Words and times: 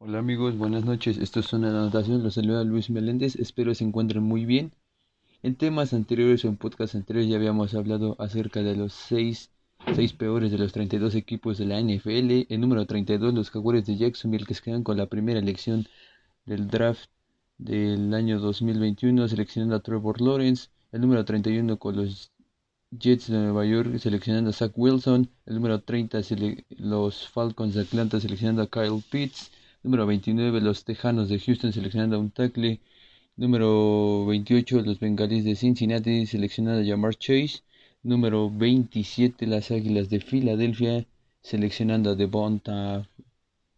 Hola 0.00 0.18
amigos, 0.18 0.56
buenas 0.56 0.84
noches. 0.84 1.18
Esto 1.18 1.40
es 1.40 1.52
una 1.52 1.70
anotación. 1.70 2.22
Los 2.22 2.34
saluda 2.34 2.64
Luis 2.64 2.88
Meléndez. 2.88 3.36
Espero 3.36 3.74
se 3.74 3.84
encuentren 3.84 4.22
muy 4.22 4.44
bien. 4.44 4.72
En 5.42 5.56
temas 5.56 5.92
anteriores 5.92 6.44
o 6.44 6.48
en 6.48 6.56
podcast 6.56 6.94
anteriores 6.94 7.28
ya 7.28 7.36
habíamos 7.36 7.74
hablado 7.74 8.16
acerca 8.18 8.62
de 8.62 8.76
los 8.76 8.92
6 8.92 9.50
seis, 9.94 10.12
peores 10.12 10.52
de 10.52 10.58
los 10.58 10.72
32 10.72 11.14
equipos 11.14 11.58
de 11.58 11.66
la 11.66 11.80
NFL. 11.80 12.46
El 12.48 12.60
número 12.60 12.86
32, 12.86 13.34
los 13.34 13.50
Jaguares 13.50 13.86
de 13.86 13.96
Jacksonville, 13.96 14.46
que 14.46 14.54
se 14.54 14.62
quedan 14.62 14.84
con 14.84 14.96
la 14.96 15.06
primera 15.06 15.40
elección 15.40 15.86
del 16.46 16.68
draft 16.68 17.10
del 17.58 18.12
año 18.14 18.38
2021, 18.38 19.28
seleccionando 19.28 19.76
a 19.76 19.80
Trevor 19.80 20.20
Lawrence. 20.20 20.68
El 20.92 21.00
número 21.00 21.24
31 21.24 21.78
con 21.78 21.96
los 21.96 22.30
Jets 22.90 23.28
de 23.28 23.38
Nueva 23.38 23.66
York 23.66 23.98
seleccionando 23.98 24.50
a 24.50 24.52
Zach 24.52 24.72
Wilson. 24.76 25.28
El 25.46 25.56
número 25.56 25.80
30, 25.80 26.20
los 26.78 27.28
Falcons 27.28 27.74
de 27.74 27.82
Atlanta 27.82 28.20
seleccionando 28.20 28.62
a 28.62 28.68
Kyle 28.68 29.02
Pitts. 29.10 29.50
Número 29.84 30.06
29, 30.06 30.60
los 30.60 30.84
Tejanos 30.84 31.28
de 31.28 31.38
Houston 31.38 31.72
seleccionando 31.72 32.16
a 32.16 32.18
un 32.18 32.30
tackle. 32.32 32.80
Número 33.36 34.26
28, 34.26 34.82
los 34.82 34.98
Bengalis 34.98 35.44
de 35.44 35.54
Cincinnati 35.54 36.26
seleccionando 36.26 36.82
a 36.82 36.84
Jamar 36.84 37.14
Chase. 37.14 37.60
Número 38.02 38.50
27, 38.50 39.46
las 39.46 39.70
Águilas 39.70 40.10
de 40.10 40.18
Filadelfia 40.20 41.06
seleccionando 41.42 42.10
a 42.10 42.14
Devonta, 42.16 43.08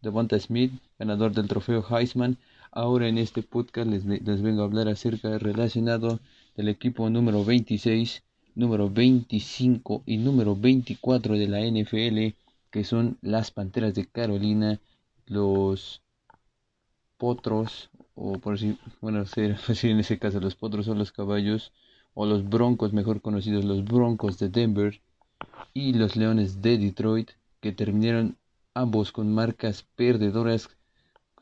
Devonta 0.00 0.40
Smith, 0.40 0.73
ganador 0.98 1.32
del 1.32 1.48
trofeo 1.48 1.84
Heisman. 1.86 2.38
Ahora 2.73 3.06
en 3.06 3.18
este 3.18 3.42
podcast 3.42 3.90
les, 3.90 4.06
les 4.06 4.40
vengo 4.40 4.62
a 4.62 4.65
hablar 4.65 4.88
acerca 4.88 5.38
relacionado 5.38 6.18
del 6.56 6.68
equipo 6.68 7.10
número 7.10 7.45
26, 7.45 8.23
número 8.54 8.88
25 8.88 10.02
y 10.06 10.16
número 10.16 10.56
24 10.56 11.34
de 11.37 11.46
la 11.46 11.60
NFL, 11.60 12.34
que 12.71 12.84
son 12.84 13.18
las 13.21 13.51
Panteras 13.51 13.95
de 13.95 14.06
Carolina 14.06 14.80
los 15.30 16.02
potros, 17.16 17.88
o 18.14 18.38
por 18.38 18.54
decir, 18.54 18.76
bueno, 19.00 19.24
decir 19.68 19.90
en 19.90 20.00
ese 20.00 20.18
caso, 20.18 20.40
los 20.40 20.56
potros 20.56 20.87
son 20.87 20.98
los 20.98 21.12
caballos, 21.12 21.72
o 22.14 22.26
los 22.26 22.48
broncos, 22.48 22.92
mejor 22.92 23.22
conocidos, 23.22 23.64
los 23.64 23.84
broncos 23.84 24.38
de 24.38 24.48
Denver, 24.48 25.00
y 25.72 25.92
los 25.95 26.16
leones 26.16 26.60
de 26.60 26.78
Detroit, 26.78 27.30
que 27.60 27.72
terminaron 27.72 28.37
ambos 28.74 29.12
con 29.12 29.32
marcas 29.32 29.87
perdedoras, 29.95 30.68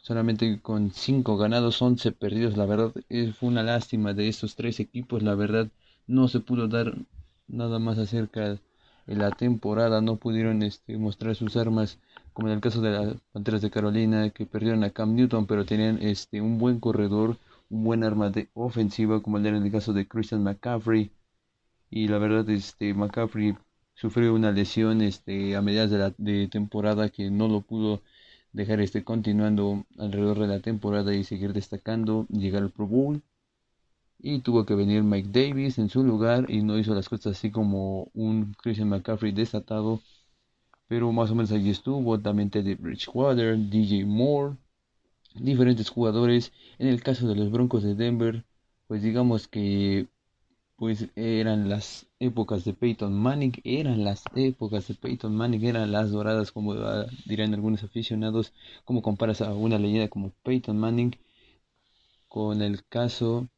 solamente 0.02 0.60
con 0.60 0.90
5 0.92 1.38
ganados, 1.38 1.80
11 1.80 2.12
perdidos. 2.12 2.56
La 2.58 2.66
verdad, 2.66 2.92
fue 3.38 3.48
una 3.48 3.62
lástima 3.62 4.12
de 4.12 4.28
estos 4.28 4.54
tres 4.54 4.80
equipos. 4.80 5.22
La 5.22 5.34
verdad, 5.34 5.68
no 6.06 6.28
se 6.28 6.40
pudo 6.40 6.68
dar 6.68 6.94
nada 7.46 7.78
más 7.78 7.98
acerca 7.98 8.58
de 9.08 9.16
la 9.16 9.30
temporada, 9.32 10.00
no 10.02 10.16
pudieron 10.16 10.62
este, 10.62 10.98
mostrar 10.98 11.34
sus 11.34 11.56
armas 11.56 11.98
como 12.32 12.48
en 12.48 12.54
el 12.54 12.60
caso 12.60 12.80
de 12.82 12.90
las 12.92 13.16
Panteras 13.32 13.62
de 13.62 13.70
Carolina, 13.70 14.30
que 14.30 14.46
perdieron 14.46 14.84
a 14.84 14.90
Cam 14.90 15.14
Newton, 15.16 15.46
pero 15.46 15.64
tenían 15.66 15.98
este, 16.02 16.40
un 16.40 16.58
buen 16.58 16.78
corredor, 16.78 17.38
un 17.70 17.84
buen 17.84 18.04
arma 18.04 18.30
de 18.30 18.50
ofensiva, 18.54 19.22
como 19.22 19.38
el 19.38 19.46
en 19.46 19.64
el 19.64 19.72
caso 19.72 19.92
de 19.92 20.06
Christian 20.06 20.44
McCaffrey. 20.44 21.10
Y 21.90 22.08
la 22.08 22.18
verdad, 22.18 22.48
este, 22.50 22.94
McCaffrey 22.94 23.56
sufrió 23.94 24.34
una 24.34 24.52
lesión 24.52 25.02
este, 25.02 25.56
a 25.56 25.62
mediados 25.62 25.90
de 25.90 25.98
la 25.98 26.14
de 26.18 26.48
temporada 26.48 27.08
que 27.10 27.30
no 27.30 27.48
lo 27.48 27.62
pudo 27.62 28.02
dejar 28.52 28.80
este, 28.80 29.04
continuando 29.04 29.84
alrededor 29.98 30.38
de 30.40 30.48
la 30.48 30.60
temporada 30.60 31.14
y 31.14 31.24
seguir 31.24 31.52
destacando, 31.54 32.26
llegar 32.30 32.62
al 32.62 32.70
Pro 32.70 32.86
Bowl. 32.86 33.22
Y 34.18 34.40
tuvo 34.40 34.66
que 34.66 34.74
venir 34.74 35.02
Mike 35.02 35.30
Davis 35.32 35.78
en 35.78 35.88
su 35.88 36.02
lugar 36.02 36.50
y 36.50 36.62
no 36.62 36.78
hizo 36.78 36.94
las 36.94 37.08
cosas 37.08 37.36
así 37.36 37.50
como 37.50 38.10
un 38.14 38.54
Christian 38.62 38.88
McCaffrey 38.88 39.32
desatado 39.32 40.00
pero 40.88 41.12
más 41.12 41.30
o 41.30 41.34
menos 41.34 41.52
allí 41.52 41.70
estuvo 41.70 42.18
también 42.20 42.50
Teddy 42.50 42.74
Bridgewater, 42.74 43.56
DJ 43.58 44.06
Moore, 44.06 44.56
diferentes 45.34 45.90
jugadores. 45.90 46.52
En 46.78 46.88
el 46.88 47.02
caso 47.02 47.28
de 47.28 47.36
los 47.36 47.50
Broncos 47.50 47.82
de 47.82 47.94
Denver, 47.94 48.44
pues 48.88 49.02
digamos 49.02 49.48
que 49.48 50.08
pues 50.76 51.08
eran 51.16 51.68
las 51.68 52.06
épocas 52.20 52.64
de 52.64 52.72
Peyton 52.72 53.12
Manning, 53.12 53.52
eran 53.64 54.04
las 54.04 54.24
épocas 54.34 54.88
de 54.88 54.94
Peyton 54.94 55.34
Manning, 55.34 55.64
eran 55.64 55.92
las 55.92 56.10
doradas, 56.10 56.52
como 56.52 56.74
dirán 57.26 57.52
algunos 57.54 57.82
aficionados, 57.84 58.52
como 58.84 59.02
comparas 59.02 59.42
a 59.42 59.54
una 59.54 59.78
leyenda 59.78 60.08
como 60.08 60.32
Peyton 60.44 60.78
Manning 60.78 61.16
con 62.28 62.62
el 62.62 62.84
caso 62.86 63.48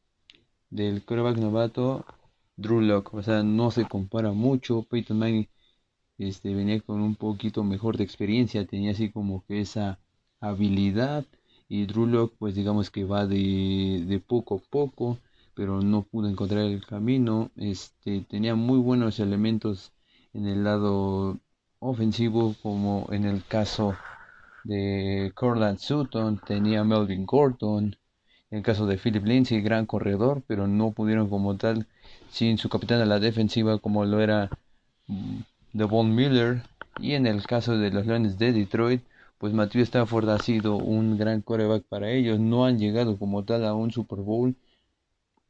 del 0.71 1.05
quarterback 1.05 1.37
novato 1.37 2.05
Drew 2.57 2.81
Locke, 2.81 3.13
o 3.15 3.23
sea, 3.23 3.43
no 3.43 3.71
se 3.71 3.87
compara 3.87 4.31
mucho, 4.33 4.83
Peyton 4.83 5.19
Manning 5.19 5.47
este, 6.17 6.53
venía 6.53 6.79
con 6.81 7.01
un 7.01 7.15
poquito 7.15 7.63
mejor 7.63 7.97
de 7.97 8.03
experiencia, 8.03 8.65
tenía 8.65 8.91
así 8.91 9.11
como 9.11 9.43
que 9.45 9.61
esa 9.61 9.99
habilidad. 10.39 11.25
Y 11.67 11.85
Drew 11.85 12.29
pues 12.37 12.55
digamos 12.55 12.91
que 12.91 13.05
va 13.05 13.25
de, 13.27 14.03
de 14.07 14.19
poco 14.19 14.55
a 14.55 14.59
poco, 14.69 15.17
pero 15.55 15.81
no 15.81 16.03
pudo 16.03 16.27
encontrar 16.29 16.65
el 16.65 16.85
camino, 16.85 17.51
este, 17.55 18.21
tenía 18.29 18.55
muy 18.55 18.79
buenos 18.79 19.19
elementos 19.19 19.93
en 20.33 20.47
el 20.47 20.63
lado 20.63 21.39
ofensivo 21.79 22.55
como 22.61 23.07
en 23.11 23.25
el 23.25 23.43
caso 23.45 23.95
de 24.63 25.31
Corland 25.35 25.77
Sutton, 25.79 26.39
tenía 26.45 26.83
Melvin 26.83 27.25
Gordon, 27.25 27.95
el 28.51 28.63
caso 28.63 28.85
de 28.85 28.97
Philip 28.97 29.25
Lindsay, 29.25 29.61
gran 29.61 29.85
corredor, 29.85 30.43
pero 30.47 30.67
no 30.67 30.91
pudieron 30.91 31.29
como 31.29 31.57
tal, 31.57 31.87
sin 32.29 32.57
su 32.57 32.69
capitán 32.69 33.01
a 33.01 33.05
la 33.05 33.19
defensiva 33.19 33.79
como 33.79 34.05
lo 34.05 34.21
era 34.21 34.49
de 35.73 35.83
Von 35.85 36.13
Miller. 36.15 36.63
Y 36.99 37.13
en 37.13 37.25
el 37.27 37.43
caso 37.47 37.77
de 37.77 37.91
los 37.91 38.05
Leones 38.05 38.37
de 38.37 38.53
Detroit 38.53 39.01
pues 39.37 39.53
Matthew 39.53 39.81
Stafford 39.83 40.29
ha 40.29 40.37
sido 40.39 40.75
un 40.75 41.17
gran 41.17 41.41
coreback 41.41 41.83
para 41.85 42.11
ellos. 42.11 42.39
No 42.39 42.65
han 42.65 42.77
llegado 42.77 43.17
como 43.17 43.43
tal 43.43 43.65
a 43.65 43.73
un 43.73 43.91
Super 43.91 44.19
Bowl 44.19 44.55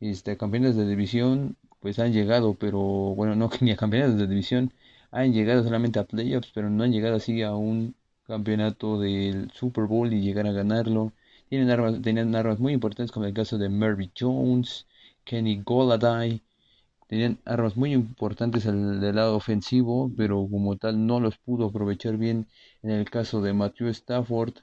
este 0.01 0.37
campeones 0.37 0.75
de 0.75 0.85
división 0.87 1.55
pues 1.79 1.99
han 1.99 2.11
llegado 2.13 2.55
pero 2.55 2.79
bueno 2.79 3.35
no 3.35 3.49
ni 3.61 3.71
a 3.71 3.77
campeones 3.77 4.17
de 4.17 4.27
división 4.27 4.73
han 5.11 5.33
llegado 5.33 5.63
solamente 5.63 5.99
a 5.99 6.05
playoffs 6.05 6.51
pero 6.53 6.69
no 6.69 6.83
han 6.83 6.91
llegado 6.91 7.15
así 7.15 7.41
a 7.43 7.55
un 7.55 7.95
campeonato 8.25 8.99
del 8.99 9.51
Super 9.51 9.85
Bowl 9.85 10.11
y 10.13 10.21
llegar 10.21 10.47
a 10.47 10.51
ganarlo 10.51 11.13
tienen 11.51 11.69
armas, 11.69 12.01
tenían 12.01 12.35
armas 12.35 12.59
muy 12.59 12.73
importantes 12.73 13.11
como 13.11 13.27
el 13.27 13.33
caso 13.35 13.59
de 13.59 13.69
Murray 13.69 14.11
Jones 14.19 14.87
Kenny 15.23 15.61
Golladay 15.63 16.41
Tenían 17.07 17.39
armas 17.45 17.77
muy 17.77 17.93
importantes 17.93 18.65
del 18.65 19.15
lado 19.15 19.35
ofensivo, 19.37 20.11
pero 20.17 20.47
como 20.49 20.77
tal 20.77 21.05
no 21.07 21.19
los 21.19 21.37
pudo 21.37 21.67
aprovechar 21.67 22.17
bien 22.17 22.47
en 22.83 22.91
el 22.91 23.09
caso 23.09 23.41
de 23.41 23.53
Matthew 23.53 23.89
Stafford. 23.89 24.55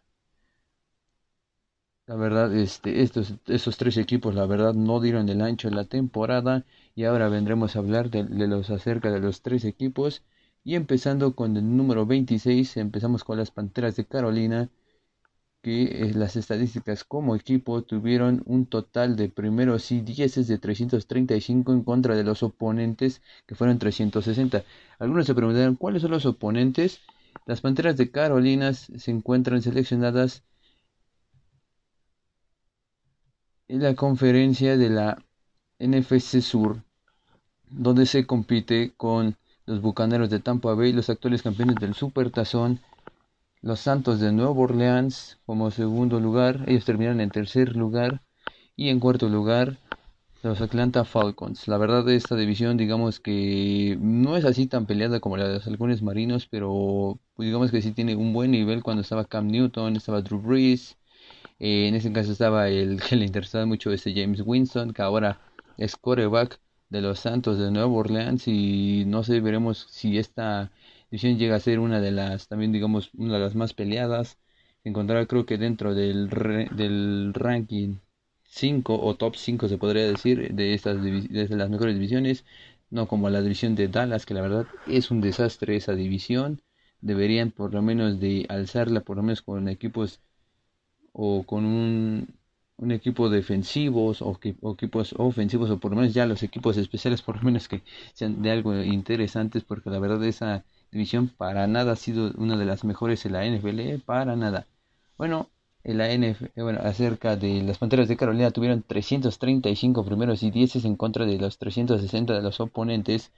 La 2.08 2.16
verdad, 2.16 2.52
este, 2.56 3.02
estos, 3.02 3.34
estos 3.46 3.76
tres 3.76 3.96
equipos, 3.98 4.34
la 4.34 4.46
verdad, 4.46 4.74
no 4.74 4.98
dieron 5.00 5.28
el 5.28 5.40
ancho 5.40 5.68
en 5.68 5.76
la 5.76 5.84
temporada. 5.84 6.64
Y 6.96 7.04
ahora 7.04 7.28
vendremos 7.28 7.76
a 7.76 7.78
hablar 7.78 8.10
de, 8.10 8.24
de 8.24 8.48
los 8.48 8.70
acerca 8.70 9.12
de 9.12 9.20
los 9.20 9.42
tres 9.42 9.64
equipos. 9.64 10.22
Y 10.64 10.74
empezando 10.74 11.36
con 11.36 11.56
el 11.56 11.76
número 11.76 12.04
26, 12.04 12.76
empezamos 12.78 13.22
con 13.22 13.38
las 13.38 13.52
Panteras 13.52 13.94
de 13.94 14.06
Carolina 14.06 14.68
eh, 15.70 16.12
las 16.14 16.36
estadísticas 16.36 17.04
como 17.04 17.36
equipo 17.36 17.82
tuvieron 17.82 18.42
un 18.46 18.66
total 18.66 19.16
de 19.16 19.28
primeros 19.28 19.90
y 19.92 20.00
dieces 20.00 20.48
de 20.48 20.58
335 20.58 21.72
en 21.72 21.82
contra 21.82 22.14
de 22.16 22.24
los 22.24 22.42
oponentes 22.42 23.22
que 23.46 23.54
fueron 23.54 23.78
360. 23.78 24.64
Algunos 24.98 25.26
se 25.26 25.34
preguntarán 25.34 25.76
cuáles 25.76 26.02
son 26.02 26.12
los 26.12 26.26
oponentes. 26.26 27.00
Las 27.46 27.60
Panteras 27.60 27.96
de 27.96 28.10
Carolina 28.10 28.72
se 28.72 29.10
encuentran 29.10 29.62
seleccionadas 29.62 30.42
en 33.68 33.82
la 33.82 33.94
conferencia 33.94 34.76
de 34.76 34.90
la 34.90 35.22
NFC 35.78 36.40
Sur, 36.40 36.82
donde 37.70 38.06
se 38.06 38.26
compite 38.26 38.92
con 38.96 39.36
los 39.66 39.80
Bucaneros 39.82 40.30
de 40.30 40.40
Tampa 40.40 40.74
Bay, 40.74 40.92
los 40.92 41.10
actuales 41.10 41.42
campeones 41.42 41.76
del 41.76 41.94
Super 41.94 42.30
Tazón 42.30 42.80
los 43.60 43.80
Santos 43.80 44.20
de 44.20 44.32
Nueva 44.32 44.52
Orleans 44.52 45.38
como 45.46 45.70
segundo 45.70 46.20
lugar, 46.20 46.64
ellos 46.66 46.84
terminaron 46.84 47.20
en 47.20 47.30
tercer 47.30 47.76
lugar 47.76 48.22
y 48.76 48.88
en 48.90 49.00
cuarto 49.00 49.28
lugar 49.28 49.78
los 50.42 50.60
Atlanta 50.60 51.04
Falcons. 51.04 51.66
La 51.66 51.78
verdad 51.78 52.08
esta 52.10 52.36
división 52.36 52.76
digamos 52.76 53.20
que 53.20 53.98
no 54.00 54.36
es 54.36 54.44
así 54.44 54.66
tan 54.66 54.86
peleada 54.86 55.20
como 55.20 55.36
la 55.36 55.48
de 55.48 55.54
los 55.54 55.66
halcones 55.66 56.02
marinos, 56.02 56.46
pero 56.48 57.18
pues, 57.34 57.46
digamos 57.46 57.70
que 57.70 57.82
sí 57.82 57.92
tiene 57.92 58.14
un 58.16 58.32
buen 58.32 58.52
nivel 58.52 58.82
cuando 58.82 59.02
estaba 59.02 59.24
Cam 59.24 59.48
Newton, 59.48 59.96
estaba 59.96 60.22
Drew 60.22 60.40
Brees, 60.40 60.96
eh, 61.58 61.88
en 61.88 61.94
ese 61.94 62.12
caso 62.12 62.32
estaba 62.32 62.68
el 62.68 63.00
que 63.08 63.16
le 63.16 63.26
interesaba 63.26 63.66
mucho 63.66 63.92
este 63.92 64.14
James 64.14 64.42
Winston, 64.44 64.92
que 64.92 65.02
ahora 65.02 65.40
es 65.76 65.96
quarterback 65.96 66.60
de 66.90 67.02
los 67.02 67.20
Santos 67.20 67.58
de 67.58 67.70
Nueva 67.70 67.88
Orleans 67.92 68.48
y 68.48 69.04
no 69.06 69.22
sé, 69.24 69.40
veremos 69.40 69.86
si 69.90 70.18
esta 70.18 70.70
división 71.10 71.38
llega 71.38 71.56
a 71.56 71.60
ser 71.60 71.78
una 71.78 72.00
de 72.00 72.10
las, 72.12 72.48
también 72.48 72.72
digamos, 72.72 73.10
una 73.14 73.34
de 73.34 73.40
las 73.40 73.54
más 73.54 73.74
peleadas. 73.74 74.38
Se 74.82 74.88
encontrará 74.88 75.26
creo 75.26 75.46
que 75.46 75.58
dentro 75.58 75.94
del, 75.94 76.28
del 76.76 77.32
ranking 77.34 77.96
5 78.44 79.00
o 79.00 79.16
top 79.16 79.36
5 79.36 79.68
se 79.68 79.78
podría 79.78 80.06
decir 80.06 80.54
de 80.54 80.74
estas 80.74 81.02
de 81.02 81.48
las 81.50 81.70
mejores 81.70 81.94
divisiones, 81.94 82.44
no 82.90 83.06
como 83.08 83.30
la 83.30 83.42
división 83.42 83.74
de 83.74 83.88
Dallas, 83.88 84.26
que 84.26 84.34
la 84.34 84.42
verdad 84.42 84.66
es 84.86 85.10
un 85.10 85.20
desastre 85.20 85.76
esa 85.76 85.94
división. 85.94 86.62
Deberían 87.00 87.50
por 87.52 87.74
lo 87.74 87.82
menos 87.82 88.20
de 88.20 88.46
alzarla 88.48 89.00
por 89.02 89.16
lo 89.16 89.22
menos 89.22 89.42
con 89.42 89.68
equipos 89.68 90.20
o 91.12 91.44
con 91.44 91.64
un, 91.64 92.28
un 92.76 92.90
equipo 92.92 93.28
defensivos 93.28 94.22
o, 94.22 94.38
o, 94.62 94.72
equipos 94.74 95.14
ofensivos 95.18 95.70
o 95.70 95.78
por 95.78 95.90
lo 95.92 95.98
menos 95.98 96.14
ya 96.14 96.26
los 96.26 96.42
equipos 96.42 96.76
especiales 96.76 97.22
por 97.22 97.36
lo 97.36 97.42
menos 97.42 97.68
que 97.68 97.82
sean 98.14 98.42
de 98.42 98.50
algo 98.50 98.74
interesantes 98.82 99.64
porque 99.64 99.90
la 99.90 99.98
verdad 99.98 100.22
esa 100.24 100.64
división 100.90 101.28
para 101.28 101.66
nada 101.66 101.92
ha 101.92 101.96
sido 101.96 102.32
una 102.36 102.56
de 102.56 102.64
las 102.64 102.84
mejores 102.84 103.24
en 103.26 103.32
la 103.32 103.44
NFL, 103.46 103.80
¿eh? 103.80 104.00
para 104.04 104.36
nada. 104.36 104.66
Bueno, 105.16 105.48
en 105.84 105.98
la 105.98 106.08
NFL, 106.12 106.46
eh, 106.56 106.62
bueno, 106.62 106.80
acerca 106.82 107.36
de 107.36 107.62
las 107.62 107.78
Panteras 107.78 108.08
de 108.08 108.16
Carolina 108.16 108.50
tuvieron 108.50 108.82
335 108.82 110.04
primeros 110.04 110.42
y 110.42 110.50
10 110.50 110.84
en 110.84 110.96
contra 110.96 111.26
de 111.26 111.38
los 111.38 111.58
360 111.58 112.34
de 112.34 112.42
los 112.42 112.60
oponentes. 112.60 113.32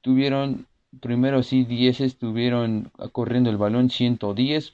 Tuvieron 0.00 0.66
primeros 1.00 1.52
y 1.52 1.64
10 1.64 2.00
estuvieron 2.00 2.90
corriendo 3.12 3.50
el 3.50 3.56
balón 3.56 3.90
110, 3.90 4.72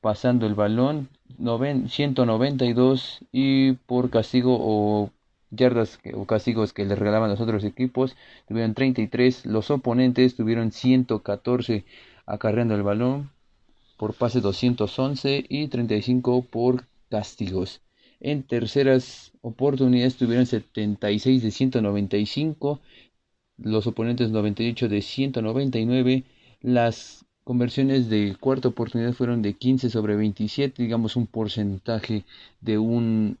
pasando 0.00 0.46
el 0.46 0.54
balón 0.54 1.08
192 1.88 3.20
y 3.32 3.72
por 3.72 4.10
castigo 4.10 4.56
o 4.60 5.10
yardas 5.52 6.00
o 6.14 6.24
castigos 6.26 6.72
que 6.72 6.84
le 6.84 6.96
regalaban 6.96 7.30
los 7.30 7.40
otros 7.40 7.62
equipos 7.64 8.16
tuvieron 8.48 8.74
33, 8.74 9.46
los 9.46 9.70
oponentes 9.70 10.34
tuvieron 10.34 10.72
114 10.72 11.84
acarreando 12.26 12.74
el 12.74 12.82
balón 12.82 13.30
por 13.96 14.14
pase 14.14 14.40
211 14.40 15.44
y 15.48 15.68
35 15.68 16.42
por 16.50 16.86
castigos. 17.08 17.80
En 18.20 18.42
terceras 18.42 19.32
oportunidades 19.42 20.16
tuvieron 20.16 20.46
76 20.46 21.42
de 21.42 21.50
195, 21.50 22.80
los 23.58 23.86
oponentes 23.86 24.30
98 24.30 24.88
de 24.88 25.02
199, 25.02 26.24
las 26.62 27.24
conversiones 27.44 28.08
de 28.08 28.36
cuarta 28.38 28.68
oportunidad 28.68 29.12
fueron 29.12 29.42
de 29.42 29.54
15 29.54 29.90
sobre 29.90 30.16
27, 30.16 30.82
digamos 30.82 31.16
un 31.16 31.26
porcentaje 31.26 32.24
de 32.60 32.78
un 32.78 33.38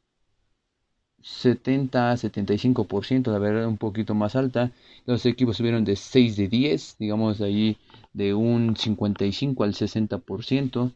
70 1.22 2.12
a 2.12 2.16
75%, 2.16 3.30
la 3.30 3.38
verdad 3.38 3.66
un 3.66 3.78
poquito 3.78 4.14
más 4.14 4.36
alta. 4.36 4.72
Los 5.06 5.24
equipos 5.26 5.56
subieron 5.56 5.84
de 5.84 5.96
6 5.96 6.36
de 6.36 6.48
10, 6.48 6.96
digamos 6.98 7.40
ahí 7.40 7.78
de 8.12 8.34
un 8.34 8.76
55 8.76 9.64
al 9.64 9.74
60%. 9.74 10.92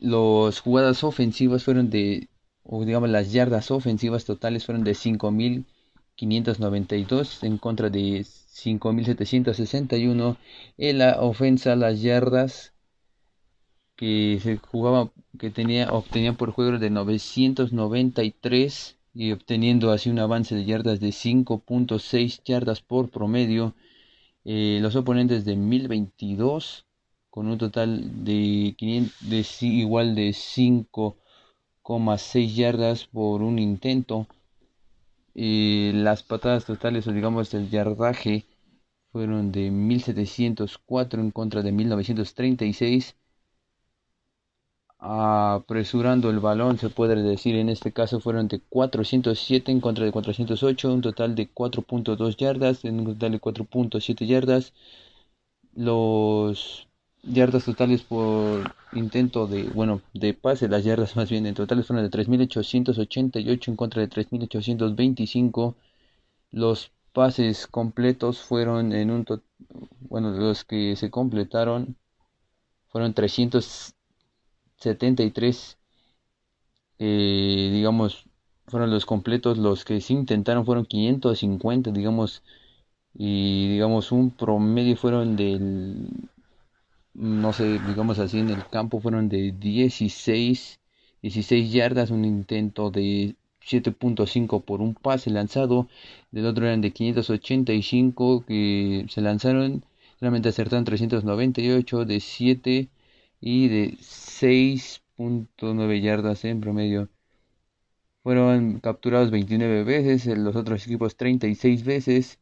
Los 0.00 0.60
jugadas 0.60 1.04
ofensivas 1.04 1.64
fueron 1.64 1.90
de, 1.90 2.28
o 2.62 2.84
digamos 2.84 3.08
las 3.08 3.32
yardas 3.32 3.70
ofensivas 3.70 4.24
totales 4.24 4.64
fueron 4.66 4.84
de 4.84 4.92
5.592 4.92 7.44
en 7.44 7.58
contra 7.58 7.90
de 7.90 8.20
5.761. 8.20 10.36
En 10.78 10.98
la 10.98 11.20
ofensa 11.20 11.76
las 11.76 12.02
yardas 12.02 12.72
que 13.96 14.38
se 14.42 14.58
jugaba 14.58 15.10
que 15.38 15.50
tenía 15.50 15.92
obtenía 15.92 16.32
por 16.34 16.50
juego 16.52 16.78
de 16.78 16.90
993 16.90 18.98
y 19.14 19.32
obteniendo 19.32 19.90
así 19.92 20.10
un 20.10 20.18
avance 20.18 20.54
de 20.54 20.64
yardas 20.64 21.00
de 21.00 21.08
5.6 21.08 22.42
yardas 22.44 22.80
por 22.82 23.10
promedio 23.10 23.74
eh, 24.44 24.78
los 24.80 24.94
oponentes 24.96 25.44
de 25.44 25.56
1022 25.56 26.86
con 27.30 27.48
un 27.48 27.58
total 27.58 28.24
de, 28.24 28.74
500, 28.78 29.28
de 29.28 29.44
igual 29.62 30.14
de 30.14 30.28
5,6 30.30 32.54
yardas 32.54 33.06
por 33.06 33.42
un 33.42 33.58
intento. 33.58 34.26
Eh, 35.34 35.92
las 35.94 36.22
patadas 36.22 36.64
totales 36.64 37.06
o 37.06 37.12
digamos 37.12 37.52
el 37.54 37.70
yardaje 37.70 38.44
fueron 39.12 39.52
de 39.52 39.70
1704 39.70 41.20
en 41.20 41.30
contra 41.30 41.62
de 41.62 41.72
1936 41.72 43.16
apresurando 44.98 46.30
el 46.30 46.40
balón, 46.40 46.78
se 46.78 46.90
puede 46.90 47.22
decir 47.22 47.56
en 47.56 47.68
este 47.68 47.92
caso 47.92 48.20
fueron 48.20 48.48
de 48.48 48.60
407 48.60 49.70
en 49.72 49.80
contra 49.80 50.04
de 50.04 50.12
408, 50.12 50.92
un 50.92 51.00
total 51.02 51.34
de 51.34 51.48
4.2 51.52 52.36
yardas, 52.36 52.84
en 52.84 53.00
un 53.00 53.06
total 53.06 53.32
de 53.32 53.40
4.7 53.40 54.26
yardas. 54.26 54.72
Los 55.74 56.88
yardas 57.22 57.64
totales 57.64 58.02
por 58.02 58.74
intento 58.92 59.46
de, 59.46 59.64
bueno, 59.64 60.00
de 60.14 60.34
pase, 60.34 60.68
las 60.68 60.84
yardas 60.84 61.16
más 61.16 61.30
bien 61.30 61.46
en 61.46 61.54
total 61.54 61.84
fueron 61.84 62.04
de 62.04 62.10
3.888 62.10 63.68
en 63.68 63.76
contra 63.76 64.02
de 64.02 64.08
3.825. 64.08 65.74
Los 66.52 66.92
pases 67.12 67.66
completos 67.66 68.40
fueron 68.40 68.92
en 68.92 69.10
un, 69.10 69.26
bueno, 70.00 70.30
los 70.30 70.64
que 70.64 70.96
se 70.96 71.10
completaron 71.10 71.96
fueron 72.88 73.14
300 73.14 73.95
73, 74.78 75.78
eh, 76.98 77.70
digamos, 77.72 78.26
fueron 78.66 78.90
los 78.90 79.06
completos, 79.06 79.58
los 79.58 79.84
que 79.84 80.00
se 80.00 80.12
intentaron 80.12 80.64
fueron 80.66 80.86
550, 80.86 81.90
digamos, 81.92 82.42
y 83.14 83.68
digamos 83.72 84.12
un 84.12 84.30
promedio 84.30 84.96
fueron 84.96 85.36
del, 85.36 86.08
no 87.14 87.52
sé, 87.52 87.78
digamos 87.80 88.18
así, 88.18 88.40
en 88.40 88.50
el 88.50 88.66
campo 88.68 89.00
fueron 89.00 89.28
de 89.28 89.52
16, 89.52 90.80
16 91.22 91.72
yardas, 91.72 92.10
un 92.10 92.24
intento 92.24 92.90
de 92.90 93.36
7.5 93.62 94.62
por 94.62 94.80
un 94.80 94.94
pase 94.94 95.30
lanzado, 95.30 95.88
del 96.30 96.46
otro 96.46 96.66
eran 96.66 96.80
de 96.80 96.92
585 96.92 98.44
que 98.46 99.06
se 99.08 99.20
lanzaron, 99.22 99.84
realmente 100.20 100.48
acertaron 100.50 100.84
398 100.84 102.04
de 102.04 102.20
7 102.20 102.88
y 103.46 103.68
de 103.68 103.96
6.9 104.00 106.00
yardas 106.00 106.44
en 106.44 106.60
promedio. 106.60 107.08
Fueron 108.24 108.80
capturados 108.80 109.30
29 109.30 109.84
veces, 109.84 110.26
los 110.26 110.56
otros 110.56 110.84
equipos 110.84 111.16
36 111.16 111.84
veces. 111.84 112.40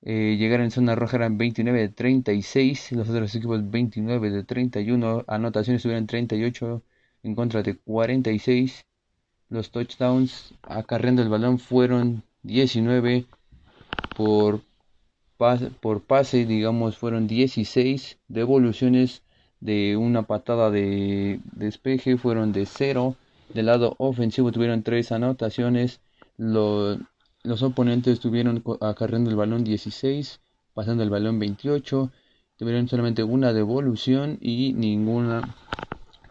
Eh, 0.00 0.36
llegaron 0.38 0.64
en 0.64 0.70
zona 0.70 0.94
roja 0.94 1.18
eran 1.18 1.36
29 1.36 1.80
de 1.80 1.88
36, 1.90 2.92
los 2.92 3.10
otros 3.10 3.34
equipos 3.34 3.70
29 3.70 4.30
de 4.30 4.42
31. 4.42 5.24
Anotaciones 5.28 5.82
tuvieron 5.82 6.06
38 6.06 6.82
en 7.22 7.34
contra 7.34 7.62
de 7.62 7.76
46. 7.76 8.86
Los 9.50 9.70
touchdowns 9.70 10.54
acarreando 10.62 11.20
el 11.20 11.28
balón 11.28 11.58
fueron 11.58 12.22
19 12.42 13.26
por 14.16 14.62
pase, 15.36 15.70
por 15.70 16.02
pase 16.02 16.46
digamos, 16.46 16.96
fueron 16.96 17.26
16. 17.26 18.18
Devoluciones 18.28 19.22
de 19.60 19.96
una 19.96 20.22
patada 20.22 20.70
de 20.70 21.40
despeje 21.52 22.16
fueron 22.16 22.52
de 22.52 22.66
cero. 22.66 23.16
Del 23.54 23.66
lado 23.66 23.94
ofensivo 23.98 24.52
tuvieron 24.52 24.82
tres 24.82 25.12
anotaciones. 25.12 26.00
Los, 26.36 26.98
oponentes 27.62 28.14
estuvieron 28.14 28.62
acarreando 28.80 29.30
el 29.30 29.36
balón 29.36 29.64
16, 29.64 30.40
pasando 30.74 31.02
el 31.02 31.10
balón 31.10 31.38
28. 31.38 32.10
Tuvieron 32.56 32.88
solamente 32.88 33.22
una 33.22 33.52
devolución 33.52 34.38
y 34.40 34.72
ninguna 34.72 35.56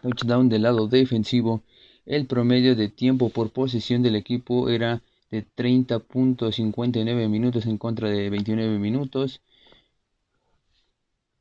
touchdown 0.02 0.48
del 0.48 0.62
lado 0.62 0.88
defensivo. 0.88 1.62
El 2.06 2.26
promedio 2.26 2.74
de 2.74 2.88
tiempo 2.88 3.28
por 3.30 3.50
posesión 3.50 4.02
del 4.02 4.16
equipo 4.16 4.68
era 4.68 5.02
de 5.30 5.46
30.59 5.46 7.28
minutos 7.28 7.66
en 7.66 7.78
contra 7.78 8.08
de 8.08 8.30
29 8.30 8.78
minutos 8.78 9.40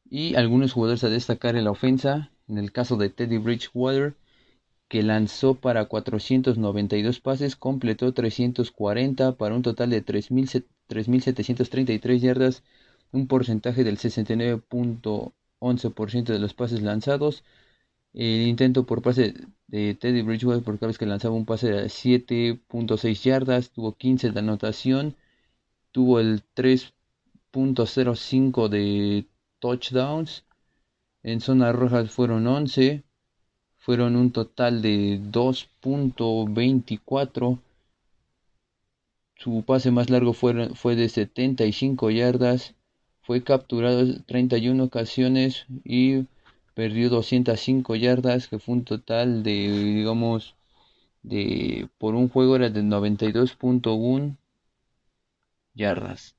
y 0.10 0.36
algunos 0.36 0.74
jugadores 0.74 1.04
a 1.04 1.10
destacar 1.10 1.56
en 1.56 1.66
la 1.66 1.72
ofensa, 1.72 2.32
en 2.48 2.58
el 2.58 2.72
caso 2.72 2.98
de 2.98 3.10
Teddy 3.10 3.38
Bridgewater, 3.38 4.16
que 4.88 5.04
lanzó 5.04 5.56
para 5.56 5.86
492 5.86 7.20
pases, 7.20 7.56
completó 7.56 8.14
340 8.14 9.38
para 9.38 9.56
un 9.56 9.62
total 9.62 9.90
de 9.92 10.04
3.733 10.06 12.20
yardas, 12.20 12.64
un 13.12 13.28
porcentaje 13.28 13.84
del 13.84 13.98
69.11% 13.98 16.34
de 16.34 16.40
los 16.40 16.54
pases 16.54 16.82
lanzados. 16.82 17.44
El 18.14 18.48
intento 18.48 18.86
por 18.86 19.02
pase 19.04 19.34
de 19.68 19.96
Teddy 19.96 20.22
Bridgewater 20.24 20.64
por 20.64 20.80
cada 20.80 20.88
vez 20.88 20.98
que 20.98 21.06
lanzaba 21.06 21.36
un 21.36 21.46
pase 21.46 21.70
de 21.72 21.86
7.6 21.86 23.24
yardas, 23.24 23.70
tuvo 23.72 23.96
15 23.96 24.32
de 24.32 24.40
anotación, 24.40 25.16
tuvo 25.92 26.20
el 26.20 26.44
3.05 26.56 28.70
de 28.70 29.28
touchdowns. 29.60 30.46
En 31.24 31.42
zona 31.42 31.72
roja 31.72 32.06
fueron 32.06 32.46
11. 32.48 33.04
Fueron 33.78 34.16
un 34.16 34.32
total 34.32 34.82
de 34.82 35.20
2.24. 35.22 37.60
Su 39.36 39.64
pase 39.64 39.92
más 39.92 40.10
largo 40.10 40.34
fue, 40.34 40.70
fue 40.76 40.96
de 40.96 41.10
75 41.10 42.10
yardas. 42.10 42.74
Fue 43.22 43.44
capturado 43.44 44.24
31 44.26 44.84
ocasiones 44.84 45.66
y 45.84 46.26
perdió 46.74 47.10
205 47.10 47.96
yardas, 47.96 48.48
que 48.48 48.60
fue 48.60 48.76
un 48.76 48.86
total 48.86 49.44
de, 49.44 49.52
digamos, 49.52 50.56
de 51.24 51.90
por 51.98 52.16
un 52.16 52.30
juego 52.30 52.56
era 52.56 52.70
de 52.70 52.82
92.1 52.82 54.38
yardas 55.76 56.39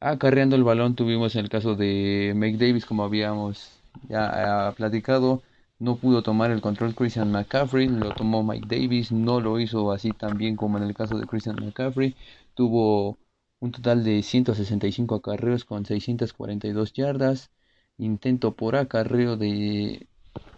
acarreando 0.00 0.56
el 0.56 0.64
balón 0.64 0.94
tuvimos 0.94 1.36
el 1.36 1.48
caso 1.48 1.74
de 1.74 2.32
Mike 2.36 2.58
Davis, 2.58 2.86
como 2.86 3.04
habíamos 3.04 3.80
ya 4.08 4.72
platicado, 4.76 5.42
no 5.78 5.96
pudo 5.96 6.22
tomar 6.22 6.50
el 6.50 6.60
control 6.60 6.94
Christian 6.94 7.30
McCaffrey, 7.32 7.88
lo 7.88 8.14
tomó 8.14 8.42
Mike 8.42 8.66
Davis, 8.68 9.12
no 9.12 9.40
lo 9.40 9.58
hizo 9.60 9.92
así 9.92 10.10
tan 10.12 10.38
bien 10.38 10.56
como 10.56 10.78
en 10.78 10.84
el 10.84 10.94
caso 10.94 11.18
de 11.18 11.26
Christian 11.26 11.56
McCaffrey, 11.56 12.16
tuvo 12.54 13.18
un 13.60 13.72
total 13.72 14.04
de 14.04 14.22
165 14.22 15.16
acarreos 15.16 15.64
con 15.64 15.84
642 15.86 16.92
yardas, 16.92 17.50
intento 17.98 18.54
por 18.56 18.76
acarreo 18.76 19.36
de 19.36 20.08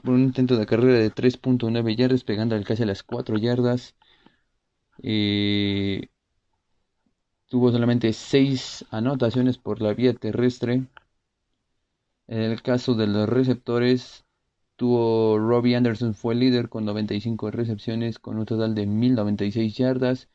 un 0.04 0.20
intento 0.20 0.56
de 0.56 0.66
carrera 0.66 0.98
de 0.98 1.10
3.9 1.10 1.96
yardas, 1.96 2.24
pegando 2.24 2.54
al 2.54 2.64
casi 2.64 2.82
a 2.82 2.86
las 2.86 3.02
4 3.02 3.38
yardas. 3.38 3.94
Eh, 5.02 6.08
tuvo 7.50 7.70
solamente 7.72 8.14
6 8.14 8.86
anotaciones 8.90 9.58
por 9.58 9.82
la 9.82 9.92
vía 9.92 10.14
terrestre. 10.14 10.86
En 12.28 12.38
el 12.40 12.62
caso 12.62 12.94
de 12.94 13.06
los 13.06 13.28
receptores, 13.28 14.24
tuvo 14.76 15.38
Robbie 15.38 15.76
Anderson 15.76 16.14
fue 16.14 16.34
el 16.34 16.40
líder 16.40 16.68
con 16.70 16.84
95 16.86 17.50
recepciones, 17.50 18.18
con 18.18 18.38
un 18.38 18.46
total 18.46 18.74
de 18.74 18.86
1096 18.86 19.76
yardas. 19.76 20.28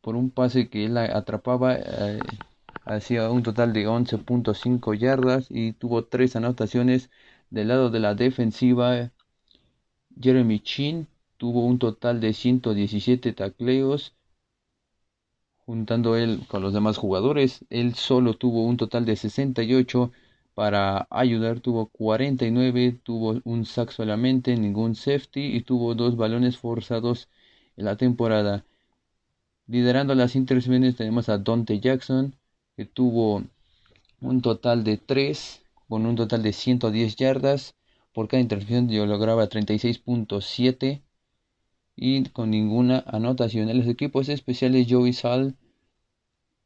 por 0.00 0.16
un 0.16 0.30
pase 0.30 0.68
que 0.68 0.86
él 0.86 0.96
atrapaba, 0.98 1.76
eh, 1.76 2.18
hacía 2.84 3.30
un 3.30 3.42
total 3.42 3.72
de 3.72 3.86
11.5 3.88 4.94
yardas 4.94 5.46
y 5.50 5.72
tuvo 5.72 6.04
3 6.06 6.36
anotaciones 6.36 7.10
del 7.50 7.68
lado 7.68 7.90
de 7.90 8.00
la 8.00 8.14
defensiva, 8.14 9.10
Jeremy 10.20 10.60
Chin 10.60 11.08
tuvo 11.38 11.64
un 11.64 11.78
total 11.78 12.20
de 12.20 12.34
117 12.34 13.32
tacleos, 13.32 14.14
juntando 15.68 16.16
él 16.16 16.46
con 16.48 16.62
los 16.62 16.72
demás 16.72 16.96
jugadores. 16.96 17.62
Él 17.68 17.94
solo 17.94 18.32
tuvo 18.32 18.64
un 18.64 18.78
total 18.78 19.04
de 19.04 19.16
68 19.16 20.10
para 20.54 21.06
ayudar, 21.10 21.60
tuvo 21.60 21.88
49, 21.88 22.98
tuvo 23.02 23.42
un 23.44 23.66
sack 23.66 23.90
solamente, 23.90 24.56
ningún 24.56 24.94
safety 24.94 25.54
y 25.54 25.60
tuvo 25.60 25.94
dos 25.94 26.16
balones 26.16 26.56
forzados 26.56 27.28
en 27.76 27.84
la 27.84 27.98
temporada. 27.98 28.64
Liderando 29.66 30.14
las 30.14 30.36
intercepciones 30.36 30.96
tenemos 30.96 31.28
a 31.28 31.36
Dante 31.36 31.78
Jackson, 31.80 32.34
que 32.74 32.86
tuvo 32.86 33.42
un 34.22 34.40
total 34.40 34.84
de 34.84 34.96
3 34.96 35.60
con 35.86 36.06
un 36.06 36.16
total 36.16 36.42
de 36.42 36.54
110 36.54 37.16
yardas. 37.16 37.74
Por 38.14 38.26
cada 38.28 38.40
intercepción 38.40 38.88
yo 38.88 39.04
lograba 39.04 39.46
36.7 39.50 41.02
y 42.00 42.24
con 42.30 42.50
ninguna 42.50 43.02
anotación. 43.06 43.68
En 43.68 43.78
los 43.78 43.88
equipos 43.88 44.28
especiales 44.28 44.86
Joey 44.88 45.12
Sal, 45.12 45.56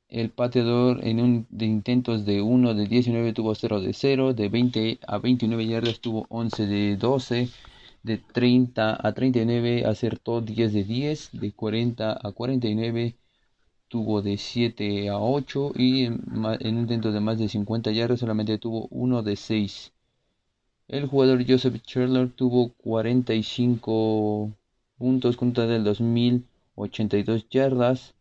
el 0.09 0.29
pateador 0.31 1.05
en 1.07 1.21
un 1.21 1.47
de 1.51 1.67
intentos 1.67 2.27
de 2.27 2.43
1 2.43 2.75
de 2.75 2.87
19 2.87 3.33
tuvo 3.33 3.55
0 3.55 3.81
de 3.81 3.95
0, 3.95 4.35
de 4.35 4.49
20 4.51 4.99
a 5.07 5.19
29 5.19 5.67
yardas 5.67 6.01
tuvo 6.01 6.27
11 6.29 6.67
de 6.67 6.97
12, 6.97 7.49
de 8.03 8.19
30 8.19 8.99
a 9.01 9.13
39 9.15 9.85
acertó 9.87 10.43
10 10.43 10.73
de 10.75 10.85
10, 10.85 11.31
de 11.33 11.53
40 11.53 12.13
a 12.23 12.33
49 12.33 13.17
tuvo 13.89 14.23
de 14.23 14.37
7 14.37 15.09
a 15.09 15.19
8 15.19 15.73
y 15.77 16.05
en, 16.05 16.21
un 16.45 16.79
intento 16.79 17.11
de 17.13 17.21
más 17.21 17.39
de 17.39 17.49
50 17.49 17.91
yardas 17.93 18.21
solamente 18.21 18.59
tuvo 18.59 18.89
uno 18.91 19.23
de 19.23 19.37
6. 19.37 19.93
El 20.89 21.07
jugador 21.07 21.45
Joseph 21.49 21.77
Scherler 21.83 22.31
tuvo 22.31 22.73
45 22.75 24.53
puntos 25.03 25.37
contra 25.37 25.67
del 25.67 25.83
2082 25.83 27.49
yardas. 27.51 28.15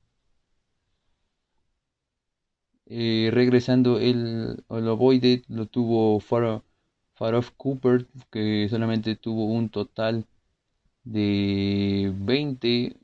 Eh, 2.87 3.29
regresando 3.31 3.99
el, 3.99 4.63
el 4.67 4.87
ovoide 4.87 5.43
lo 5.47 5.67
tuvo 5.67 6.19
Farof 6.19 7.51
Cooper 7.55 8.07
que 8.31 8.67
solamente 8.67 9.15
tuvo 9.15 9.45
un 9.45 9.69
total 9.69 10.25
de 11.03 12.11
20 12.15 12.97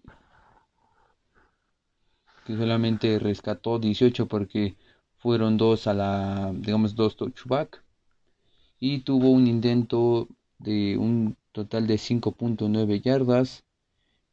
que 2.46 2.58
solamente 2.58 3.20
rescató 3.20 3.78
18 3.78 4.28
porque 4.28 4.76
fueron 5.18 5.58
dos 5.58 5.86
a 5.86 5.94
la, 5.94 6.52
digamos, 6.52 6.96
dos 6.96 7.16
touchback. 7.16 7.84
Y 8.80 9.02
tuvo 9.02 9.30
un 9.30 9.46
intento 9.46 10.30
de 10.58 10.98
un 10.98 11.38
total 11.52 11.86
de 11.86 12.00
5.9 12.00 13.02
yardas. 13.04 13.67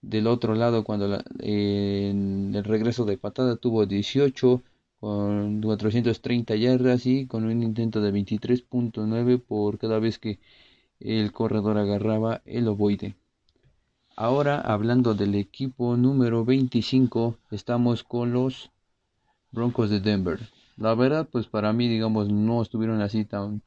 Del 0.06 0.26
otro 0.26 0.54
lado, 0.54 0.84
cuando 0.84 1.18
en 1.38 2.54
el 2.54 2.64
regreso 2.64 3.06
de 3.06 3.16
patada 3.16 3.56
tuvo 3.56 3.86
18 3.86 4.62
con 5.00 5.62
430 5.62 6.56
yardas 6.56 7.06
y 7.06 7.26
con 7.26 7.44
un 7.44 7.62
intento 7.62 8.02
de 8.02 8.12
23.9 8.12 9.38
por 9.40 9.78
cada 9.78 9.98
vez 9.98 10.18
que 10.18 10.40
el 11.00 11.32
corredor 11.32 11.78
agarraba 11.78 12.42
el 12.44 12.68
ovoide. 12.68 13.16
Ahora 14.14 14.60
hablando 14.60 15.14
del 15.14 15.34
equipo 15.36 15.96
número 15.96 16.44
25, 16.44 17.38
estamos 17.50 18.04
con 18.04 18.34
los 18.34 18.72
Broncos 19.52 19.88
de 19.88 20.00
Denver. 20.00 20.38
La 20.76 20.94
verdad, 20.94 21.26
pues 21.32 21.46
para 21.46 21.72
mí, 21.72 21.88
digamos, 21.88 22.28
no 22.30 22.60
estuvieron 22.60 23.00
así 23.00 23.24
tan 23.24 23.62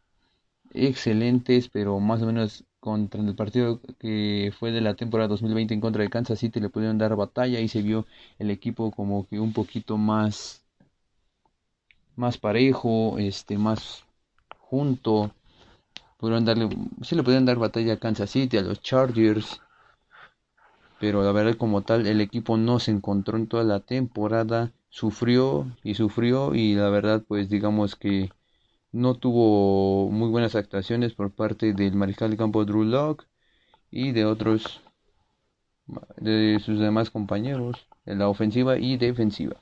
excelentes, 0.85 1.69
pero 1.69 1.99
más 1.99 2.21
o 2.21 2.25
menos 2.27 2.65
contra 2.79 3.21
el 3.21 3.35
partido 3.35 3.81
que 3.99 4.53
fue 4.57 4.71
de 4.71 4.81
la 4.81 4.95
temporada 4.95 5.27
2020 5.27 5.73
en 5.73 5.81
contra 5.81 6.03
de 6.03 6.09
Kansas 6.09 6.39
City 6.39 6.59
le 6.59 6.69
pudieron 6.69 6.97
dar 6.97 7.15
batalla 7.15 7.59
y 7.59 7.67
se 7.67 7.81
vio 7.81 8.05
el 8.39 8.51
equipo 8.51 8.91
como 8.91 9.27
que 9.27 9.39
un 9.39 9.53
poquito 9.53 9.97
más 9.97 10.63
más 12.15 12.37
parejo, 12.37 13.17
este 13.19 13.57
más 13.57 14.03
junto. 14.59 15.31
Pudieron 16.17 16.45
darle, 16.45 16.69
sí 17.03 17.15
le 17.15 17.23
pudieron 17.23 17.45
dar 17.45 17.57
batalla 17.57 17.93
a 17.93 17.97
Kansas 17.97 18.31
City, 18.31 18.57
a 18.57 18.61
los 18.61 18.81
Chargers 18.81 19.61
pero 20.99 21.23
la 21.23 21.31
verdad 21.31 21.55
como 21.55 21.81
tal 21.83 22.07
el 22.07 22.21
equipo 22.21 22.57
no 22.57 22.79
se 22.79 22.91
encontró 22.91 23.37
en 23.37 23.47
toda 23.47 23.63
la 23.63 23.79
temporada, 23.79 24.71
sufrió 24.89 25.67
y 25.83 25.95
sufrió 25.95 26.55
y 26.55 26.75
la 26.75 26.89
verdad 26.89 27.23
pues 27.27 27.49
digamos 27.49 27.95
que 27.95 28.31
no 28.91 29.15
tuvo 29.15 30.09
muy 30.09 30.29
buenas 30.29 30.55
actuaciones 30.55 31.13
por 31.13 31.31
parte 31.31 31.73
del 31.73 31.95
mariscal 31.95 32.31
de 32.31 32.37
campo 32.37 32.65
Drew 32.65 32.83
Locke 32.83 33.25
y 33.91 34.11
de 34.11 34.25
otros 34.25 34.81
de 36.17 36.59
sus 36.63 36.79
demás 36.79 37.09
compañeros 37.09 37.87
en 38.05 38.19
la 38.19 38.29
ofensiva 38.29 38.77
y 38.77 38.97
defensiva. 38.97 39.55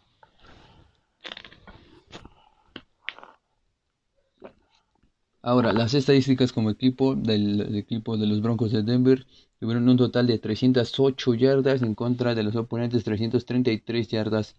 Ahora, 5.41 5.73
las 5.73 5.93
estadísticas 5.93 6.51
como 6.51 6.71
equipo 6.71 7.13
del 7.13 7.75
equipo 7.75 8.17
de 8.17 8.25
los 8.25 8.41
Broncos 8.41 8.71
de 8.71 8.81
Denver 8.81 9.27
Tuvieron 9.59 9.87
un 9.87 9.97
total 9.97 10.27
de 10.27 10.37
308 10.37 11.33
yardas 11.33 11.81
en 11.81 11.95
contra 11.95 12.35
de 12.35 12.43
los 12.43 12.55
oponentes 12.55 13.03
333 13.03 14.07
yardas. 14.09 14.55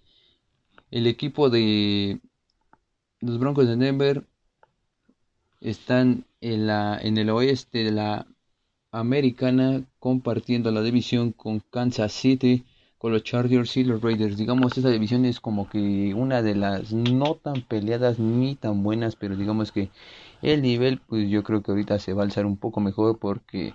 El 0.90 1.06
equipo 1.06 1.50
de 1.50 2.20
los 3.20 3.38
Broncos 3.38 3.66
de 3.68 3.76
Denver 3.76 4.26
están 5.70 6.24
en, 6.40 6.66
la, 6.66 6.98
en 7.00 7.18
el 7.18 7.30
oeste 7.30 7.84
de 7.84 7.92
la 7.92 8.26
americana 8.92 9.84
compartiendo 9.98 10.70
la 10.70 10.82
división 10.82 11.32
con 11.32 11.60
Kansas 11.60 12.12
City, 12.12 12.64
con 12.98 13.12
los 13.12 13.24
Chargers 13.24 13.76
y 13.76 13.84
los 13.84 14.02
Raiders. 14.02 14.36
Digamos, 14.36 14.76
esa 14.78 14.90
división 14.90 15.24
es 15.24 15.40
como 15.40 15.68
que 15.68 16.14
una 16.14 16.42
de 16.42 16.54
las 16.54 16.92
no 16.92 17.34
tan 17.34 17.62
peleadas 17.62 18.18
ni 18.18 18.54
tan 18.56 18.82
buenas, 18.82 19.16
pero 19.16 19.36
digamos 19.36 19.72
que 19.72 19.90
el 20.42 20.62
nivel, 20.62 21.00
pues 21.06 21.28
yo 21.28 21.42
creo 21.42 21.62
que 21.62 21.72
ahorita 21.72 21.98
se 21.98 22.12
va 22.14 22.22
a 22.22 22.26
alzar 22.26 22.46
un 22.46 22.56
poco 22.56 22.80
mejor 22.80 23.18
porque 23.18 23.74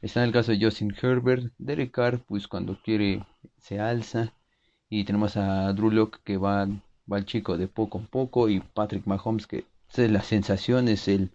Está 0.00 0.20
en 0.20 0.26
el 0.26 0.32
caso 0.32 0.52
de 0.52 0.64
Justin 0.64 0.94
Herbert, 1.00 1.52
Derek 1.58 1.90
Carr, 1.90 2.20
pues 2.20 2.46
cuando 2.46 2.78
quiere 2.82 3.24
se 3.58 3.80
alza. 3.80 4.32
Y 4.88 5.04
tenemos 5.04 5.36
a 5.36 5.72
Drew 5.72 5.90
Locke 5.90 6.20
que 6.24 6.36
va, 6.36 6.68
va 7.10 7.18
el 7.18 7.24
chico 7.26 7.58
de 7.58 7.68
poco 7.68 7.98
a 7.98 8.02
poco. 8.02 8.48
Y 8.48 8.60
Patrick 8.60 9.06
Mahomes 9.06 9.46
que 9.46 9.64
es 9.96 10.10
la 10.10 10.22
sensación, 10.22 10.88
es 10.88 11.08
el, 11.08 11.30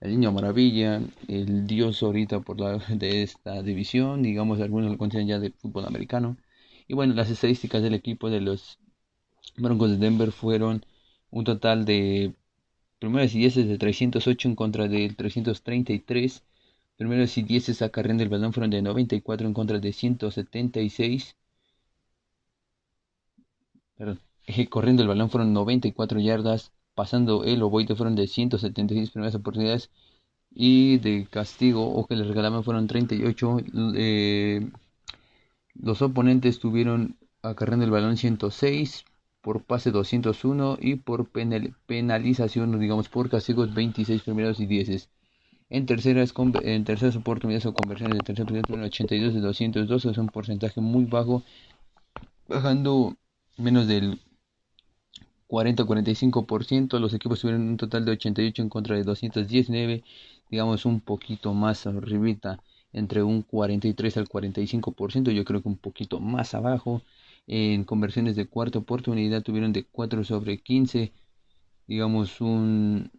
niño 0.00 0.32
maravilla, 0.32 1.00
el 1.28 1.66
dios 1.66 2.02
ahorita 2.02 2.40
por 2.40 2.60
la, 2.60 2.78
de 2.88 3.22
esta 3.22 3.62
división. 3.62 4.22
Digamos, 4.22 4.60
algunos 4.60 4.90
lo 4.92 4.98
consideran 4.98 5.28
ya 5.28 5.38
de 5.38 5.50
fútbol 5.52 5.86
americano. 5.86 6.36
Y 6.88 6.94
bueno, 6.94 7.14
las 7.14 7.30
estadísticas 7.30 7.82
del 7.82 7.94
equipo 7.94 8.30
de 8.30 8.40
los 8.40 8.78
Broncos 9.56 9.90
de 9.90 9.98
Denver 9.98 10.32
fueron 10.32 10.84
un 11.30 11.44
total 11.44 11.84
de 11.84 12.34
primeros 12.98 13.34
y 13.34 13.38
dieces 13.40 13.68
de 13.68 13.78
308 13.78 14.48
en 14.48 14.56
contra 14.56 14.88
del 14.88 15.16
333 15.16 16.42
Primeros 16.96 17.36
y 17.38 17.42
10 17.42 17.82
acarreando 17.82 18.22
el 18.22 18.28
balón 18.30 18.52
fueron 18.52 18.70
de 18.70 18.82
94 18.82 19.46
en 19.46 19.54
contra 19.54 19.78
de 19.78 19.92
176. 19.92 21.36
Perdón, 23.96 24.20
corriendo 24.70 25.02
el 25.02 25.08
balón 25.08 25.28
fueron 25.30 25.52
94 25.52 26.18
yardas. 26.20 26.72
Pasando 26.96 27.44
el 27.44 27.62
ovoide 27.62 27.94
fueron 27.94 28.16
de 28.16 28.26
176 28.26 29.10
primeras 29.12 29.36
oportunidades. 29.36 29.90
Y 30.50 30.98
de 30.98 31.26
castigo 31.30 31.92
o 31.94 32.06
que 32.06 32.16
le 32.16 32.24
regalaban 32.24 32.64
fueron 32.64 32.88
38. 32.88 33.58
Eh, 33.94 34.70
los 35.74 36.02
oponentes 36.02 36.58
tuvieron 36.58 37.16
acarreando 37.42 37.84
el 37.84 37.90
balón 37.92 38.16
106 38.16 39.04
por 39.42 39.62
pase 39.62 39.90
201 39.92 40.78
y 40.80 40.96
por 40.96 41.30
penalización, 41.86 42.80
digamos 42.80 43.08
por 43.08 43.30
castigos 43.30 43.74
26 43.74 44.22
primeros 44.22 44.58
y 44.58 44.66
10. 44.66 45.08
En 45.68 45.86
terceras, 45.86 46.32
en 46.62 46.84
terceras 46.84 47.16
oportunidades 47.16 47.66
o 47.66 47.74
conversiones 47.74 48.18
de 48.18 48.24
tercer 48.24 48.46
en 48.50 48.82
82 48.82 49.34
de 49.34 49.40
202, 49.40 50.04
es 50.06 50.18
un 50.18 50.28
porcentaje 50.28 50.80
muy 50.80 51.04
bajo, 51.04 51.42
bajando 52.48 53.16
menos 53.58 53.86
del 53.86 54.20
40-45%. 55.48 56.98
Los 56.98 57.14
equipos 57.14 57.40
tuvieron 57.40 57.62
un 57.68 57.76
total 57.76 58.04
de 58.04 58.12
88 58.12 58.62
en 58.62 58.68
contra 58.68 58.96
de 58.96 59.04
219, 59.04 60.04
digamos 60.50 60.84
un 60.86 61.00
poquito 61.00 61.54
más 61.54 61.86
arribita, 61.86 62.60
entre 62.92 63.22
un 63.22 63.42
43 63.42 64.16
al 64.16 64.28
45%, 64.28 65.30
yo 65.32 65.44
creo 65.44 65.62
que 65.62 65.68
un 65.68 65.78
poquito 65.78 66.20
más 66.20 66.54
abajo. 66.54 67.02
En 67.46 67.84
conversiones 67.84 68.36
de 68.36 68.46
cuarta 68.46 68.78
oportunidad 68.80 69.42
tuvieron 69.42 69.72
de 69.72 69.84
4 69.84 70.24
sobre 70.24 70.58
15, 70.58 71.12
digamos 71.86 72.40
un 72.40 73.10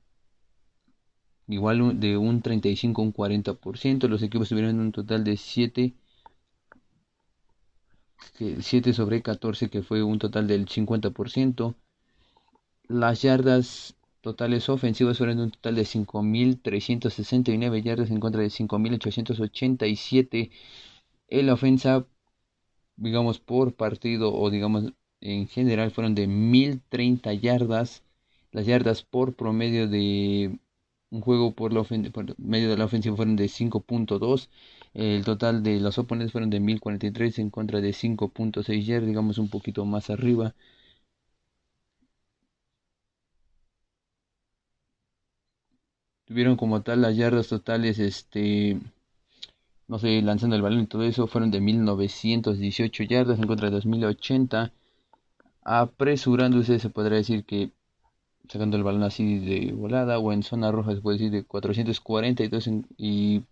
igual 1.48 2.00
de 2.00 2.18
un 2.18 2.42
35 2.42 3.02
a 3.02 3.06
un 3.06 3.14
40%. 3.14 4.08
Los 4.08 4.22
equipos 4.24 4.50
tuvieron 4.50 4.80
un 4.80 4.92
total 4.92 5.24
de 5.24 5.38
7 5.38 5.96
7 8.60 8.94
sobre 8.94 9.22
14 9.22 9.70
que 9.70 9.82
fue 9.84 10.04
un 10.04 10.20
total 10.20 10.48
del 10.48 10.68
50%. 10.68 11.76
Las 12.90 13.22
yardas 13.22 13.96
totales 14.22 14.68
ofensivas 14.70 15.18
fueron 15.18 15.40
un 15.40 15.52
total 15.52 15.76
de 15.76 15.86
5.369 15.86 17.82
yardas 17.82 18.10
en 18.12 18.20
contra 18.20 18.42
de 18.42 18.50
5.887. 18.50 20.52
En 21.30 21.48
la 21.48 21.54
ofensa, 21.54 22.06
digamos, 22.98 23.40
por 23.40 23.76
partido 23.76 24.34
o 24.34 24.50
digamos 24.50 24.94
en 25.22 25.48
general 25.48 25.92
fueron 25.92 26.16
de 26.16 26.28
1.030 26.28 27.34
yardas. 27.40 28.04
Las 28.52 28.66
yardas 28.66 29.04
por 29.04 29.36
promedio 29.36 29.88
de 29.88 30.60
un 31.10 31.22
juego 31.22 31.54
por, 31.56 31.74
la 31.74 31.84
por 31.84 32.40
medio 32.40 32.70
de 32.70 32.78
la 32.78 32.86
ofensiva 32.86 33.16
fueron 33.16 33.36
de 33.36 33.50
5.2. 33.50 34.50
El 34.94 35.24
total 35.26 35.64
de 35.64 35.80
los 35.80 35.98
oponentes 35.98 36.32
fueron 36.32 36.50
de 36.50 36.60
1043 36.60 37.40
en 37.40 37.50
contra 37.50 37.82
de 37.82 37.94
5.6 37.94 38.86
yardas, 38.86 39.08
digamos 39.08 39.38
un 39.38 39.50
poquito 39.50 39.86
más 39.86 40.10
arriba. 40.10 40.56
Tuvieron 46.28 46.58
como 46.58 46.82
tal 46.84 47.02
las 47.02 47.16
yardas 47.16 47.48
totales, 47.48 48.00
este, 48.00 48.80
no 49.88 49.98
sé, 49.98 50.22
lanzando 50.22 50.56
el 50.56 50.62
balón 50.62 50.82
y 50.82 50.88
todo 50.88 51.04
eso, 51.04 51.28
fueron 51.28 51.52
de 51.52 51.62
1918 51.62 53.04
yardas 53.04 53.40
en 53.40 53.48
contra 53.48 53.70
de 53.70 53.76
2080. 53.76 54.74
Apresurándose, 55.64 56.80
se 56.80 56.90
podrá 56.90 57.16
decir 57.16 57.46
que 57.46 57.72
sacando 58.50 58.78
el 58.78 58.84
balón 58.84 59.04
así 59.04 59.40
de 59.40 59.74
volada 59.74 60.20
o 60.20 60.32
en 60.32 60.44
zona 60.44 60.72
roja 60.72 60.94
se 60.96 61.02
puede 61.02 61.18
decir 61.18 61.32
de 61.32 61.44
442 61.44 62.70
y 62.98 63.44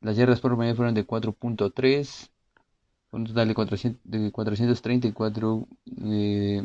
las 0.00 0.16
yardas 0.16 0.40
por 0.40 0.56
medio 0.56 0.76
fueron 0.76 0.94
de 0.94 1.06
4.3 1.06 2.30
un 3.10 3.24
total 3.24 3.48
de, 3.48 3.54
400, 3.54 4.00
de 4.04 4.30
434 4.30 5.66
eh, 6.04 6.62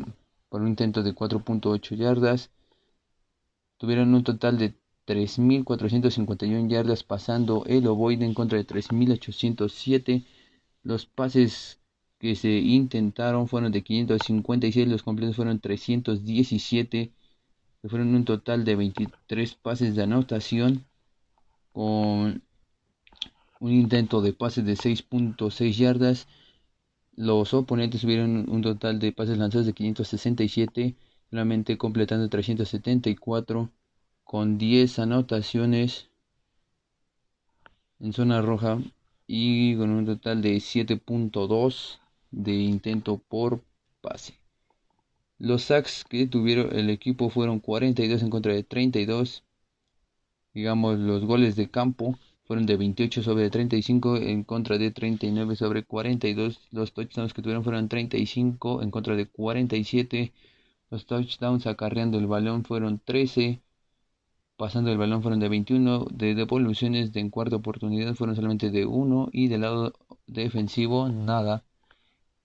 por 0.48 0.60
un 0.60 0.68
intento 0.68 1.02
de 1.02 1.14
4.8 1.14 1.96
yardas 1.96 2.50
tuvieron 3.78 4.14
un 4.14 4.24
total 4.24 4.58
de 4.58 4.74
3.451 5.06 6.68
yardas 6.68 7.02
pasando 7.04 7.64
el 7.66 7.86
ovoide 7.86 8.24
en 8.24 8.34
contra 8.34 8.58
de 8.58 8.66
3.807 8.66 10.24
los 10.84 11.06
pases 11.06 11.80
que 12.18 12.36
se 12.36 12.50
intentaron 12.50 13.48
fueron 13.48 13.72
de 13.72 13.82
556, 13.82 14.86
los 14.88 15.02
completos 15.02 15.36
fueron 15.36 15.60
317, 15.60 17.12
que 17.82 17.88
fueron 17.88 18.14
un 18.14 18.24
total 18.24 18.64
de 18.64 18.76
23 18.76 19.54
pases 19.54 19.96
de 19.96 20.02
anotación 20.02 20.84
con 21.72 22.42
un 23.60 23.72
intento 23.72 24.20
de 24.20 24.32
pases 24.32 24.64
de 24.64 24.74
6.6 24.74 25.72
yardas. 25.76 26.28
Los 27.16 27.54
oponentes 27.54 28.02
tuvieron 28.02 28.48
un 28.50 28.62
total 28.62 28.98
de 28.98 29.12
pases 29.12 29.38
lanzados 29.38 29.66
de 29.66 29.72
567, 29.72 30.96
solamente 31.30 31.78
completando 31.78 32.28
374 32.28 33.70
con 34.34 34.58
10 34.58 34.98
anotaciones 34.98 36.08
en 38.00 38.12
zona 38.12 38.42
roja 38.42 38.82
y 39.28 39.76
con 39.76 39.90
un 39.90 40.06
total 40.06 40.42
de 40.42 40.56
7.2 40.56 42.00
de 42.32 42.54
intento 42.54 43.18
por 43.18 43.62
pase. 44.00 44.34
Los 45.38 45.62
sacks 45.62 46.04
que 46.04 46.26
tuvieron 46.26 46.76
el 46.76 46.90
equipo 46.90 47.30
fueron 47.30 47.60
42 47.60 48.24
en 48.24 48.30
contra 48.30 48.52
de 48.52 48.64
32. 48.64 49.44
Digamos, 50.52 50.98
los 50.98 51.24
goles 51.24 51.54
de 51.54 51.70
campo 51.70 52.18
fueron 52.42 52.66
de 52.66 52.76
28 52.76 53.22
sobre 53.22 53.50
35 53.50 54.16
en 54.16 54.42
contra 54.42 54.78
de 54.78 54.90
39 54.90 55.54
sobre 55.54 55.84
42. 55.84 56.58
Los 56.72 56.92
touchdowns 56.92 57.34
que 57.34 57.42
tuvieron 57.42 57.62
fueron 57.62 57.88
35 57.88 58.82
en 58.82 58.90
contra 58.90 59.14
de 59.14 59.26
47. 59.26 60.32
Los 60.90 61.06
touchdowns 61.06 61.68
acarreando 61.68 62.18
el 62.18 62.26
balón 62.26 62.64
fueron 62.64 62.98
13. 62.98 63.60
Pasando 64.56 64.90
el 64.90 64.98
balón 64.98 65.22
fueron 65.22 65.40
de 65.40 65.48
21. 65.48 66.06
De 66.12 66.34
devoluciones 66.34 67.12
de 67.12 67.20
en 67.20 67.30
cuarta 67.30 67.56
oportunidad 67.56 68.14
fueron 68.14 68.36
solamente 68.36 68.70
de 68.70 68.86
1. 68.86 69.28
Y 69.32 69.48
del 69.48 69.62
lado 69.62 69.92
defensivo 70.26 71.08
nada. 71.08 71.64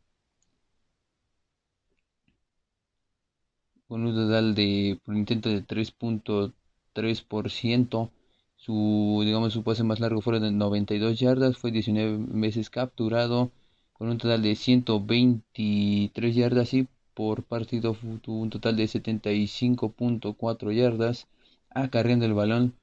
con 3.88 4.04
un 4.06 4.14
total 4.14 4.54
de 4.54 5.00
por 5.04 5.16
intento 5.16 5.48
de 5.48 5.62
3.3%. 5.62 8.10
Su 8.56 9.22
digamos 9.24 9.52
su 9.52 9.62
pase 9.62 9.84
más 9.84 10.00
largo 10.00 10.20
fueron 10.22 10.42
de 10.42 10.50
92 10.52 11.18
yardas, 11.20 11.56
fue 11.58 11.70
19 11.70 12.18
veces 12.40 12.70
capturado 12.70 13.50
con 13.92 14.08
un 14.08 14.18
total 14.18 14.42
de 14.42 14.56
123 14.56 16.34
yardas 16.34 16.72
y 16.74 16.88
por 17.14 17.44
partido 17.44 17.96
tuvo 18.22 18.40
un 18.40 18.50
total 18.50 18.76
de 18.76 18.84
75.4 18.84 20.72
yardas 20.72 21.28
acarreando 21.70 22.26
el 22.26 22.34
balón. 22.34 22.74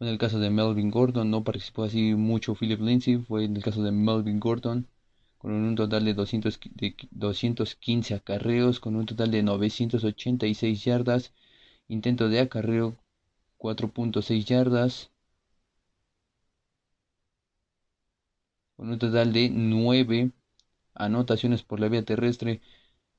En 0.00 0.08
el 0.08 0.18
caso 0.18 0.38
de 0.40 0.50
Melvin 0.50 0.90
Gordon 0.90 1.30
no 1.30 1.44
participó 1.44 1.84
así 1.84 2.14
mucho 2.14 2.54
Philip 2.54 2.80
Lindsay, 2.80 3.18
fue 3.18 3.44
en 3.44 3.56
el 3.56 3.62
caso 3.62 3.82
de 3.82 3.92
Melvin 3.92 4.40
Gordon 4.40 4.88
con 5.44 5.52
un 5.52 5.74
total 5.74 6.06
de, 6.06 6.14
200, 6.14 6.58
de 6.74 6.96
215 7.10 8.14
acarreos, 8.14 8.80
con 8.80 8.96
un 8.96 9.04
total 9.04 9.30
de 9.30 9.42
986 9.42 10.82
yardas, 10.84 11.34
intento 11.86 12.30
de 12.30 12.40
acarreo 12.40 12.96
4.6 13.58 14.46
yardas, 14.46 15.10
con 18.76 18.88
un 18.88 18.98
total 18.98 19.34
de 19.34 19.50
9 19.50 20.30
anotaciones 20.94 21.62
por 21.62 21.78
la 21.78 21.88
vía 21.88 22.04
terrestre, 22.04 22.62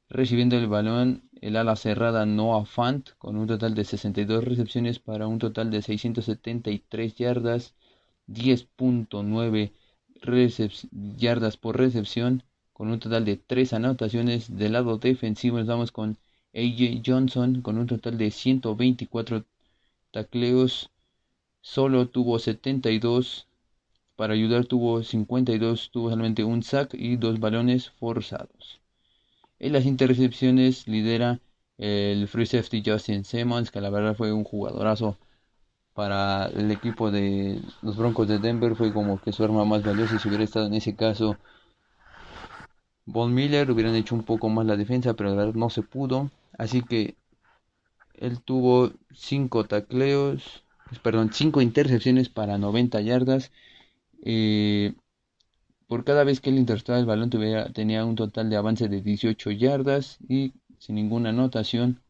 recibiendo 0.09 0.57
el 0.57 0.67
balón 0.67 1.23
el 1.41 1.55
ala 1.57 1.75
cerrada 1.75 2.25
Noah 2.25 2.65
Fant 2.65 3.09
con 3.17 3.35
un 3.37 3.47
total 3.47 3.75
de 3.75 3.83
62 3.83 4.43
recepciones 4.43 4.99
para 4.99 5.27
un 5.27 5.39
total 5.39 5.71
de 5.71 5.81
673 5.81 7.15
yardas, 7.15 7.75
10.9 8.27 9.73
yardas 11.17 11.57
por 11.57 11.77
recepción 11.77 12.43
con 12.73 12.89
un 12.89 12.99
total 12.99 13.25
de 13.25 13.37
3 13.37 13.73
anotaciones. 13.73 14.55
Del 14.57 14.73
lado 14.73 14.97
defensivo 14.97 15.57
nos 15.59 15.67
vamos 15.67 15.91
con 15.91 16.17
AJ 16.53 17.01
Johnson 17.05 17.61
con 17.61 17.77
un 17.77 17.87
total 17.87 18.17
de 18.17 18.31
124 18.31 19.45
tacleos 20.11 20.89
solo 21.65 22.07
tuvo 22.09 22.37
72, 22.39 23.47
para 24.15 24.33
ayudar 24.35 24.65
tuvo 24.65 25.03
52, 25.03 25.89
tuvo 25.91 26.09
solamente 26.11 26.43
un 26.43 26.61
sack 26.63 26.93
y 26.93 27.17
dos 27.17 27.39
balones 27.39 27.89
forzados. 27.89 28.84
En 29.59 29.73
las 29.73 29.85
intercepciones 29.85 30.87
lidera 30.87 31.39
el 31.77 32.27
free 32.27 32.45
safety 32.45 32.83
Justin 32.85 33.23
Simmons, 33.23 33.71
que 33.71 33.81
la 33.81 33.89
verdad 33.89 34.15
fue 34.15 34.31
un 34.31 34.43
jugadorazo 34.43 35.17
para 35.93 36.47
el 36.47 36.71
equipo 36.71 37.11
de 37.11 37.61
los 37.81 37.97
Broncos 37.97 38.27
de 38.27 38.39
Denver, 38.39 38.75
fue 38.75 38.93
como 38.93 39.19
que 39.21 39.31
su 39.31 39.43
arma 39.43 39.65
más 39.65 39.83
valiosa 39.83 40.19
si 40.19 40.27
hubiera 40.27 40.43
estado 40.43 40.67
en 40.67 40.73
ese 40.73 40.95
caso 40.95 41.37
Von 43.05 43.33
Miller 43.33 43.69
hubieran 43.69 43.95
hecho 43.95 44.15
un 44.15 44.23
poco 44.23 44.49
más 44.49 44.65
la 44.65 44.77
defensa, 44.77 45.13
pero 45.13 45.29
la 45.29 45.35
verdad 45.35 45.53
no 45.53 45.69
se 45.69 45.83
pudo. 45.83 46.31
Así 46.57 46.81
que 46.81 47.15
él 48.15 48.41
tuvo 48.41 48.91
5 49.13 49.65
tacleos, 49.65 50.63
pues, 50.87 50.99
perdón, 50.99 51.31
5 51.31 51.61
intercepciones 51.61 52.29
para 52.29 52.57
90 52.57 53.01
yardas. 53.01 53.51
Eh, 54.23 54.93
por 55.87 56.03
cada 56.03 56.23
vez 56.23 56.41
que 56.41 56.49
él 56.49 56.57
interceptaba 56.57 56.99
el 56.99 57.05
balón 57.05 57.29
tenía 57.73 58.05
un 58.05 58.15
total 58.15 58.49
de 58.49 58.57
avance 58.57 58.87
de 58.89 59.01
18 59.01 59.51
yardas 59.51 60.17
y 60.27 60.53
sin 60.79 60.95
ninguna 60.95 61.29
anotación. 61.29 62.01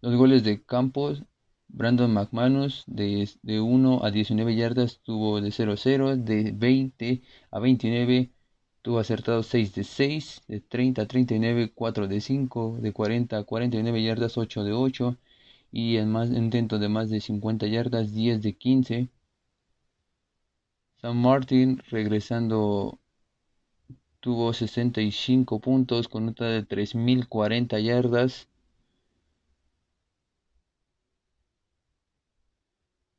Los 0.00 0.14
goles 0.16 0.44
de 0.44 0.62
Campos, 0.62 1.24
Brandon 1.68 2.12
McManus 2.12 2.84
de, 2.86 3.28
de 3.42 3.60
1 3.60 4.04
a 4.04 4.10
19 4.10 4.56
yardas 4.56 5.00
tuvo 5.02 5.40
de 5.40 5.50
0-0, 5.50 6.16
de 6.16 6.52
20 6.52 7.22
a 7.50 7.58
29 7.58 8.30
Tuvo 8.88 9.00
acertado 9.00 9.42
6 9.42 9.74
de 9.74 9.84
6, 9.84 10.42
de 10.48 10.60
30 10.60 11.02
a 11.02 11.06
39, 11.06 11.72
4 11.74 12.08
de 12.08 12.20
5, 12.20 12.78
de 12.80 12.92
40 12.92 13.36
a 13.38 13.44
49 13.44 14.02
yardas, 14.02 14.38
8 14.38 14.64
de 14.64 14.72
8. 14.72 15.16
Y 15.70 15.96
en 15.98 16.10
más 16.10 16.30
intento 16.30 16.78
de 16.78 16.88
más 16.88 17.10
de 17.10 17.20
50 17.20 17.66
yardas, 17.66 18.12
10 18.14 18.40
de 18.40 18.54
15. 18.56 19.08
San 21.00 21.16
Martin 21.16 21.82
regresando 21.90 22.98
tuvo 24.20 24.52
65 24.52 25.58
puntos 25.60 26.06
con 26.08 26.26
nota 26.26 26.44
de 26.46 26.62
3040 26.62 27.80
yardas. 27.80 28.48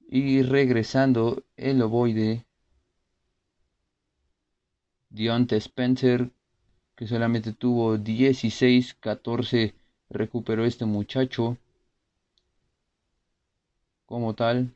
Y 0.10 0.42
regresando 0.42 1.44
el 1.56 1.82
ovoide 1.82 2.46
Dionte 5.10 5.56
Spencer, 5.58 6.32
que 6.96 7.08
solamente 7.08 7.54
tuvo 7.54 7.98
16, 7.98 8.94
14 8.96 9.74
recuperó 10.10 10.66
este 10.66 10.86
muchacho 10.86 11.58
como 14.06 14.36
tal. 14.36 14.74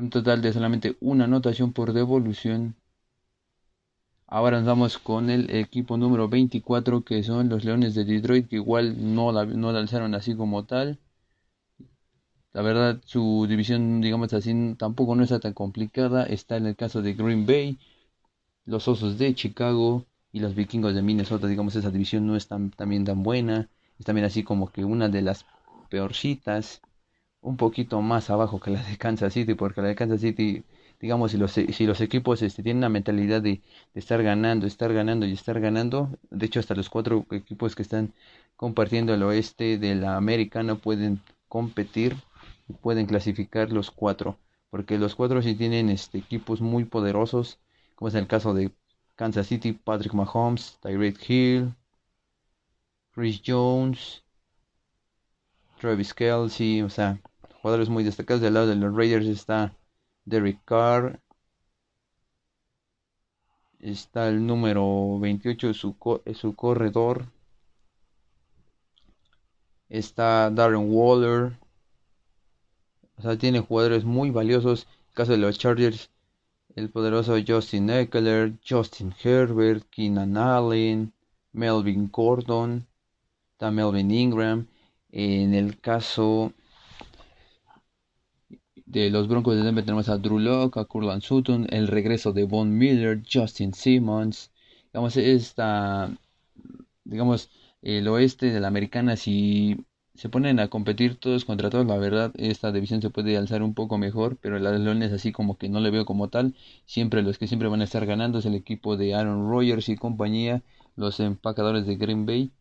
Un 0.00 0.08
total 0.08 0.40
de 0.40 0.54
solamente 0.54 0.96
una 1.00 1.24
anotación 1.24 1.74
por 1.74 1.92
devolución. 1.92 2.74
Ahora 4.28 4.60
vamos 4.60 4.96
con 4.96 5.28
el 5.28 5.50
equipo 5.50 5.96
número 5.96 6.28
24 6.28 7.02
que 7.02 7.24
son 7.24 7.48
los 7.48 7.64
Leones 7.64 7.96
de 7.96 8.04
Detroit 8.04 8.48
que 8.48 8.54
igual 8.54 9.12
no 9.12 9.32
la, 9.32 9.44
no 9.44 9.72
la 9.72 9.80
alzaron 9.80 10.14
así 10.14 10.36
como 10.36 10.64
tal. 10.64 11.00
La 12.52 12.60
verdad, 12.60 13.00
su 13.06 13.46
división, 13.48 14.02
digamos 14.02 14.34
así, 14.34 14.52
tampoco 14.76 15.14
no 15.14 15.22
está 15.22 15.40
tan 15.40 15.54
complicada. 15.54 16.24
Está 16.24 16.58
en 16.58 16.66
el 16.66 16.76
caso 16.76 17.00
de 17.00 17.14
Green 17.14 17.46
Bay, 17.46 17.78
los 18.66 18.88
Osos 18.88 19.18
de 19.18 19.34
Chicago 19.34 20.06
y 20.32 20.40
los 20.40 20.54
Vikingos 20.54 20.94
de 20.94 21.02
Minnesota. 21.02 21.46
Digamos, 21.48 21.76
esa 21.76 21.90
división 21.90 22.26
no 22.26 22.36
es 22.36 22.48
tan, 22.48 22.70
también 22.72 23.04
tan 23.04 23.22
buena. 23.22 23.70
Es 23.98 24.06
también 24.06 24.26
así 24.26 24.44
como 24.44 24.70
que 24.72 24.84
una 24.84 25.08
de 25.08 25.22
las 25.22 25.46
peorcitas. 25.90 26.82
Un 27.40 27.56
poquito 27.56 28.00
más 28.02 28.30
abajo 28.30 28.60
que 28.60 28.70
la 28.70 28.82
de 28.82 28.96
Kansas 28.96 29.32
City, 29.32 29.54
porque 29.54 29.80
la 29.82 29.88
de 29.88 29.94
Kansas 29.96 30.20
City, 30.20 30.64
digamos, 31.00 31.30
si 31.32 31.36
los, 31.38 31.52
si 31.52 31.86
los 31.86 32.00
equipos 32.00 32.42
este, 32.42 32.62
tienen 32.62 32.80
la 32.82 32.88
mentalidad 32.88 33.40
de, 33.42 33.60
de 33.94 34.00
estar 34.00 34.22
ganando, 34.22 34.66
estar 34.66 34.92
ganando 34.92 35.26
y 35.26 35.32
estar 35.32 35.58
ganando, 35.60 36.10
de 36.30 36.46
hecho, 36.46 36.60
hasta 36.60 36.74
los 36.74 36.88
cuatro 36.90 37.26
equipos 37.30 37.74
que 37.74 37.82
están 37.82 38.12
compartiendo 38.56 39.14
el 39.14 39.22
oeste 39.22 39.78
de 39.78 39.94
la 39.94 40.16
americana 40.16 40.74
pueden 40.76 41.20
competir 41.48 42.16
pueden 42.82 43.06
clasificar 43.06 43.72
los 43.72 43.90
cuatro, 43.90 44.38
porque 44.70 44.98
los 44.98 45.14
cuatro 45.14 45.42
sí 45.42 45.54
tienen 45.54 45.88
este, 45.90 46.18
equipos 46.18 46.60
muy 46.60 46.84
poderosos, 46.84 47.58
como 47.96 48.08
es 48.08 48.14
el 48.14 48.26
caso 48.26 48.54
de 48.54 48.72
Kansas 49.16 49.46
City, 49.48 49.72
Patrick 49.72 50.14
Mahomes, 50.14 50.78
Tyreek 50.82 51.18
Hill, 51.30 51.74
Chris 53.12 53.38
Jones, 53.42 54.22
Travis 55.78 56.14
Kelsey, 56.14 56.82
o 56.82 56.90
sea, 56.90 57.20
jugadores 57.62 57.88
muy 57.88 58.04
destacados. 58.04 58.42
Del 58.42 58.54
lado 58.54 58.66
de 58.66 58.76
los 58.76 58.94
Raiders 58.94 59.26
está 59.26 59.76
Derek 60.24 60.60
Carr, 60.64 61.20
está 63.80 64.28
el 64.28 64.46
número 64.46 65.18
28, 65.18 65.74
su, 65.74 65.96
su 66.34 66.54
corredor, 66.54 67.26
está 69.88 70.50
Darren 70.50 70.86
Waller, 70.90 71.58
o 73.16 73.22
sea, 73.22 73.36
tiene 73.36 73.60
jugadores 73.60 74.04
muy 74.04 74.30
valiosos. 74.30 74.84
En 74.84 75.08
el 75.08 75.14
caso 75.14 75.32
de 75.32 75.38
los 75.38 75.58
Chargers, 75.58 76.10
el 76.76 76.90
poderoso 76.90 77.36
Justin 77.44 77.90
Eckler, 77.90 78.54
Justin 78.68 79.12
Herbert, 79.22 79.84
Keenan 79.90 80.36
Allen, 80.36 81.12
Melvin 81.52 82.08
Gordon, 82.12 82.86
está 83.52 83.70
Melvin 83.70 84.10
Ingram. 84.12 84.68
En 85.12 85.52
el 85.54 85.80
caso 85.80 86.54
de 88.86 89.10
los 89.10 89.28
Broncos 89.28 89.56
de 89.56 89.62
Denver 89.62 89.84
tenemos 89.84 90.08
a 90.08 90.18
Drew 90.18 90.38
Locke, 90.38 90.78
a 90.78 90.84
Curland 90.84 91.22
Sutton, 91.22 91.66
el 91.70 91.88
regreso 91.88 92.32
de 92.32 92.44
Von 92.44 92.76
Miller, 92.76 93.22
Justin 93.30 93.74
Simmons. 93.74 94.50
Digamos, 94.92 95.16
esta, 95.16 96.10
digamos, 97.04 97.50
el 97.82 98.08
oeste 98.08 98.46
de 98.52 98.60
la 98.60 98.68
americana, 98.68 99.16
si 99.16 99.76
se 100.14 100.28
ponen 100.28 100.60
a 100.60 100.68
competir 100.68 101.16
todos 101.16 101.44
contra 101.44 101.70
todos. 101.70 101.86
La 101.86 101.98
verdad, 101.98 102.32
esta 102.36 102.72
división 102.72 103.02
se 103.02 103.10
puede 103.10 103.36
alzar 103.36 103.62
un 103.62 103.74
poco 103.74 103.98
mejor, 103.98 104.36
pero 104.40 104.58
las 104.58 104.80
Leones 104.80 105.12
así 105.12 105.32
como 105.32 105.58
que 105.58 105.68
no 105.68 105.80
le 105.80 105.90
veo 105.90 106.04
como 106.06 106.28
tal. 106.28 106.54
Siempre 106.86 107.22
los 107.22 107.38
que 107.38 107.46
siempre 107.46 107.68
van 107.68 107.80
a 107.82 107.84
estar 107.84 108.06
ganando 108.06 108.38
es 108.40 108.46
el 108.46 108.54
equipo 108.54 108.96
de 108.96 109.14
Aaron 109.14 109.50
Rodgers 109.50 109.88
y 109.88 109.96
compañía, 109.96 110.62
los 110.96 111.20
empacadores 111.20 111.86
de 111.86 111.96
Green 111.96 112.26
Bay. 112.26 112.52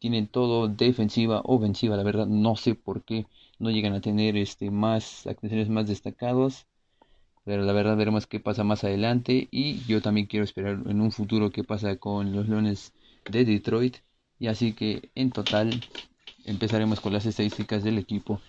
Tienen 0.00 0.26
todo 0.26 0.66
defensiva, 0.66 1.42
ofensiva, 1.44 1.96
la 1.96 2.02
verdad 2.02 2.26
no 2.26 2.56
sé 2.56 2.74
por 2.74 3.04
qué 3.04 3.26
no 3.60 3.70
llegan 3.70 3.92
a 3.92 4.00
tener 4.00 4.36
este 4.36 4.72
más 4.72 5.26
actuaciones 5.28 5.68
más 5.68 5.86
destacados. 5.86 6.66
Pero 7.44 7.62
la 7.62 7.72
verdad 7.72 7.96
veremos 7.96 8.26
qué 8.26 8.40
pasa 8.40 8.64
más 8.64 8.82
adelante 8.84 9.48
y 9.50 9.80
yo 9.84 10.02
también 10.02 10.26
quiero 10.26 10.44
esperar 10.44 10.80
en 10.86 11.00
un 11.00 11.12
futuro 11.12 11.50
qué 11.50 11.64
pasa 11.64 11.96
con 11.96 12.34
los 12.34 12.48
Leones 12.48 12.92
de 13.30 13.44
Detroit. 13.44 13.98
Y 14.38 14.48
así 14.48 14.72
que 14.72 15.10
en 15.14 15.30
total 15.30 15.70
empezaremos 16.44 17.00
con 17.00 17.12
las 17.12 17.26
estadísticas 17.26 17.84
del 17.84 17.98
equipo. 17.98 18.40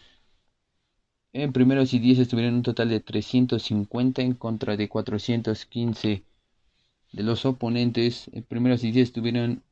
En 1.33 1.53
primeros 1.53 1.93
y 1.93 1.99
10 1.99 2.19
estuvieron 2.19 2.55
un 2.55 2.63
total 2.63 2.89
de 2.89 2.99
350 2.99 4.21
en 4.21 4.33
contra 4.33 4.75
de 4.75 4.89
415 4.89 6.23
de 7.13 7.23
los 7.23 7.45
oponentes. 7.45 8.29
En 8.33 8.43
primeros 8.43 8.83
y 8.83 8.91
10 8.91 9.09
estuvieron 9.09 9.63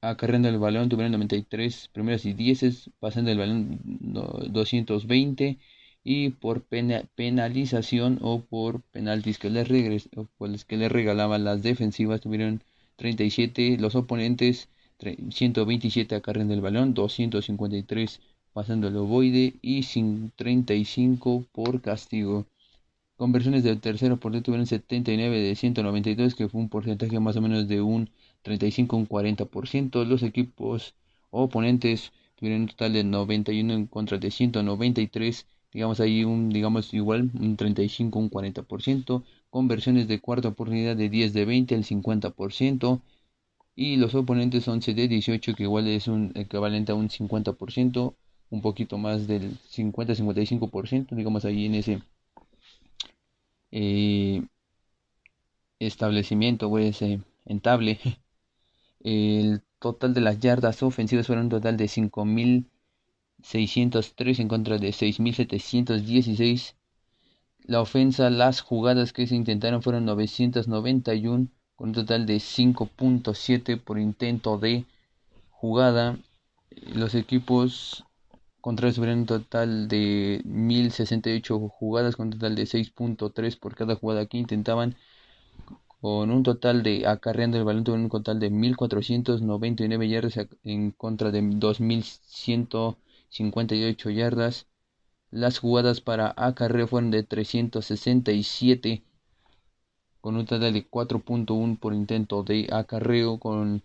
acarreando 0.00 0.48
el 0.48 0.58
balón, 0.58 0.88
tuvieron 0.88 1.12
93 1.12 1.88
primeros 1.92 2.24
y 2.24 2.32
10 2.32 2.90
pasando 3.00 3.30
el 3.30 3.38
balón 3.38 3.80
220 3.84 5.58
y 6.04 6.30
por 6.30 6.62
penalización 6.62 8.18
o 8.22 8.40
por 8.40 8.82
penaltis 8.82 9.38
que 9.38 9.50
les, 9.50 9.68
regres, 9.68 10.08
que 10.66 10.76
les 10.76 10.92
regalaban 10.92 11.44
las 11.44 11.62
defensivas 11.62 12.20
tuvieron 12.20 12.62
37 12.96 13.76
los 13.78 13.94
oponentes 13.94 14.68
127 14.98 16.14
acarreando 16.16 16.54
el 16.54 16.60
balón, 16.60 16.94
253 16.94 18.20
pasando 18.52 18.88
el 18.88 18.96
ovoide 18.96 19.54
y 19.62 19.82
35 20.36 21.44
por 21.52 21.80
castigo. 21.80 22.46
Conversiones 23.16 23.64
del 23.64 23.80
tercero 23.80 24.18
por 24.18 24.32
tuvieron 24.42 24.66
79 24.66 25.40
de 25.40 25.54
192, 25.56 26.34
que 26.34 26.48
fue 26.48 26.60
un 26.60 26.68
porcentaje 26.68 27.20
más 27.20 27.36
o 27.36 27.40
menos 27.40 27.68
de 27.68 27.80
un 27.80 28.10
35 28.42 28.96
un 28.96 29.08
40%. 29.08 30.04
Los 30.04 30.22
equipos 30.22 30.94
oponentes 31.30 32.12
tuvieron 32.36 32.62
un 32.62 32.68
total 32.68 32.92
de 32.92 33.04
91 33.04 33.74
en 33.74 33.86
contra 33.86 34.18
de 34.18 34.30
193, 34.30 35.46
digamos 35.72 36.00
ahí 36.00 36.24
un 36.24 36.50
digamos 36.50 36.94
igual 36.94 37.30
un 37.34 37.56
35 37.56 38.18
un 38.18 38.30
40%. 38.30 39.24
Conversiones 39.50 40.08
de 40.08 40.20
cuarta 40.20 40.48
oportunidad 40.48 40.96
de 40.96 41.08
10 41.08 41.32
de 41.32 41.44
20 41.44 41.74
el 41.74 41.84
50% 41.84 43.00
y 43.74 43.96
los 43.96 44.14
oponentes 44.14 44.66
11 44.68 44.94
de 44.94 45.08
18 45.08 45.54
que 45.54 45.62
igual 45.64 45.86
es 45.88 46.08
un 46.08 46.32
equivalente 46.34 46.92
a 46.92 46.94
un 46.96 47.08
50%, 47.08 48.14
un 48.50 48.60
poquito 48.62 48.98
más 48.98 49.26
del 49.28 49.58
50-55%, 49.70 51.14
digamos 51.14 51.44
ahí 51.44 51.66
en 51.66 51.74
ese 51.76 52.02
eh, 53.70 54.42
establecimiento 55.78 56.76
ese 56.78 57.20
entable. 57.46 57.98
El 59.00 59.62
total 59.78 60.14
de 60.14 60.20
las 60.20 60.40
yardas 60.40 60.82
ofensivas 60.82 61.26
fueron 61.26 61.46
un 61.46 61.50
total 61.50 61.76
de 61.76 61.86
5.603 61.86 64.40
en 64.40 64.48
contra 64.48 64.78
de 64.78 64.88
6.716. 64.88 66.74
La 67.64 67.80
ofensa, 67.80 68.30
las 68.30 68.60
jugadas 68.60 69.12
que 69.12 69.26
se 69.26 69.36
intentaron 69.36 69.82
fueron 69.82 70.04
991 70.06 71.48
con 71.76 71.88
un 71.90 71.94
total 71.94 72.26
de 72.26 72.38
5.7 72.38 73.80
por 73.80 73.98
intento 73.98 74.58
de 74.58 74.84
jugada. 75.50 76.18
Los 76.94 77.14
equipos 77.14 78.04
contrarios 78.60 78.96
tuvieron 78.96 79.20
un 79.20 79.26
total 79.26 79.88
de 79.88 80.42
1068 80.44 81.68
jugadas 81.68 82.16
con 82.16 82.26
un 82.26 82.32
total 82.32 82.56
de 82.56 82.66
6.3 82.66 83.58
por 83.58 83.74
cada 83.74 83.94
jugada 83.94 84.26
que 84.26 84.38
intentaban 84.38 84.96
con 86.00 86.30
un 86.30 86.42
total 86.44 86.82
de 86.82 87.06
acarreando 87.06 87.58
el 87.58 87.64
balón 87.64 87.84
tuvieron 87.84 88.04
un 88.04 88.10
total 88.10 88.40
de 88.40 88.48
1499 88.50 90.08
yardas 90.08 90.38
en 90.64 90.90
contra 90.92 91.30
de 91.30 91.42
2158 91.42 94.10
yardas. 94.10 94.66
Las 95.30 95.58
jugadas 95.58 96.00
para 96.00 96.32
acarreo 96.36 96.86
fueron 96.86 97.10
de 97.10 97.22
367 97.24 99.02
con 100.20 100.36
un 100.36 100.46
total 100.46 100.72
de 100.72 100.88
4.1 100.88 101.78
por 101.78 101.92
intento 101.94 102.42
de 102.44 102.68
acarreo 102.72 103.38
con 103.38 103.82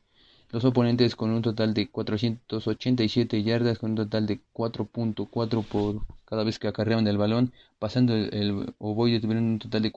los 0.51 0.63
oponentes 0.65 1.15
con 1.15 1.31
un 1.31 1.41
total 1.41 1.73
de 1.73 1.89
487 1.89 3.43
yardas 3.43 3.79
con 3.79 3.91
un 3.91 3.97
total 3.97 4.27
de 4.27 4.41
4.4 4.53 5.63
por 5.63 6.05
cada 6.25 6.43
vez 6.43 6.59
que 6.59 6.67
acarreaban 6.67 7.07
el 7.07 7.17
balón 7.17 7.51
pasando 7.79 8.13
el, 8.15 8.33
el 8.33 8.73
ovoide 8.77 9.19
tuvieron 9.19 9.45
un 9.45 9.59
total 9.59 9.81
de 9.81 9.91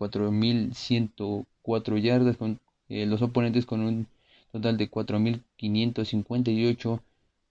4104 1.67 1.99
yardas 1.99 2.37
con 2.37 2.61
eh, 2.89 3.07
los 3.07 3.23
oponentes 3.23 3.67
con 3.67 3.81
un 3.81 4.07
total 4.53 4.77
de 4.77 4.89
4558 4.89 7.03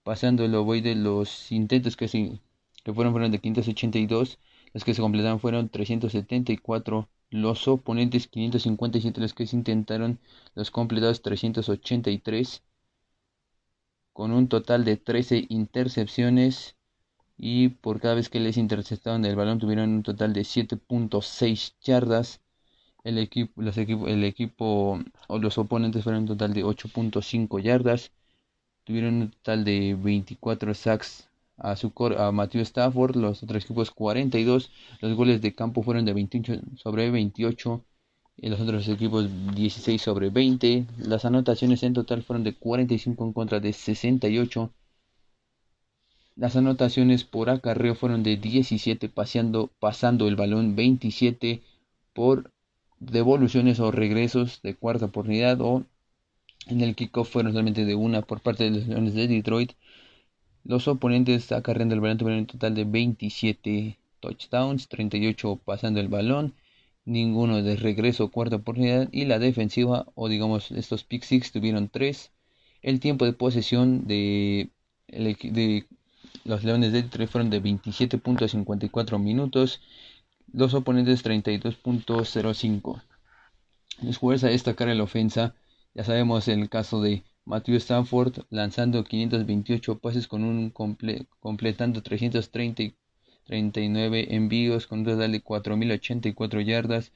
pasando 0.04 0.46
el 0.46 0.56
ovoide 0.56 0.96
los 0.96 1.52
intentos 1.52 1.98
que 1.98 2.08
se 2.08 2.40
que 2.84 2.94
fueron 2.94 3.14
fueron 3.14 3.32
de 3.32 3.40
582 3.40 4.40
los 4.74 4.84
que 4.84 4.94
se 4.94 5.02
completaron 5.02 5.40
fueron 5.40 5.70
374 5.70 7.10
los 7.30 7.68
oponentes 7.68 8.28
557 8.28 9.22
los 9.22 9.34
que 9.34 9.48
se 9.48 9.56
intentaron 9.58 10.20
los 10.56 10.72
completados 10.72 11.22
383 11.22 12.64
con 14.14 14.32
un 14.32 14.48
total 14.48 14.86
de 14.86 14.98
13 14.98 15.46
intercepciones 15.50 16.76
y 17.38 17.70
por 17.70 18.00
cada 18.00 18.16
vez 18.16 18.30
que 18.30 18.40
les 18.40 18.58
interceptaron 18.58 19.26
el 19.26 19.36
balón 19.36 19.60
tuvieron 19.60 19.90
un 19.90 20.04
total 20.04 20.34
de 20.34 20.42
7.6 20.42 21.76
yardas. 21.82 22.42
El 23.06 23.20
equipo, 23.20 23.62
los 23.62 23.78
el 23.78 24.24
equipo 24.24 25.00
o 25.28 25.38
los 25.38 25.58
oponentes 25.60 26.04
fueron 26.04 26.24
un 26.24 26.28
total 26.28 26.54
de 26.54 26.66
8.5 26.66 27.62
yardas. 27.62 28.12
Tuvieron 28.84 29.16
un 29.22 29.32
total 29.32 29.64
de 29.64 29.96
24 29.96 30.74
sacks 30.74 31.30
a, 31.58 31.76
su 31.76 31.94
a 32.18 32.32
Matthew 32.32 32.62
Stafford, 32.62 33.16
los 33.16 33.44
otros 33.44 33.64
equipos 33.64 33.92
42. 33.92 34.72
Los 35.02 35.16
goles 35.16 35.40
de 35.42 35.54
campo 35.54 35.84
fueron 35.84 36.04
de 36.06 36.14
28 36.14 36.62
sobre 36.78 37.12
28 37.12 37.86
y 38.38 38.50
los 38.50 38.60
otros 38.60 38.88
equipos 38.88 39.30
16 39.54 40.02
sobre 40.02 40.32
20. 40.32 40.88
Las 40.98 41.26
anotaciones 41.26 41.84
en 41.84 41.94
total 41.94 42.24
fueron 42.24 42.44
de 42.44 42.56
45 42.56 43.24
en 43.24 43.34
contra 43.34 43.60
de 43.60 43.72
68. 43.72 44.72
Las 46.36 46.56
anotaciones 46.56 47.24
por 47.24 47.52
acarreo 47.52 47.94
fueron 47.94 48.24
de 48.24 48.38
17 48.38 49.10
paseando, 49.10 49.72
pasando 49.80 50.28
el 50.28 50.36
balón 50.36 50.76
27 50.76 51.62
por 52.14 52.52
devoluciones 53.00 53.80
o 53.80 53.92
regresos 53.92 54.62
de 54.62 54.76
cuarta 54.76 55.06
oportunidad 55.06 55.60
o 55.62 55.86
en 56.68 56.82
el 56.82 56.96
kickoff 56.96 57.30
fueron 57.30 57.54
solamente 57.54 57.86
de 57.86 57.96
una 57.96 58.22
por 58.22 58.42
parte 58.42 58.66
de 58.66 58.72
los 58.72 58.88
Leones 58.88 59.14
de 59.14 59.28
Detroit. 59.28 59.74
Los 60.64 60.88
oponentes 60.88 61.52
acarreando 61.52 61.96
el 61.96 62.02
balón 62.02 62.40
un 62.40 62.46
total 62.48 62.76
de 62.76 62.86
27 62.86 63.98
touchdowns, 64.20 64.88
38 64.88 65.62
pasando 65.64 66.00
el 66.00 66.08
balón 66.08 66.54
ninguno 67.06 67.62
de 67.62 67.76
regreso 67.76 68.32
cuarta 68.32 68.58
oportunidad 68.58 69.10
y 69.12 69.26
la 69.26 69.40
defensiva 69.40 70.08
o 70.16 70.28
digamos 70.28 70.72
estos 70.72 71.04
pick 71.04 71.24
six 71.24 71.52
tuvieron 71.52 71.88
tres 71.88 72.32
el 72.82 73.00
tiempo 73.00 73.26
de 73.26 73.34
posesión 73.34 74.08
de, 74.08 74.70
de 75.08 75.86
los 76.44 76.64
Leones 76.64 76.92
de 76.92 77.04
Detroit 77.04 77.30
fueron 77.30 77.50
de 77.50 77.62
27.54 77.62 79.20
minutos 79.20 79.82
los 80.52 80.74
oponentes 80.74 81.24
32.05 81.24 83.02
los 84.02 84.18
jugadores 84.18 84.44
a 84.44 84.50
destacar 84.50 84.90
en 84.90 84.98
la 84.98 85.04
ofensa 85.04 85.56
ya 85.94 86.04
sabemos 86.04 86.48
el 86.48 86.70
caso 86.70 87.02
de 87.02 87.24
Matthew 87.46 87.76
Stanford 87.76 88.46
lanzando 88.50 89.04
528 89.04 90.00
pases 90.00 90.28
con 90.28 90.44
un 90.44 90.72
completando 91.40 92.02
330 92.02 92.96
39 93.46 94.36
envíos 94.36 94.88
con 94.88 95.00
un 95.00 95.06
total 95.06 95.32
de 95.32 95.44
4.084 95.44 96.62
yardas, 96.62 97.12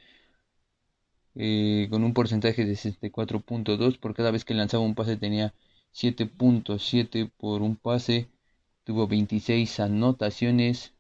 eh, 1.35 1.87
con 1.89 2.03
un 2.03 2.13
porcentaje 2.13 2.65
de 2.65 2.73
64.2 2.73 3.97
por 3.97 4.13
cada 4.13 4.31
vez 4.31 4.45
que 4.45 4.53
lanzaba 4.53 4.83
un 4.83 4.95
pase 4.95 5.17
tenía 5.17 5.53
7.7 5.93 7.31
por 7.37 7.61
un 7.61 7.75
pase, 7.75 8.29
tuvo 8.83 9.07
26 9.07 9.79
anotaciones, 9.79 10.93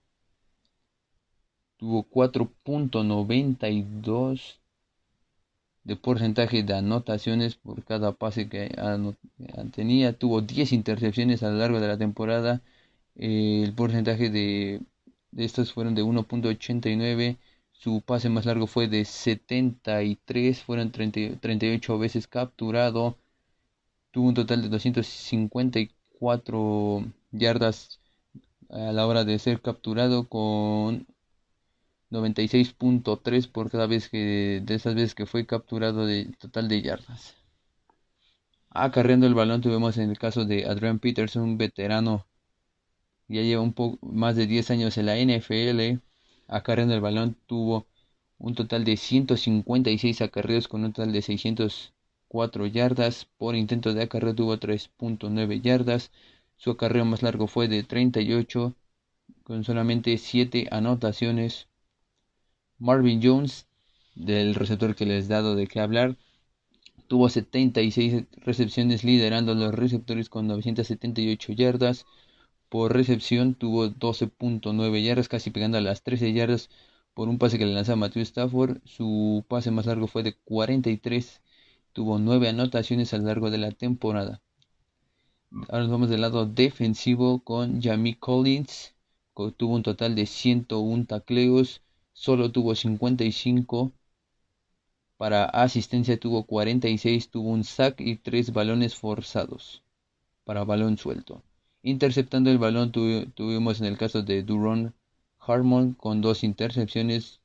tuvo 1.79 2.03
4.92 2.09 4.59
de 5.83 5.95
porcentaje 5.95 6.63
de 6.63 6.73
anotaciones 6.75 7.55
por 7.55 7.83
cada 7.83 8.11
pase 8.13 8.47
que 8.49 8.71
tenía, 9.73 10.17
tuvo 10.17 10.41
10 10.41 10.73
intercepciones 10.73 11.43
a 11.43 11.49
lo 11.49 11.57
largo 11.57 11.79
de 11.79 11.87
la 11.87 11.97
temporada, 11.97 12.61
eh, 13.15 13.63
el 13.65 13.73
porcentaje 13.73 14.29
de 14.29 14.81
de 15.31 15.45
estos 15.45 15.73
fueron 15.73 15.95
de 15.95 16.03
1.89, 16.03 17.37
su 17.71 18.01
pase 18.01 18.29
más 18.29 18.45
largo 18.45 18.67
fue 18.67 18.87
de 18.87 19.05
73, 19.05 20.61
fueron 20.63 20.91
38 20.91 21.99
veces 21.99 22.27
capturado, 22.27 23.17
tuvo 24.11 24.27
un 24.29 24.33
total 24.35 24.61
de 24.61 24.69
254 24.69 27.03
yardas 27.31 27.99
a 28.69 28.91
la 28.91 29.07
hora 29.07 29.23
de 29.25 29.39
ser 29.39 29.61
capturado 29.61 30.27
con 30.29 31.07
96.3 32.09 33.47
por 33.47 33.69
cada 33.71 33.87
vez 33.87 34.09
que 34.09 34.61
de 34.63 34.75
esas 34.75 34.95
veces 34.95 35.15
que 35.15 35.25
fue 35.25 35.45
capturado 35.45 36.05
de 36.05 36.25
total 36.39 36.67
de 36.67 36.81
yardas. 36.81 37.35
Acarreando 38.71 39.27
el 39.27 39.35
balón 39.35 39.61
tuvimos 39.61 39.97
en 39.97 40.09
el 40.09 40.17
caso 40.17 40.45
de 40.45 40.65
Adrian 40.65 40.99
Peterson, 40.99 41.43
un 41.43 41.57
veterano 41.57 42.25
ya 43.27 43.41
lleva 43.41 43.61
un 43.61 43.73
poco 43.73 44.05
más 44.05 44.35
de 44.35 44.47
10 44.47 44.71
años 44.71 44.97
en 44.97 45.05
la 45.05 45.17
NFL, 45.17 45.99
acarreando 46.47 46.95
el 46.95 47.01
balón 47.01 47.37
tuvo 47.45 47.87
un 48.39 48.55
total 48.55 48.83
de 48.85 48.97
156 48.97 50.21
acarreos 50.21 50.67
con 50.67 50.83
un 50.83 50.93
total 50.93 51.11
de 51.13 51.21
604 51.21 52.65
yardas, 52.67 53.25
por 53.37 53.55
intento 53.55 53.93
de 53.93 54.03
acarreo 54.03 54.35
tuvo 54.35 54.57
3.9 54.57 55.61
yardas, 55.61 56.11
su 56.57 56.71
acarreo 56.71 57.05
más 57.05 57.21
largo 57.23 57.47
fue 57.47 57.67
de 57.67 57.83
38 57.83 58.75
con 59.43 59.63
solamente 59.63 60.17
7 60.17 60.67
anotaciones. 60.71 61.67
Marvin 62.79 63.21
Jones, 63.21 63.67
del 64.15 64.55
receptor 64.55 64.95
que 64.95 65.05
les 65.05 65.25
he 65.25 65.29
dado 65.29 65.55
de 65.55 65.67
qué 65.67 65.79
hablar, 65.79 66.17
tuvo 67.07 67.29
76 67.29 68.25
recepciones 68.37 69.03
liderando 69.03 69.53
los 69.55 69.73
receptores 69.73 70.29
con 70.29 70.47
978 70.47 71.53
yardas, 71.53 72.05
por 72.69 72.93
recepción 72.93 73.55
tuvo 73.55 73.87
12.9 73.87 75.03
yardas, 75.03 75.27
casi 75.27 75.49
pegando 75.49 75.77
a 75.77 75.81
las 75.81 76.03
13 76.03 76.33
yardas 76.33 76.69
por 77.15 77.27
un 77.27 77.39
pase 77.39 77.57
que 77.57 77.65
le 77.65 77.73
lanzaba 77.73 77.97
Matthew 77.97 78.21
Stafford. 78.21 78.77
Su 78.85 79.43
pase 79.47 79.71
más 79.71 79.87
largo 79.87 80.07
fue 80.07 80.23
de 80.23 80.35
43. 80.35 81.41
Tuvo 81.93 82.19
9 82.19 82.47
anotaciones 82.49 83.13
a 83.13 83.17
lo 83.17 83.25
largo 83.25 83.49
de 83.51 83.57
la 83.57 83.71
temporada. 83.71 84.41
Ahora 85.67 85.79
nos 85.79 85.89
vamos 85.89 86.09
del 86.09 86.21
lado 86.21 86.45
defensivo 86.45 87.43
con 87.43 87.81
Jamie 87.81 88.19
Collins. 88.19 88.93
Tuvo 89.57 89.75
un 89.75 89.83
total 89.83 90.15
de 90.15 90.25
101 90.27 91.05
tacleos. 91.05 91.81
Solo 92.25 92.51
tuvo 92.51 92.75
55. 92.75 93.93
Para 95.15 95.45
asistencia 95.45 96.19
tuvo 96.19 96.43
46. 96.43 97.29
Tuvo 97.29 97.47
un 97.49 97.63
sack 97.63 98.01
y 98.01 98.17
3 98.17 98.51
balones 98.51 98.93
forzados. 98.93 99.83
Para 100.43 100.65
balón 100.65 100.97
suelto. 100.97 101.43
Interceptando 101.81 102.51
el 102.51 102.57
balón 102.57 102.91
tuvimos 102.91 103.79
en 103.79 103.85
el 103.85 103.97
caso 103.97 104.21
de 104.21 104.43
Duron 104.43 104.93
Harmon 105.39 105.93
con 105.93 106.19
dos 106.19 106.43
intercepciones, 106.43 107.39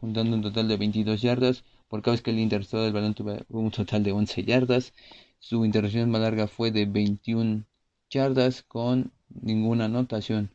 juntando 0.00 0.34
un 0.34 0.40
total 0.40 0.66
de 0.68 0.78
22 0.78 1.20
yardas. 1.20 1.62
Por 1.88 2.00
cada 2.00 2.14
vez 2.14 2.22
que 2.22 2.30
el 2.30 2.38
interceptó 2.38 2.86
el 2.86 2.94
balón 2.94 3.12
tuvo 3.12 3.36
un 3.50 3.70
total 3.70 4.02
de 4.02 4.12
11 4.12 4.44
yardas. 4.44 4.94
Su 5.40 5.66
intercepción 5.66 6.10
más 6.10 6.22
larga 6.22 6.46
fue 6.46 6.70
de 6.70 6.86
21 6.86 7.64
yardas 8.08 8.62
con 8.62 9.12
ninguna 9.28 9.84
anotación. 9.84 10.50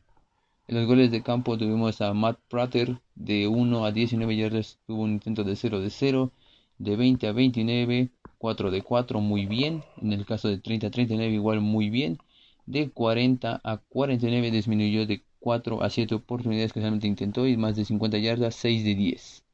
En 0.68 0.76
los 0.76 0.86
goles 0.86 1.10
de 1.10 1.22
campo 1.22 1.56
tuvimos 1.58 2.00
a 2.00 2.12
Matt 2.14 2.38
Prater 2.48 3.00
de 3.14 3.48
1 3.48 3.84
a 3.84 3.92
19 3.92 4.36
yardas, 4.36 4.78
tuvo 4.86 5.02
un 5.02 5.12
intento 5.12 5.44
de 5.44 5.56
0 5.56 5.80
de 5.80 5.90
0. 5.90 6.32
de 6.78 6.96
20 6.96 7.26
a 7.28 7.32
29, 7.32 8.10
4 8.38 8.70
de 8.70 8.82
4 8.82 9.20
muy 9.20 9.46
bien, 9.46 9.82
en 10.02 10.12
el 10.12 10.26
caso 10.26 10.48
de 10.48 10.58
30 10.58 10.88
a 10.88 10.90
39 10.90 11.32
igual 11.32 11.60
muy 11.60 11.90
bien, 11.90 12.18
de 12.66 12.90
40 12.90 13.60
a 13.64 13.78
49 13.78 14.50
disminuyó 14.50 15.06
de 15.06 15.22
4 15.40 15.82
a 15.82 15.90
7 15.90 16.14
oportunidades 16.16 16.72
que 16.72 16.80
realmente 16.80 17.06
intentó 17.06 17.46
y 17.46 17.56
más 17.56 17.76
de 17.76 17.84
50 17.84 18.18
yardas, 18.18 18.54
6 18.56 18.84
de 18.84 18.94
10. 18.94 19.44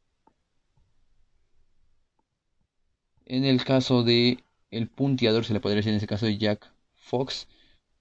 En 3.27 3.44
el 3.44 3.64
caso 3.64 4.03
de 4.05 4.38
el 4.70 4.88
punteador, 4.88 5.44
se 5.44 5.53
le 5.53 5.61
podría 5.61 5.77
decir 5.77 5.90
en 5.90 5.96
ese 5.96 6.07
caso 6.07 6.27
de 6.27 6.38
Jack 6.38 6.72
Fox, 6.94 7.48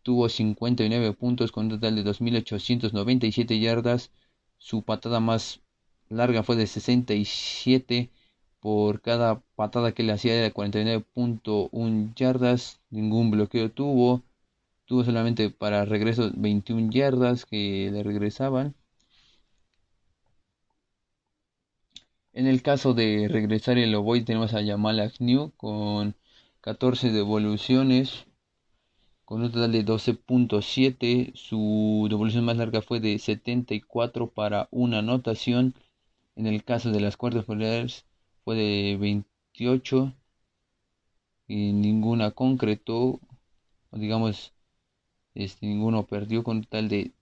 tuvo 0.03 0.29
59 0.29 1.13
puntos 1.13 1.51
con 1.51 1.65
un 1.65 1.71
total 1.71 1.95
de 1.95 2.03
2.897 2.03 3.59
yardas. 3.59 4.11
Su 4.57 4.83
patada 4.83 5.19
más 5.19 5.61
larga 6.09 6.43
fue 6.43 6.55
de 6.55 6.67
67 6.67 8.11
por 8.59 9.01
cada 9.01 9.41
patada 9.55 9.93
que 9.93 10.03
le 10.03 10.13
hacía 10.13 10.35
de 10.35 10.53
49.1 10.53 12.13
yardas. 12.15 12.79
Ningún 12.89 13.31
bloqueo 13.31 13.71
tuvo. 13.71 14.23
Tuvo 14.85 15.03
solamente 15.05 15.49
para 15.49 15.85
regreso 15.85 16.31
21 16.35 16.91
yardas 16.91 17.45
que 17.45 17.89
le 17.91 18.03
regresaban. 18.03 18.75
En 22.33 22.47
el 22.47 22.61
caso 22.61 22.93
de 22.93 23.27
regresar 23.29 23.77
el 23.77 23.95
Ovoid 23.95 24.25
tenemos 24.25 24.53
a 24.53 24.61
Yamal 24.61 24.99
Agnew 24.99 25.51
con 25.57 26.15
14 26.61 27.11
devoluciones 27.11 28.25
con 29.31 29.43
un 29.43 29.49
total 29.49 29.71
de 29.71 29.85
12.7. 29.85 31.31
Su 31.35 32.05
devolución 32.09 32.43
más 32.43 32.57
larga 32.57 32.81
fue 32.81 32.99
de 32.99 33.17
74 33.17 34.27
para 34.29 34.67
una 34.71 34.99
anotación. 34.99 35.73
En 36.35 36.47
el 36.47 36.65
caso 36.65 36.91
de 36.91 36.99
las 36.99 37.15
cuartas 37.15 37.45
finales 37.45 38.05
fue 38.43 38.57
de 38.57 38.97
28 38.99 40.13
y 41.47 41.71
ninguna 41.71 42.31
concretó, 42.31 43.21
digamos, 43.93 44.51
este, 45.33 45.65
ninguno 45.65 46.05
perdió 46.05 46.43
con 46.43 46.57
un 46.57 46.63
total 46.63 46.89
de 46.89 47.13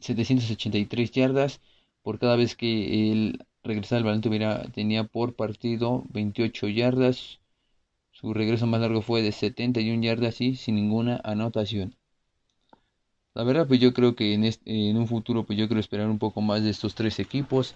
783 0.00 1.12
yardas 1.12 1.60
por 2.02 2.18
cada 2.18 2.34
vez 2.34 2.56
que 2.56 3.12
él 3.12 3.46
regresaba 3.62 3.98
al 3.98 4.04
balón 4.04 4.20
tuviera, 4.20 4.64
tenía 4.72 5.04
por 5.04 5.36
partido 5.36 6.02
28 6.10 6.66
yardas. 6.66 7.38
Su 8.20 8.34
regreso 8.34 8.66
más 8.66 8.82
largo 8.82 9.00
fue 9.00 9.22
de 9.22 9.32
71 9.32 10.02
yardas 10.02 10.42
y 10.42 10.54
sin 10.54 10.74
ninguna 10.74 11.22
anotación. 11.24 11.96
La 13.32 13.44
verdad, 13.44 13.66
pues 13.66 13.80
yo 13.80 13.94
creo 13.94 14.14
que 14.14 14.34
en, 14.34 14.44
en 14.44 14.96
un 14.98 15.08
futuro, 15.08 15.44
pues 15.44 15.58
yo 15.58 15.68
quiero 15.68 15.80
esperar 15.80 16.06
un 16.08 16.18
poco 16.18 16.42
más 16.42 16.62
de 16.62 16.68
estos 16.68 16.94
tres 16.94 17.18
equipos. 17.18 17.74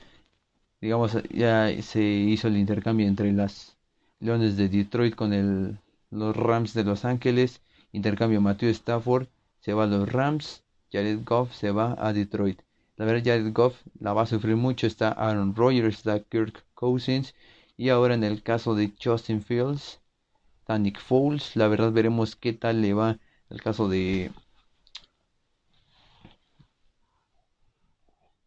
Digamos, 0.83 1.17
ya 1.31 1.71
se 1.83 2.03
hizo 2.05 2.49
el 2.49 2.59
intercambio 2.59 3.07
entre 3.07 3.33
las 3.33 3.79
Leones 4.21 4.59
de 4.59 4.69
Detroit 4.69 5.15
con 5.15 5.33
el, 5.33 5.79
los 6.11 6.37
Rams 6.37 6.75
de 6.75 6.85
Los 6.85 7.07
Ángeles. 7.07 7.63
Intercambio 7.93 8.43
Matthew 8.43 8.69
Stafford 8.69 9.29
se 9.61 9.73
va 9.73 9.85
a 9.85 9.87
los 9.87 10.13
Rams. 10.13 10.63
Jared 10.93 11.25
Goff 11.25 11.55
se 11.55 11.71
va 11.71 11.97
a 11.99 12.13
Detroit. 12.13 12.61
La 12.97 13.07
verdad, 13.07 13.23
Jared 13.25 13.53
Goff 13.55 13.81
la 13.99 14.13
va 14.13 14.23
a 14.23 14.27
sufrir 14.27 14.57
mucho. 14.57 14.87
Está 14.87 15.09
Aaron 15.09 15.57
Rodgers, 15.57 15.97
está 15.97 16.21
Kirk 16.21 16.67
Cousins. 16.75 17.35
Y 17.79 17.89
ahora 17.89 18.15
en 18.15 18.25
el 18.25 18.43
caso 18.43 18.75
de 18.75 18.93
Justin 19.03 19.41
Fields, 19.43 20.01
está 20.65 20.79
Nick 20.79 20.99
Foles. 20.99 21.57
La 21.57 21.69
verdad, 21.69 21.93
veremos 21.93 22.37
qué 22.37 22.55
tal 22.55 22.81
le 22.81 22.95
va 22.95 23.19
el 23.51 23.61
caso 23.61 23.87
de, 23.87 24.33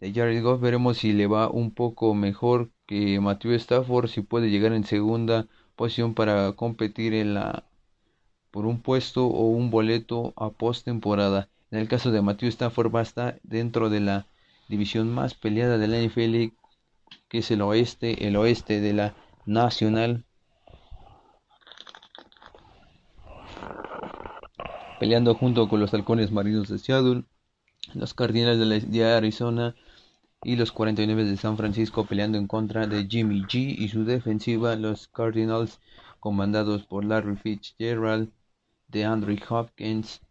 Jared 0.02 0.42
Goff. 0.42 0.60
Veremos 0.60 0.98
si 0.98 1.14
le 1.14 1.28
va 1.28 1.48
un 1.50 1.72
poco 1.72 2.16
mejor 2.16 2.72
que 2.88 3.20
Matthew 3.20 3.54
Stafford. 3.54 4.08
Si 4.10 4.22
puede 4.22 4.50
llegar 4.50 4.74
en 4.74 4.84
segunda 4.84 5.48
posición 5.76 6.16
para 6.16 6.54
competir 6.54 7.14
en 7.14 7.36
la 7.36 7.66
por 8.50 8.66
un 8.66 8.82
puesto 8.82 9.28
o 9.28 9.50
un 9.50 9.70
boleto 9.70 10.34
a 10.38 10.50
postemporada. 10.50 11.50
En 11.70 11.78
el 11.80 11.88
caso 11.88 12.12
de 12.12 12.24
Matthew 12.24 12.50
Stafford 12.50 12.92
va 12.96 13.02
a 13.02 13.36
dentro 13.44 13.92
de 13.92 14.00
la 14.00 14.28
división 14.70 15.14
más 15.14 15.36
peleada 15.36 15.78
de 15.78 15.88
la 15.88 16.00
NFL, 16.00 16.56
que 17.30 17.40
es 17.40 17.52
el 17.52 17.62
oeste, 17.62 18.28
el 18.28 18.38
oeste 18.38 18.82
de 18.82 18.94
la 18.94 19.16
Nacional. 19.46 20.27
Peleando 25.00 25.36
junto 25.36 25.70
con 25.70 25.80
los 25.80 25.94
halcones 25.94 26.32
marinos 26.32 26.70
de 26.70 26.80
Seattle, 26.80 27.24
los 27.94 28.14
Cardinals 28.16 28.90
de, 28.90 29.06
Arizona 29.06 29.76
y 30.44 30.56
los 30.56 30.72
49 30.72 31.24
de 31.24 31.38
San 31.38 31.56
Francisco 31.56 32.06
peleando 32.06 32.38
en 32.38 32.48
contra 32.48 32.88
de 32.88 33.08
Jimmy 33.08 33.44
G 33.44 33.76
y 33.78 33.90
su 33.90 34.06
defensiva, 34.06 34.76
los 34.76 35.08
Cardinals 35.08 35.80
comandados 36.20 36.84
por 36.84 37.06
Larry 37.06 37.36
Fitzgerald, 37.36 38.32
de 38.88 39.06
Andrew 39.06 39.38
Hopkins 39.50 40.22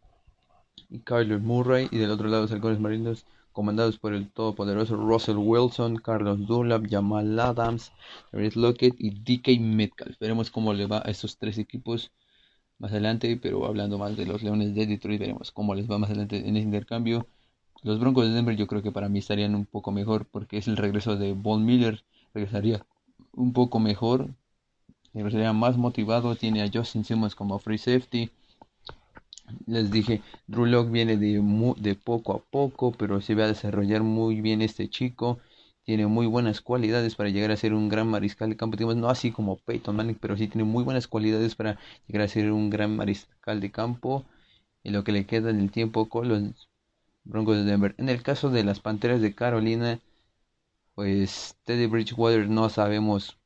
y 0.88 0.98
Kyler 1.00 1.38
Murray 1.38 1.88
y 1.92 1.98
del 1.98 2.10
otro 2.10 2.28
lado 2.28 2.42
los 2.42 2.52
halcones 2.52 2.80
marinos 2.80 3.24
comandados 3.52 3.98
por 3.98 4.14
el 4.14 4.30
todopoderoso 4.30 4.96
Russell 4.96 5.36
Wilson, 5.38 5.96
Carlos 5.96 6.46
Dunlap, 6.46 6.86
Jamal 6.90 7.38
Adams, 7.38 7.92
Eric 8.32 8.56
Lockett 8.56 8.96
y 8.98 9.10
DK 9.10 9.60
Metcalf. 9.60 10.18
Veremos 10.18 10.50
cómo 10.50 10.74
le 10.74 10.86
va 10.86 10.98
a 10.98 11.10
estos 11.10 11.38
tres 11.38 11.56
equipos 11.56 12.10
más 12.78 12.92
adelante, 12.92 13.38
pero 13.40 13.66
hablando 13.66 13.98
más 13.98 14.16
de 14.16 14.26
los 14.26 14.42
Leones 14.42 14.74
de 14.74 14.86
Detroit, 14.86 15.20
veremos 15.20 15.50
cómo 15.52 15.74
les 15.74 15.90
va 15.90 15.98
más 15.98 16.10
adelante 16.10 16.38
en 16.48 16.56
el 16.56 16.62
intercambio. 16.62 17.26
Los 17.82 18.00
Broncos 18.00 18.26
de 18.26 18.34
Denver 18.34 18.56
yo 18.56 18.66
creo 18.66 18.82
que 18.82 18.92
para 18.92 19.08
mí 19.08 19.18
estarían 19.20 19.54
un 19.54 19.66
poco 19.66 19.92
mejor 19.92 20.26
porque 20.26 20.58
es 20.58 20.68
el 20.68 20.76
regreso 20.76 21.16
de 21.16 21.32
Von 21.32 21.64
Miller, 21.64 22.04
regresaría 22.34 22.84
un 23.32 23.52
poco 23.52 23.78
mejor, 23.78 24.30
regresaría 25.14 25.52
más 25.52 25.76
motivado, 25.76 26.36
tiene 26.36 26.62
a 26.62 26.70
Justin 26.72 27.04
Simmons 27.04 27.34
como 27.34 27.58
free 27.58 27.78
safety 27.78 28.30
les 29.66 29.90
dije, 29.90 30.22
Drew 30.46 30.66
Locke 30.66 30.90
viene 30.90 31.16
de, 31.16 31.40
de 31.78 31.94
poco 31.94 32.32
a 32.34 32.38
poco, 32.38 32.92
pero 32.92 33.20
se 33.20 33.34
va 33.34 33.44
a 33.44 33.48
desarrollar 33.48 34.02
muy 34.02 34.40
bien 34.40 34.62
este 34.62 34.88
chico. 34.88 35.38
Tiene 35.86 36.06
muy 36.06 36.26
buenas 36.26 36.60
cualidades 36.60 37.14
para 37.14 37.30
llegar 37.30 37.50
a 37.50 37.56
ser 37.56 37.72
un 37.72 37.88
gran 37.88 38.08
mariscal 38.08 38.50
de 38.50 38.56
campo. 38.58 38.76
no 38.94 39.08
así 39.08 39.32
como 39.32 39.56
Peyton 39.56 39.96
Manning, 39.96 40.18
pero 40.20 40.36
sí 40.36 40.48
tiene 40.48 40.64
muy 40.64 40.84
buenas 40.84 41.08
cualidades 41.08 41.54
para 41.54 41.78
llegar 42.06 42.26
a 42.26 42.28
ser 42.28 42.52
un 42.52 42.68
gran 42.70 42.94
mariscal 42.96 43.60
de 43.60 43.70
campo. 43.70 44.26
En 44.84 44.92
lo 44.92 45.04
que 45.04 45.12
le 45.12 45.26
queda 45.26 45.50
en 45.50 45.60
el 45.60 45.70
tiempo 45.70 46.08
con 46.08 46.28
los 46.28 46.68
Broncos 47.24 47.56
de 47.56 47.64
Denver. 47.64 47.94
En 47.98 48.08
el 48.08 48.22
caso 48.22 48.50
de 48.50 48.64
las 48.64 48.80
Panteras 48.80 49.20
de 49.20 49.34
Carolina, 49.34 50.00
pues 50.94 51.56
Teddy 51.64 51.86
Bridgewater 51.86 52.48
no 52.48 52.68
sabemos 52.70 53.38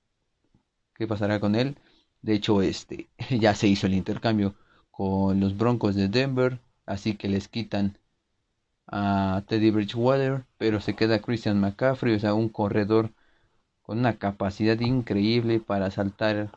qué 0.94 1.06
pasará 1.06 1.40
con 1.40 1.54
él. 1.56 1.76
De 2.22 2.34
hecho, 2.34 2.62
este 2.62 3.08
ya 3.30 3.54
se 3.54 3.68
hizo 3.68 3.86
el 3.86 3.94
intercambio 3.94 4.54
con 4.90 5.40
los 5.40 5.56
Broncos 5.56 5.94
de 5.94 6.08
Denver, 6.08 6.60
así 6.86 7.16
que 7.16 7.28
les 7.28 7.48
quitan 7.48 7.98
a 8.90 9.44
Teddy 9.46 9.70
Bridgewater, 9.70 10.44
pero 10.58 10.80
se 10.80 10.94
queda 10.94 11.20
Christian 11.20 11.60
McCaffrey, 11.60 12.14
o 12.14 12.20
sea, 12.20 12.34
un 12.34 12.48
corredor 12.48 13.12
con 13.82 13.98
una 13.98 14.18
capacidad 14.18 14.78
increíble 14.80 15.60
para 15.60 15.90
saltar 15.90 16.50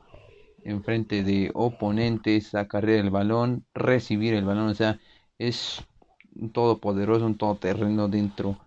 en 0.64 0.84
frente 0.84 1.24
de 1.24 1.52
oponentes, 1.54 2.56
acarrear 2.56 3.00
el 3.00 3.12
balón, 3.12 3.66
recibir 3.74 4.34
el 4.34 4.46
balón, 4.46 4.70
o 4.70 4.76
sea, 4.76 5.00
es 5.38 5.84
un 6.36 6.52
todopoderoso, 6.52 7.26
un 7.26 7.38
todoterreno 7.38 8.08
dentro 8.08 8.58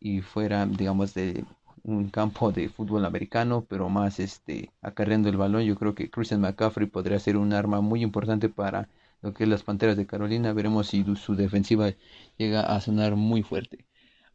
y 0.00 0.20
fuera, 0.20 0.66
digamos, 0.66 1.14
de 1.14 1.44
un 1.84 2.10
campo 2.10 2.52
de 2.52 2.68
fútbol 2.68 3.04
americano, 3.04 3.64
pero 3.68 3.88
más 3.88 4.20
este 4.20 4.70
acarreando 4.82 5.28
el 5.28 5.36
balón. 5.36 5.62
Yo 5.62 5.76
creo 5.76 5.94
que 5.94 6.10
Christian 6.10 6.40
McCaffrey 6.40 6.86
podría 6.86 7.18
ser 7.18 7.36
un 7.36 7.52
arma 7.52 7.80
muy 7.80 8.02
importante 8.02 8.48
para 8.48 8.88
lo 9.22 9.32
que 9.32 9.44
es 9.44 9.48
las 9.48 9.62
Panteras 9.62 9.96
de 9.96 10.06
Carolina. 10.06 10.52
Veremos 10.52 10.88
si 10.88 11.04
su 11.16 11.34
defensiva 11.34 11.94
llega 12.36 12.62
a 12.62 12.80
sonar 12.80 13.16
muy 13.16 13.42
fuerte. 13.42 13.86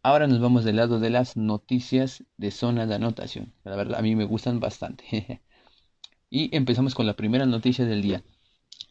Ahora 0.02 0.28
nos 0.28 0.40
vamos 0.40 0.64
del 0.64 0.78
lado 0.78 1.00
de 1.00 1.10
las 1.10 1.38
noticias 1.38 2.24
de 2.38 2.52
zona 2.52 2.88
de 2.88 2.96
anotación. 2.96 3.54
La 3.64 3.76
verdad, 3.76 4.00
a 4.00 4.02
mí 4.02 4.16
me 4.16 4.24
gustan 4.24 4.60
bastante. 4.60 5.42
y 6.30 6.56
empezamos 6.56 6.96
con 6.96 7.06
la 7.06 7.16
primera 7.16 7.46
noticia 7.46 7.86
del 7.86 8.02
día. 8.02 8.24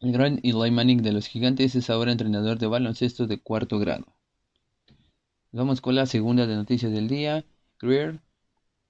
El 0.02 0.12
gran 0.12 0.40
Eli 0.42 0.70
Manning 0.70 1.02
de 1.02 1.12
los 1.12 1.26
Gigantes 1.26 1.74
es 1.74 1.88
ahora 1.88 2.12
entrenador 2.12 2.58
de 2.58 2.66
baloncesto 2.66 3.26
de 3.26 3.40
cuarto 3.40 3.78
grado. 3.78 4.06
Vamos 5.52 5.80
con 5.80 5.94
la 5.94 6.04
segunda 6.04 6.46
de 6.46 6.54
noticias 6.54 6.92
del 6.92 7.08
día. 7.08 7.46
Greer. 7.80 8.20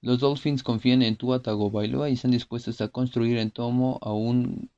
Los 0.01 0.19
Dolphins 0.19 0.65
confían 0.65 1.03
en 1.03 1.17
Tua 1.17 1.43
Tagovailoa 1.43 2.11
y 2.11 2.15
están 2.15 2.33
dispuestos 2.33 2.81
a 2.81 2.89
construir 2.89 3.39
en 3.39 3.53
Tomo 3.53 3.99
a 4.03 4.13
un, 4.13 4.71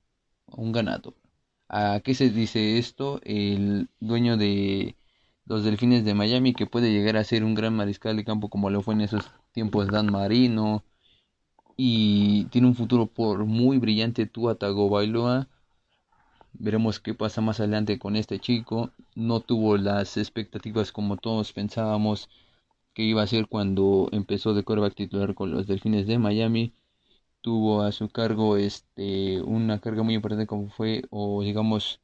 a 0.49 0.61
un 0.61 0.73
ganado. 0.73 1.15
¿A 1.69 2.01
qué 2.01 2.15
se 2.15 2.31
dice 2.31 2.79
esto? 2.79 3.21
El 3.25 3.89
dueño 4.01 4.37
de 4.37 4.97
los 5.45 5.65
Delfines 5.65 6.05
de 6.05 6.15
Miami 6.15 6.55
que 6.55 6.67
puede 6.67 6.93
llegar 6.93 7.17
a 7.17 7.25
ser 7.25 7.45
un 7.45 7.55
gran 7.55 7.75
mariscal 7.75 8.17
de 8.17 8.25
campo 8.25 8.49
como 8.49 8.71
lo 8.71 8.83
fue 8.83 8.95
en 8.95 9.03
esos 9.03 9.31
tiempos 9.53 9.89
Dan 9.89 10.11
Marino 10.11 10.85
y 11.77 12.47
tiene 12.47 12.69
un 12.69 12.75
futuro 12.75 13.07
por 13.07 13.45
muy 13.45 13.79
brillante 13.79 14.27
Tua 14.27 14.57
Tagovailoa. 14.57 15.49
Veremos 16.55 17.01
qué 17.01 17.15
pasa 17.15 17.41
más 17.41 17.61
adelante 17.61 17.99
con 17.99 18.17
este 18.17 18.39
chico. 18.41 18.91
No 19.15 19.41
tuvo 19.41 19.77
las 19.77 20.17
expectativas 20.17 20.91
como 20.93 21.17
todos 21.19 21.53
pensábamos 21.53 22.31
que 22.95 23.05
iba 23.05 23.23
a 23.23 23.27
ser 23.27 23.47
cuando 23.47 24.09
empezó 24.13 24.55
de 24.55 24.65
quarterback 24.65 24.95
titular 24.95 25.35
con 25.35 25.51
los 25.51 25.67
Delfines 25.67 26.07
de 26.07 26.19
Miami. 26.19 26.73
Tuvo 27.41 27.83
a 27.83 27.93
su 27.93 28.09
cargo 28.11 28.57
este, 28.57 29.41
una 29.43 29.81
carga 29.81 30.03
muy 30.03 30.15
importante 30.15 30.47
como 30.47 30.69
fue, 30.71 31.05
o 31.11 31.43
digamos, 31.43 32.01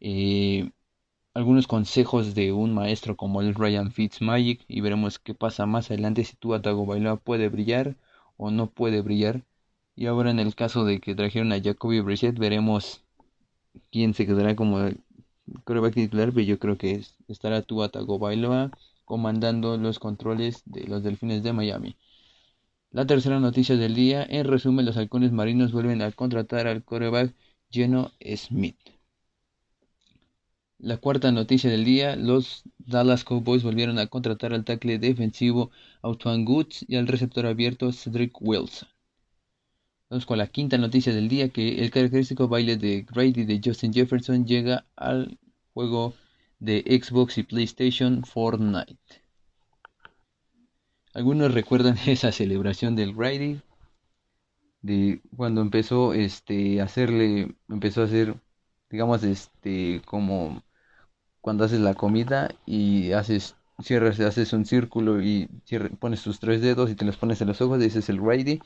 eh, 0.00 0.70
algunos 1.34 1.66
consejos 1.66 2.34
de 2.34 2.52
un 2.52 2.74
maestro 2.74 3.16
como 3.16 3.40
el 3.42 3.54
Ryan 3.54 3.92
Fitzmagic 3.92 4.64
y 4.68 4.80
veremos 4.80 5.18
qué 5.18 5.34
pasa 5.34 5.66
más 5.66 5.90
adelante 5.90 6.24
si 6.24 6.36
Tua 6.36 6.62
Tagovailoa 6.62 7.16
puede 7.16 7.48
brillar 7.48 7.96
o 8.36 8.50
no 8.50 8.68
puede 8.70 9.00
brillar. 9.02 9.42
Y 9.96 10.06
ahora 10.06 10.30
en 10.30 10.38
el 10.40 10.54
caso 10.54 10.84
de 10.84 11.00
que 11.00 11.14
trajeron 11.14 11.52
a 11.52 11.60
Jacoby 11.62 12.00
Brissett 12.00 12.38
veremos 12.38 13.02
quién 13.90 14.14
se 14.14 14.26
quedará 14.26 14.56
como 14.56 14.90
coreback 15.64 15.94
titular, 15.94 16.32
pero 16.32 16.46
yo 16.46 16.58
creo 16.58 16.78
que 16.78 17.02
estará 17.28 17.62
Tua 17.62 17.88
Tagovailoa 17.88 18.70
comandando 19.04 19.76
los 19.76 19.98
controles 19.98 20.62
de 20.66 20.84
los 20.86 21.02
Delfines 21.02 21.42
de 21.42 21.52
Miami. 21.52 21.96
La 22.94 23.08
tercera 23.08 23.40
noticia 23.40 23.76
del 23.76 23.96
día, 23.96 24.24
en 24.30 24.46
resumen, 24.46 24.86
los 24.86 24.96
halcones 24.96 25.32
marinos 25.32 25.72
vuelven 25.72 26.00
a 26.00 26.12
contratar 26.12 26.68
al 26.68 26.84
coreback 26.84 27.34
Geno 27.68 28.12
Smith. 28.36 28.78
La 30.78 30.98
cuarta 30.98 31.32
noticia 31.32 31.68
del 31.68 31.84
día, 31.84 32.14
los 32.14 32.62
Dallas 32.78 33.24
Cowboys 33.24 33.64
volvieron 33.64 33.98
a 33.98 34.06
contratar 34.06 34.54
al 34.54 34.64
tackle 34.64 35.00
defensivo 35.00 35.72
Autuan 36.02 36.44
Goods 36.44 36.84
y 36.86 36.94
al 36.94 37.08
receptor 37.08 37.46
abierto 37.46 37.90
Cedric 37.90 38.40
Wilson. 38.40 38.88
Vamos 40.08 40.24
con 40.24 40.38
la 40.38 40.46
quinta 40.46 40.78
noticia 40.78 41.12
del 41.12 41.28
día, 41.28 41.48
que 41.48 41.80
el 41.82 41.90
característico 41.90 42.46
baile 42.46 42.76
de 42.76 43.02
Grady 43.02 43.44
de 43.44 43.60
Justin 43.64 43.92
Jefferson 43.92 44.46
llega 44.46 44.86
al 44.94 45.36
juego 45.72 46.14
de 46.60 46.84
Xbox 47.02 47.38
y 47.38 47.42
PlayStation 47.42 48.22
Fortnite. 48.22 49.23
Algunos 51.14 51.54
recuerdan 51.54 51.96
esa 52.06 52.32
celebración 52.32 52.96
del 52.96 53.14
Grady 53.14 53.60
de 54.82 55.22
cuando 55.36 55.60
empezó 55.60 56.12
este 56.12 56.80
hacerle 56.82 57.54
empezó 57.68 58.02
a 58.02 58.06
hacer 58.06 58.34
digamos 58.90 59.22
este 59.22 60.02
como 60.06 60.62
cuando 61.40 61.64
haces 61.64 61.80
la 61.80 61.94
comida 61.94 62.50
y 62.66 63.12
haces 63.12 63.56
cierras 63.80 64.18
haces 64.20 64.52
un 64.52 64.66
círculo 64.66 65.22
y 65.22 65.48
pones 66.00 66.22
tus 66.22 66.40
tres 66.40 66.60
dedos 66.60 66.90
y 66.90 66.96
te 66.96 67.04
los 67.04 67.16
pones 67.16 67.40
en 67.40 67.48
los 67.48 67.60
ojos 67.60 67.80
ese 67.82 68.00
es 68.00 68.08
el 68.08 68.20
Grady 68.20 68.60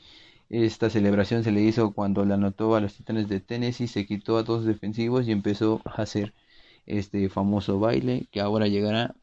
esta 0.49 0.89
celebración 0.89 1.43
se 1.43 1.51
le 1.51 1.61
hizo 1.61 1.93
cuando 1.93 2.25
le 2.25 2.33
anotó 2.33 2.75
a 2.75 2.81
los 2.81 2.95
Titanes 2.95 3.29
de 3.29 3.39
Tennessee 3.41 3.87
se 3.87 4.07
quitó 4.07 4.37
a 4.37 4.43
dos 4.43 4.65
defensivos 4.65 5.27
y 5.27 5.31
empezó 5.31 5.81
a 5.85 6.01
hacer 6.01 6.33
este 6.87 7.29
famoso 7.29 7.79
baile 7.79 8.27
que 8.31 8.41
ahora 8.41 8.67
llegará 8.67 9.15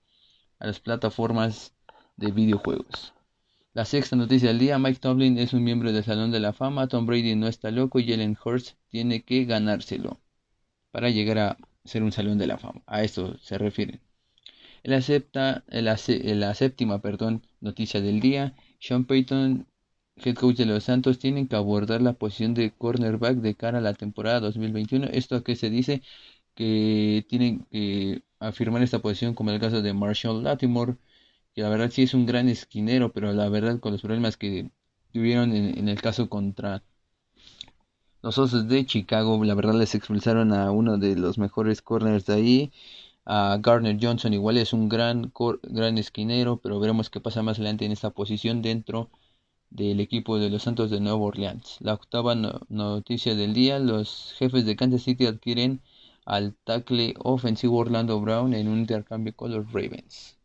a 0.61 0.67
las 0.67 0.81
plataformas 0.81 1.75
de 2.17 2.31
videojuegos. 2.33 3.16
La 3.77 3.85
sexta 3.85 4.17
noticia 4.17 4.49
del 4.49 4.59
día, 4.59 4.79
Mike 4.79 5.01
Tomlin 5.01 5.37
es 5.37 5.53
un 5.53 5.63
miembro 5.63 5.93
del 5.93 6.03
Salón 6.03 6.31
de 6.31 6.41
la 6.41 6.55
Fama, 6.55 6.89
Tom 6.89 7.05
Brady 7.05 7.35
no 7.37 7.47
está 7.47 7.71
loco 7.71 7.99
y 8.01 8.09
Jalen 8.09 8.35
Hurts 8.43 8.75
tiene 8.89 9.23
que 9.23 9.45
ganárselo 9.45 10.19
para 10.93 11.11
llegar 11.11 11.39
a 11.39 11.59
ser 11.85 12.03
un 12.03 12.11
Salón 12.11 12.39
de 12.39 12.47
la 12.47 12.57
Fama. 12.57 12.83
A 12.87 13.03
esto 13.03 13.37
se 13.39 13.59
refieren. 13.59 14.01
El 14.83 14.95
acepta, 14.95 15.63
la, 15.69 15.99
la 16.07 16.55
séptima 16.55 17.03
perdón, 17.03 17.47
noticia 17.61 18.01
del 18.01 18.21
día, 18.21 18.55
Sean 18.81 19.05
Payton, 19.05 19.67
head 20.25 20.37
coach 20.37 20.57
de 20.57 20.65
los 20.65 20.85
Santos, 20.85 21.19
tienen 21.19 21.47
que 21.47 21.57
abordar 21.57 22.01
la 22.01 22.15
posición 22.15 22.55
de 22.55 22.73
cornerback 22.73 23.37
de 23.41 23.57
cara 23.57 23.77
a 23.79 23.83
la 23.83 23.93
temporada 23.93 24.41
2021. 24.41 25.09
Esto 25.13 25.45
que 25.45 25.55
se 25.55 25.69
dice 25.69 26.01
que 26.55 27.27
tienen 27.29 27.67
que 27.71 28.23
afirmar 28.39 28.83
esta 28.83 29.01
posición, 29.01 29.35
como 29.35 29.51
el 29.51 29.61
caso 29.61 29.83
de 29.83 29.93
Marshall 29.93 30.43
Latimore, 30.45 30.97
que 31.57 31.63
la 31.63 31.71
verdad 31.71 31.91
sí 31.91 32.03
es 32.03 32.13
un 32.15 32.27
gran 32.27 32.49
esquinero, 32.51 33.13
pero 33.13 33.33
la 33.33 33.49
verdad 33.49 33.81
con 33.81 33.93
los 33.93 34.03
problemas 34.03 34.37
que 34.37 34.71
tuvieron 35.13 35.55
en, 35.57 35.89
el 35.89 36.03
caso 36.03 36.29
contra 36.29 36.83
los 38.23 38.37
Osos 38.39 38.69
de 38.69 38.85
Chicago, 38.85 39.43
la 39.43 39.55
verdad 39.55 39.75
les 39.75 39.95
expulsaron 39.95 40.53
a 40.53 40.71
uno 40.71 40.99
de 40.99 41.17
los 41.17 41.39
mejores 41.39 41.81
corners 41.81 42.27
de 42.27 42.35
ahí. 42.35 42.73
A 43.25 43.59
Garner 43.63 43.99
Johnson 44.01 44.35
igual 44.35 44.59
es 44.59 44.75
un 44.75 44.89
gran, 44.91 45.33
gran 45.63 45.97
esquinero, 45.99 46.59
pero 46.59 46.79
veremos 46.79 47.09
qué 47.11 47.21
pasa 47.21 47.43
más 47.43 47.59
adelante 47.59 47.87
en 47.87 47.93
esta 47.93 48.11
posición 48.11 48.61
dentro 48.61 49.11
del 49.71 50.01
equipo 50.01 50.39
de 50.39 50.51
los 50.51 50.63
Santos 50.65 50.91
de 50.91 51.01
Nueva 51.01 51.19
Orleans. 51.19 51.79
La 51.81 51.95
octava 51.95 52.35
noticia 52.69 53.35
del 53.35 53.55
día, 53.55 53.79
los 53.79 54.35
jefes 54.39 54.67
de 54.67 54.77
Kansas 54.77 55.03
City 55.03 55.27
adquieren 55.27 55.81
al 56.27 56.55
tackle 56.65 57.15
ofensivo 57.19 57.79
Orlando 57.79 58.21
Brown 58.21 58.53
en 58.55 58.69
un 58.69 58.81
intercambio 58.81 59.35
con 59.35 59.53
los 59.53 59.73
Ravens. 59.73 60.36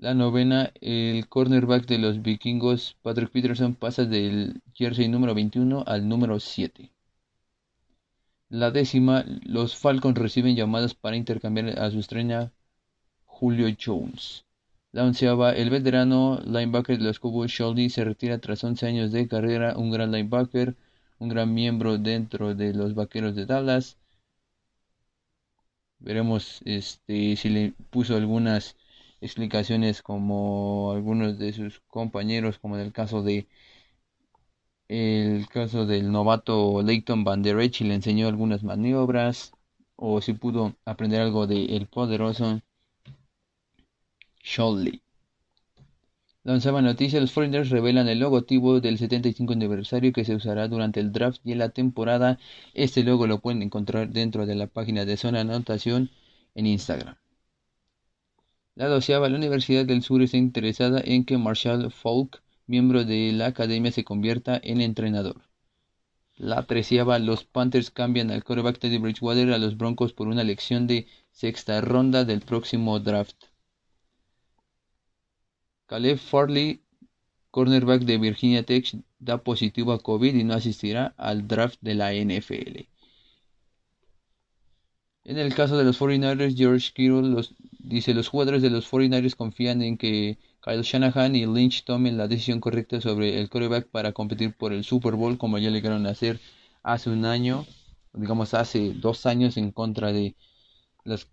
La 0.00 0.14
novena, 0.14 0.72
el 0.80 1.28
cornerback 1.28 1.86
de 1.86 1.98
los 1.98 2.22
vikingos, 2.22 2.96
Patrick 3.02 3.30
Peterson, 3.30 3.74
pasa 3.74 4.04
del 4.04 4.60
jersey 4.74 5.06
número 5.06 5.32
21 5.34 5.84
al 5.86 6.08
número 6.08 6.40
7. 6.40 6.90
La 8.48 8.72
décima, 8.72 9.24
los 9.44 9.76
Falcons 9.76 10.18
reciben 10.18 10.56
llamadas 10.56 10.94
para 10.94 11.14
intercambiar 11.16 11.78
a 11.78 11.90
su 11.92 12.00
estrella 12.00 12.50
Julio 13.26 13.68
Jones. 13.78 14.44
La 14.90 15.04
onceava, 15.04 15.52
el 15.52 15.70
veterano 15.70 16.40
linebacker 16.44 16.98
de 16.98 17.04
los 17.04 17.20
Cowboys, 17.20 17.52
Shelby, 17.52 17.90
se 17.90 18.02
retira 18.02 18.38
tras 18.38 18.64
11 18.64 18.86
años 18.86 19.12
de 19.12 19.28
carrera, 19.28 19.76
un 19.76 19.92
gran 19.92 20.10
linebacker 20.10 20.74
un 21.20 21.28
gran 21.28 21.54
miembro 21.54 21.98
dentro 21.98 22.54
de 22.54 22.74
los 22.74 22.94
Vaqueros 22.94 23.36
de 23.36 23.46
Dallas. 23.46 23.96
Veremos 26.00 26.62
este 26.64 27.36
si 27.36 27.48
le 27.48 27.72
puso 27.90 28.16
algunas 28.16 28.76
explicaciones 29.20 30.02
como 30.02 30.92
algunos 30.92 31.38
de 31.38 31.52
sus 31.52 31.80
compañeros, 31.88 32.58
como 32.58 32.76
en 32.76 32.82
el 32.82 32.92
caso 32.92 33.22
de 33.22 33.48
el 34.88 35.46
caso 35.48 35.86
del 35.86 36.10
novato 36.12 36.82
Leighton 36.82 37.24
Van 37.24 37.42
Der 37.42 37.58
Esch 37.60 37.80
y 37.80 37.84
le 37.84 37.94
enseñó 37.94 38.26
algunas 38.28 38.62
maniobras 38.64 39.52
o 39.96 40.20
si 40.20 40.32
pudo 40.34 40.74
aprender 40.84 41.20
algo 41.20 41.46
de 41.46 41.76
el 41.76 41.86
poderoso 41.86 42.60
Sholly. 44.42 45.02
Lanzaba 46.42 46.82
noticia, 46.82 47.20
los 47.20 47.32
Foreigners 47.32 47.70
revelan 47.70 48.08
el 48.08 48.18
logotipo 48.18 48.80
del 48.80 48.98
75 48.98 49.52
aniversario 49.52 50.12
que 50.12 50.24
se 50.24 50.34
usará 50.34 50.68
durante 50.68 50.98
el 51.00 51.12
draft 51.12 51.40
y 51.44 51.54
la 51.54 51.68
temporada. 51.68 52.38
Este 52.74 53.04
logo 53.04 53.26
lo 53.26 53.40
pueden 53.40 53.62
encontrar 53.62 54.08
dentro 54.10 54.46
de 54.46 54.54
la 54.54 54.66
página 54.66 55.04
de 55.04 55.16
Zona 55.16 55.40
Anotación 55.42 56.10
en 56.54 56.66
Instagram. 56.66 57.16
La 58.80 58.88
doceava, 58.88 59.28
la 59.28 59.36
Universidad 59.36 59.84
del 59.84 60.02
Sur 60.02 60.22
está 60.22 60.38
interesada 60.38 61.02
en 61.04 61.26
que 61.26 61.36
Marshall 61.36 61.90
Falk, 61.92 62.42
miembro 62.66 63.04
de 63.04 63.30
la 63.30 63.48
academia, 63.48 63.92
se 63.92 64.04
convierta 64.04 64.58
en 64.62 64.80
entrenador. 64.80 65.42
La 66.38 66.62
treceava, 66.62 67.18
los 67.18 67.44
Panthers 67.44 67.90
cambian 67.90 68.30
al 68.30 68.42
quarterback 68.42 68.80
de 68.80 68.96
Bridgewater 68.96 69.52
a 69.52 69.58
los 69.58 69.76
Broncos 69.76 70.14
por 70.14 70.28
una 70.28 70.40
elección 70.40 70.86
de 70.86 71.06
sexta 71.30 71.82
ronda 71.82 72.24
del 72.24 72.40
próximo 72.40 72.98
draft. 73.00 73.36
Caleb 75.84 76.16
Farley, 76.16 76.80
cornerback 77.50 78.04
de 78.04 78.16
Virginia 78.16 78.62
Tech, 78.62 78.96
da 79.18 79.44
positivo 79.44 79.92
a 79.92 80.02
COVID 80.02 80.34
y 80.34 80.44
no 80.44 80.54
asistirá 80.54 81.12
al 81.18 81.46
draft 81.46 81.76
de 81.82 81.94
la 81.96 82.14
NFL. 82.14 82.88
En 85.30 85.38
el 85.38 85.54
caso 85.54 85.78
de 85.78 85.84
los 85.84 86.00
49ers, 86.00 86.56
George 86.56 86.90
Kittle 86.92 87.40
dice 87.78 88.14
los 88.14 88.26
jugadores 88.26 88.62
de 88.62 88.70
los 88.70 88.90
49ers 88.90 89.36
confían 89.36 89.80
en 89.80 89.96
que 89.96 90.38
Kyle 90.60 90.82
Shanahan 90.82 91.36
y 91.36 91.46
Lynch 91.46 91.84
tomen 91.84 92.18
la 92.18 92.26
decisión 92.26 92.58
correcta 92.58 93.00
sobre 93.00 93.40
el 93.40 93.48
quarterback 93.48 93.86
para 93.86 94.10
competir 94.10 94.56
por 94.56 94.72
el 94.72 94.82
Super 94.82 95.14
Bowl 95.14 95.38
como 95.38 95.58
ya 95.58 95.70
le 95.70 95.76
llegaron 95.76 96.04
a 96.08 96.10
hacer 96.10 96.40
hace 96.82 97.10
un 97.10 97.26
año, 97.26 97.64
digamos 98.12 98.54
hace 98.54 98.92
dos 98.92 99.24
años 99.24 99.56
en 99.56 99.70
contra 99.70 100.12
de 100.12 100.34
las 101.04 101.28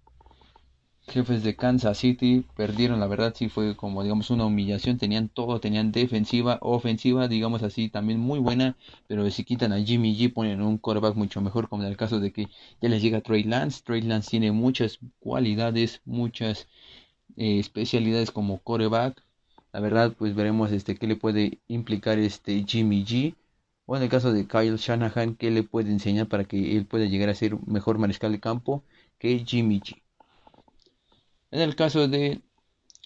jefes 1.07 1.43
de 1.43 1.55
Kansas 1.55 1.97
City 1.97 2.45
perdieron, 2.55 2.99
la 2.99 3.07
verdad 3.07 3.33
sí 3.35 3.49
fue 3.49 3.75
como 3.75 4.03
digamos 4.03 4.29
una 4.29 4.45
humillación, 4.45 4.97
tenían 4.97 5.29
todo, 5.29 5.59
tenían 5.59 5.91
defensiva, 5.91 6.59
ofensiva, 6.61 7.27
digamos 7.27 7.63
así, 7.63 7.89
también 7.89 8.19
muy 8.19 8.39
buena, 8.39 8.77
pero 9.07 9.29
si 9.31 9.43
quitan 9.43 9.73
a 9.73 9.79
Jimmy 9.83 10.15
G 10.17 10.33
ponen 10.33 10.61
un 10.61 10.77
quarterback 10.77 11.15
mucho 11.15 11.41
mejor, 11.41 11.69
como 11.69 11.83
en 11.83 11.89
el 11.89 11.97
caso 11.97 12.19
de 12.19 12.31
que 12.31 12.47
ya 12.81 12.89
les 12.89 13.01
llega 13.01 13.21
Trey 13.21 13.43
Lance, 13.43 13.81
Trey 13.83 14.01
Lance 14.01 14.29
tiene 14.31 14.51
muchas 14.51 14.99
cualidades, 15.19 16.01
muchas 16.05 16.67
eh, 17.37 17.59
especialidades 17.59 18.31
como 18.31 18.59
quarterback, 18.59 19.23
la 19.73 19.79
verdad 19.79 20.13
pues 20.17 20.35
veremos 20.35 20.71
este 20.71 20.95
qué 20.97 21.07
le 21.07 21.15
puede 21.15 21.59
implicar 21.67 22.19
este 22.19 22.63
Jimmy 22.67 23.05
G, 23.05 23.35
o 23.85 23.95
en 23.97 24.03
el 24.03 24.09
caso 24.09 24.33
de 24.33 24.47
Kyle 24.47 24.77
Shanahan, 24.77 25.35
qué 25.35 25.51
le 25.51 25.63
puede 25.63 25.91
enseñar 25.91 26.27
para 26.27 26.45
que 26.45 26.77
él 26.77 26.85
pueda 26.85 27.05
llegar 27.05 27.29
a 27.29 27.35
ser 27.35 27.57
mejor 27.67 27.97
mariscal 27.99 28.31
de 28.33 28.39
campo 28.39 28.83
que 29.19 29.43
Jimmy 29.45 29.79
G. 29.81 30.01
En 31.51 31.61
el 31.61 31.75
caso 31.75 32.07
de 32.07 32.41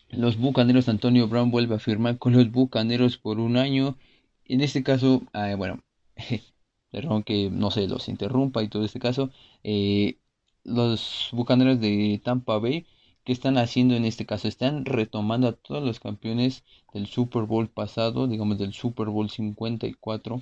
los 0.09 0.37
Bucaneros, 0.37 0.89
Antonio 0.89 1.27
Brown 1.27 1.51
vuelve 1.51 1.75
a 1.75 1.79
firmar 1.79 2.17
con 2.17 2.33
los 2.33 2.51
Bucaneros 2.51 3.17
por 3.17 3.39
un 3.39 3.57
año. 3.57 3.97
En 4.45 4.61
este 4.61 4.83
caso, 4.83 5.23
ah, 5.33 5.55
bueno, 5.55 5.83
perdón 6.91 7.23
que 7.23 7.49
no 7.49 7.71
se 7.71 7.87
los 7.87 8.09
interrumpa 8.09 8.63
y 8.63 8.69
todo 8.69 8.85
este 8.85 8.99
caso, 8.99 9.31
eh, 9.63 10.17
los 10.63 11.29
Bucaneros 11.33 11.79
de 11.79 12.21
Tampa 12.23 12.59
Bay 12.59 12.85
¿qué 13.23 13.31
están 13.33 13.57
haciendo 13.57 13.95
en 13.95 14.05
este 14.05 14.25
caso? 14.25 14.47
Están 14.47 14.85
retomando 14.85 15.47
a 15.47 15.53
todos 15.53 15.83
los 15.83 15.99
campeones 15.99 16.63
del 16.93 17.07
Super 17.07 17.43
Bowl 17.43 17.69
pasado, 17.69 18.27
digamos 18.27 18.57
del 18.57 18.73
Super 18.73 19.07
Bowl 19.07 19.29
54 19.29 20.41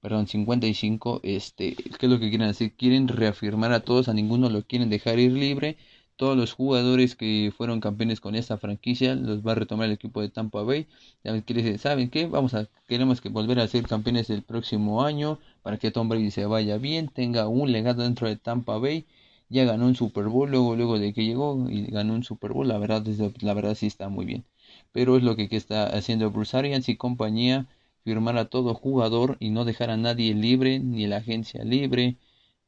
perdón, 0.00 0.26
55, 0.26 1.20
este, 1.24 1.74
¿qué 1.74 2.06
es 2.06 2.10
lo 2.10 2.18
que 2.20 2.28
quieren 2.28 2.48
hacer? 2.48 2.72
Quieren 2.74 3.08
reafirmar 3.08 3.72
a 3.72 3.80
todos, 3.80 4.08
a 4.08 4.14
ninguno 4.14 4.48
lo 4.48 4.62
quieren 4.64 4.90
dejar 4.90 5.18
ir 5.18 5.32
libre. 5.32 5.76
Todos 6.18 6.36
los 6.36 6.52
jugadores 6.52 7.16
que 7.16 7.52
fueron 7.56 7.80
campeones 7.80 8.20
con 8.20 8.34
esta 8.34 8.58
franquicia 8.58 9.14
los 9.14 9.46
va 9.46 9.52
a 9.52 9.54
retomar 9.54 9.86
el 9.86 9.92
equipo 9.92 10.20
de 10.20 10.28
Tampa 10.28 10.62
Bay. 10.62 10.86
¿Saben 11.78 12.10
qué? 12.10 12.26
Vamos 12.26 12.54
a, 12.54 12.68
queremos 12.88 13.20
que 13.22 13.30
volver 13.30 13.60
a 13.60 13.68
ser 13.68 13.86
campeones 13.86 14.28
el 14.28 14.42
próximo 14.42 15.04
año 15.04 15.38
para 15.62 15.78
que 15.78 15.90
Tom 15.92 16.08
Brady 16.08 16.30
se 16.30 16.44
vaya 16.46 16.76
bien, 16.76 17.08
tenga 17.08 17.48
un 17.48 17.72
legado 17.72 18.02
dentro 18.02 18.28
de 18.28 18.36
Tampa 18.36 18.78
Bay. 18.78 19.06
Ya 19.48 19.64
ganó 19.64 19.86
un 19.86 19.94
Super 19.94 20.24
Bowl 20.24 20.50
luego, 20.50 20.76
luego 20.76 20.98
de 20.98 21.14
que 21.14 21.24
llegó 21.24 21.70
y 21.70 21.86
ganó 21.86 22.14
un 22.14 22.24
Super 22.24 22.52
Bowl. 22.52 22.68
La 22.68 22.78
verdad, 22.78 23.04
la 23.40 23.54
verdad 23.54 23.74
sí 23.74 23.86
está 23.86 24.08
muy 24.08 24.26
bien. 24.26 24.44
Pero 24.92 25.16
es 25.16 25.22
lo 25.22 25.36
que, 25.36 25.48
que 25.48 25.56
está 25.56 25.86
haciendo 25.86 26.30
Bruce 26.30 26.56
Arians 26.56 26.88
y 26.88 26.96
compañía 26.96 27.66
firmar 28.04 28.38
a 28.38 28.46
todo 28.46 28.74
jugador 28.74 29.36
y 29.40 29.50
no 29.50 29.64
dejar 29.64 29.90
a 29.90 29.96
nadie 29.96 30.34
libre, 30.34 30.80
ni 30.80 31.06
la 31.06 31.18
agencia 31.18 31.62
libre, 31.64 32.16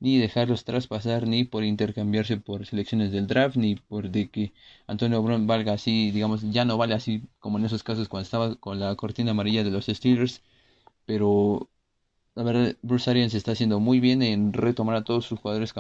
ni 0.00 0.18
dejarlos 0.18 0.64
traspasar, 0.64 1.26
ni 1.28 1.44
por 1.44 1.64
intercambiarse 1.64 2.38
por 2.38 2.66
selecciones 2.66 3.12
del 3.12 3.26
draft, 3.26 3.56
ni 3.56 3.76
por 3.76 4.10
de 4.10 4.30
que 4.30 4.52
Antonio 4.86 5.22
Brown 5.22 5.46
valga 5.46 5.74
así, 5.74 6.10
digamos, 6.10 6.42
ya 6.50 6.64
no 6.64 6.78
vale 6.78 6.94
así 6.94 7.22
como 7.38 7.58
en 7.58 7.66
esos 7.66 7.82
casos 7.82 8.08
cuando 8.08 8.24
estaba 8.24 8.56
con 8.56 8.80
la 8.80 8.94
cortina 8.96 9.32
amarilla 9.32 9.64
de 9.64 9.70
los 9.70 9.86
Steelers, 9.86 10.42
pero 11.06 11.70
la 12.34 12.42
verdad 12.44 12.76
Bruce 12.82 13.10
Arians 13.10 13.34
está 13.34 13.52
haciendo 13.52 13.80
muy 13.80 14.00
bien 14.00 14.22
en 14.22 14.52
retomar 14.52 14.96
a 14.96 15.04
todos 15.04 15.26
sus 15.26 15.40
jugadores 15.40 15.74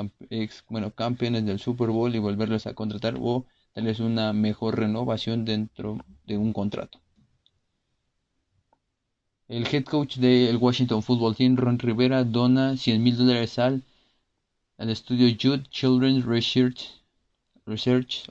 bueno, 0.68 0.90
campeones 0.92 1.46
del 1.46 1.58
Super 1.58 1.88
Bowl 1.90 2.14
y 2.14 2.18
volverlos 2.18 2.66
a 2.66 2.74
contratar 2.74 3.16
o 3.20 3.46
darles 3.74 4.00
una 4.00 4.32
mejor 4.32 4.78
renovación 4.78 5.44
dentro 5.44 5.98
de 6.26 6.36
un 6.38 6.52
contrato. 6.52 7.00
El 9.48 9.66
head 9.66 9.84
coach 9.84 10.16
del 10.18 10.56
Washington 10.58 11.02
Football 11.02 11.34
Team, 11.36 11.56
Ron 11.56 11.78
Rivera, 11.78 12.24
dona 12.24 12.76
100 12.76 13.02
mil 13.02 13.16
dólares 13.16 13.58
al, 13.58 13.82
al 14.80 14.88
estudio 14.88 15.28
Jude 15.38 15.64
Children's 15.68 16.24
Research, 16.24 16.88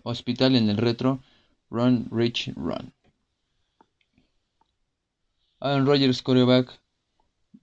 Hospital 0.01 0.55
en 0.55 0.67
el 0.67 0.77
retro 0.77 1.21
Run 1.69 2.07
Rich 2.09 2.53
Run. 2.55 2.91
Aaron 5.59 5.85
Rodgers, 5.85 6.23
coreback 6.23 6.81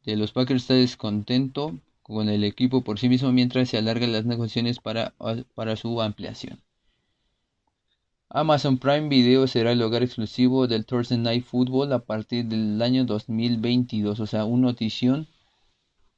de 0.04 0.14
los 0.14 0.30
Packers, 0.30 0.62
está 0.62 0.74
descontento 0.74 1.80
con 2.02 2.28
el 2.28 2.44
equipo 2.44 2.82
por 2.82 3.00
sí 3.00 3.08
mismo 3.08 3.32
mientras 3.32 3.70
se 3.70 3.76
alargan 3.76 4.12
las 4.12 4.24
negociaciones 4.24 4.78
para, 4.78 5.14
para 5.56 5.74
su 5.74 6.00
ampliación. 6.00 6.62
Amazon 8.28 8.78
Prime 8.78 9.08
Video 9.08 9.48
será 9.48 9.72
el 9.72 9.82
hogar 9.82 10.04
exclusivo 10.04 10.68
del 10.68 10.86
Thursday 10.86 11.18
Night 11.18 11.44
Football 11.44 11.92
a 11.92 12.04
partir 12.04 12.44
del 12.44 12.80
año 12.80 13.04
2022. 13.04 14.20
O 14.20 14.26
sea, 14.26 14.44
un 14.44 14.60
notición 14.60 15.26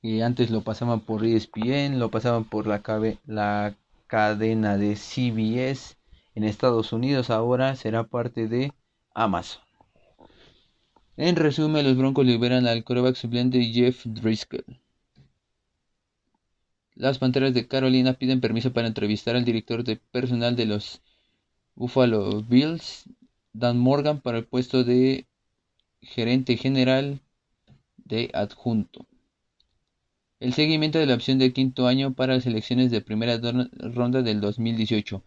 que 0.03 0.23
antes 0.23 0.51
lo 0.51 0.63
pasaban 0.63 1.01
por 1.01 1.25
ESPN, 1.25 1.99
lo 1.99 2.11
pasaban 2.11 2.45
por 2.45 2.67
la, 2.67 2.83
la 3.27 3.77
cadena 4.07 4.77
de 4.77 4.97
CBS 4.97 5.97
en 6.35 6.45
Estados 6.45 6.93
Unidos, 6.93 7.31
ahora 7.31 7.75
será 7.77 8.05
parte 8.05 8.47
de 8.49 8.73
Amazon. 9.15 9.63
En 11.17 11.35
resumen, 11.35 11.85
los 11.85 11.97
Broncos 11.97 12.25
liberan 12.25 12.69
al 12.69 12.85
coreback 12.85 13.17
suplente 13.17 13.65
Jeff 13.73 14.07
Driscoll. 14.07 14.65
Las 16.95 17.19
Panteras 17.19 17.55
de 17.55 17.67
Carolina 17.67 18.15
piden 18.15 18.41
permiso 18.41 18.73
para 18.73 18.87
entrevistar 18.87 19.35
al 19.35 19.45
director 19.45 19.83
de 19.83 19.97
personal 19.97 20.55
de 20.55 20.67
los 20.67 21.01
Buffalo 21.75 22.43
Bills, 22.43 23.05
Dan 23.53 23.79
Morgan 23.79 24.21
para 24.21 24.39
el 24.39 24.45
puesto 24.45 24.85
de 24.85 25.27
gerente 26.03 26.57
general 26.57 27.21
de 27.97 28.31
adjunto. 28.33 29.07
El 30.41 30.53
seguimiento 30.53 30.99
de 30.99 31.07
la 31.07 31.15
opción 31.15 31.39
de 31.39 31.53
quinto 31.53 31.87
año 31.87 32.15
para 32.15 32.35
las 32.35 32.47
elecciones 32.47 32.91
de 32.91 33.01
primera 33.01 33.41
ronda 33.73 34.23
del 34.23 34.41
2018. 34.41 35.23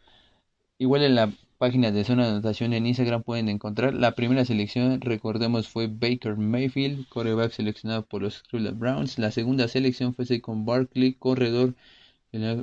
Igual 0.80 1.04
en 1.04 1.16
la 1.16 1.32
página 1.58 1.92
de 1.92 2.04
zona 2.06 2.24
de 2.26 2.32
anotación 2.32 2.74
en 2.74 2.88
Instagram 2.88 3.24
pueden 3.24 3.50
encontrar 3.50 3.94
la 3.94 4.16
primera 4.16 4.46
selección, 4.46 5.02
recordemos 5.02 5.68
fue 5.68 5.88
Baker 5.88 6.38
Mayfield, 6.38 7.08
coreback 7.10 7.52
seleccionado 7.52 8.06
por 8.06 8.22
los 8.22 8.44
Cleveland 8.44 8.80
Browns. 8.80 9.20
La 9.20 9.32
segunda 9.32 9.68
selección 9.68 10.14
fue 10.16 10.26
Saquon 10.26 10.66
Barkley, 10.66 11.14
corredor 11.14 11.76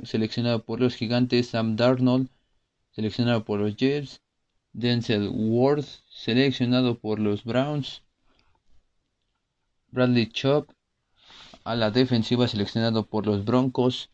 seleccionado 0.03 0.63
por 0.63 0.79
los 0.81 0.95
Gigantes, 0.95 1.49
Sam 1.49 1.75
Darnold, 1.75 2.29
seleccionado 2.91 3.45
por 3.45 3.59
los 3.59 3.75
Jets, 3.75 4.21
Denzel 4.73 5.29
Ward, 5.31 5.85
seleccionado 6.09 6.97
por 6.97 7.19
los 7.19 7.43
Browns, 7.43 8.01
Bradley 9.91 10.27
Chubb, 10.27 10.67
a 11.63 11.75
la 11.75 11.91
defensiva 11.91 12.47
seleccionado 12.47 13.05
por 13.05 13.25
los 13.25 13.45
Broncos, 13.45 14.09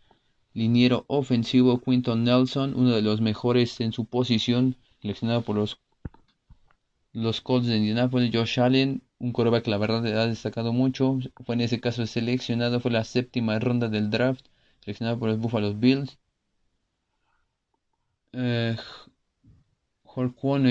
liniero 0.54 1.06
ofensivo 1.08 1.82
Quinton 1.82 2.24
Nelson, 2.24 2.74
uno 2.76 2.92
de 2.92 3.02
los 3.02 3.22
mejores 3.22 3.80
en 3.82 3.92
su 3.92 4.06
posición, 4.06 4.78
seleccionado 5.02 5.42
por 5.44 5.56
los, 5.56 5.80
los 7.14 7.42
Colts 7.42 7.68
de 7.68 7.78
Indianapolis, 7.78 8.32
Josh 8.34 8.60
Allen, 8.60 9.04
un 9.20 9.32
quarterback 9.32 9.64
que 9.64 9.72
la 9.72 9.78
verdad 9.78 10.06
ha 10.06 10.28
destacado 10.28 10.74
mucho, 10.74 11.20
fue 11.46 11.56
en 11.56 11.62
ese 11.62 11.80
caso 11.80 12.06
seleccionado, 12.06 12.80
fue 12.80 12.92
la 12.92 13.04
séptima 13.04 13.60
ronda 13.60 13.88
del 13.90 14.10
draft, 14.10 14.46
seleccionado 14.82 15.20
por 15.20 15.30
los 15.30 15.40
Buffalo 15.40 15.74
Bills, 15.74 16.18
eh, 18.34 18.76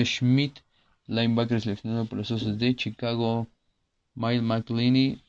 Schmidt, 0.05 0.59
linebacker 1.07 1.61
seleccionado 1.61 2.05
por 2.05 2.17
los 2.17 2.31
Osos 2.31 2.57
de 2.57 2.75
Chicago, 2.75 3.47
Mike 4.15 4.41
McLeany, 4.41 5.21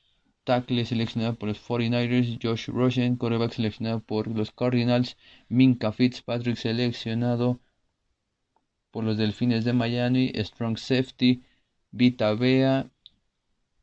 tackle 0.46 0.86
seleccionado 0.86 1.34
por 1.36 1.48
los 1.48 1.58
49ers, 1.58 2.38
Josh 2.42 2.68
Rosen, 2.68 3.16
quarterback 3.16 3.52
seleccionado 3.52 4.00
por 4.00 4.28
los 4.28 4.52
Cardinals, 4.52 5.16
Minka 5.48 5.92
Fitzpatrick 5.92 6.56
seleccionado 6.56 7.58
por 8.92 9.04
los 9.04 9.16
Delfines 9.18 9.64
de 9.64 9.72
Miami, 9.72 10.32
Strong 10.36 10.78
Safety, 10.78 11.42
Vita 11.90 12.32
Bea, 12.34 12.88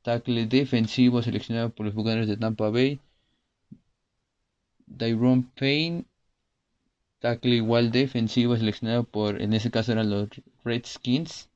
tackle 0.04 0.46
defensivo 0.48 1.22
seleccionado 1.22 1.70
por 1.70 1.86
los 1.86 1.96
Buccaneers 1.96 2.30
de 2.30 2.38
Tampa 2.38 2.70
Bay, 2.70 3.00
Dairon 4.88 5.44
Payne, 5.60 6.06
tackle 7.20 7.56
igual 7.56 7.92
defensivo 7.92 8.56
seleccionado 8.56 9.04
por, 9.04 9.42
en 9.42 9.54
ese 9.54 9.70
caso 9.70 9.92
eran 9.92 10.10
los 10.10 10.30
Redskins. 10.64 11.50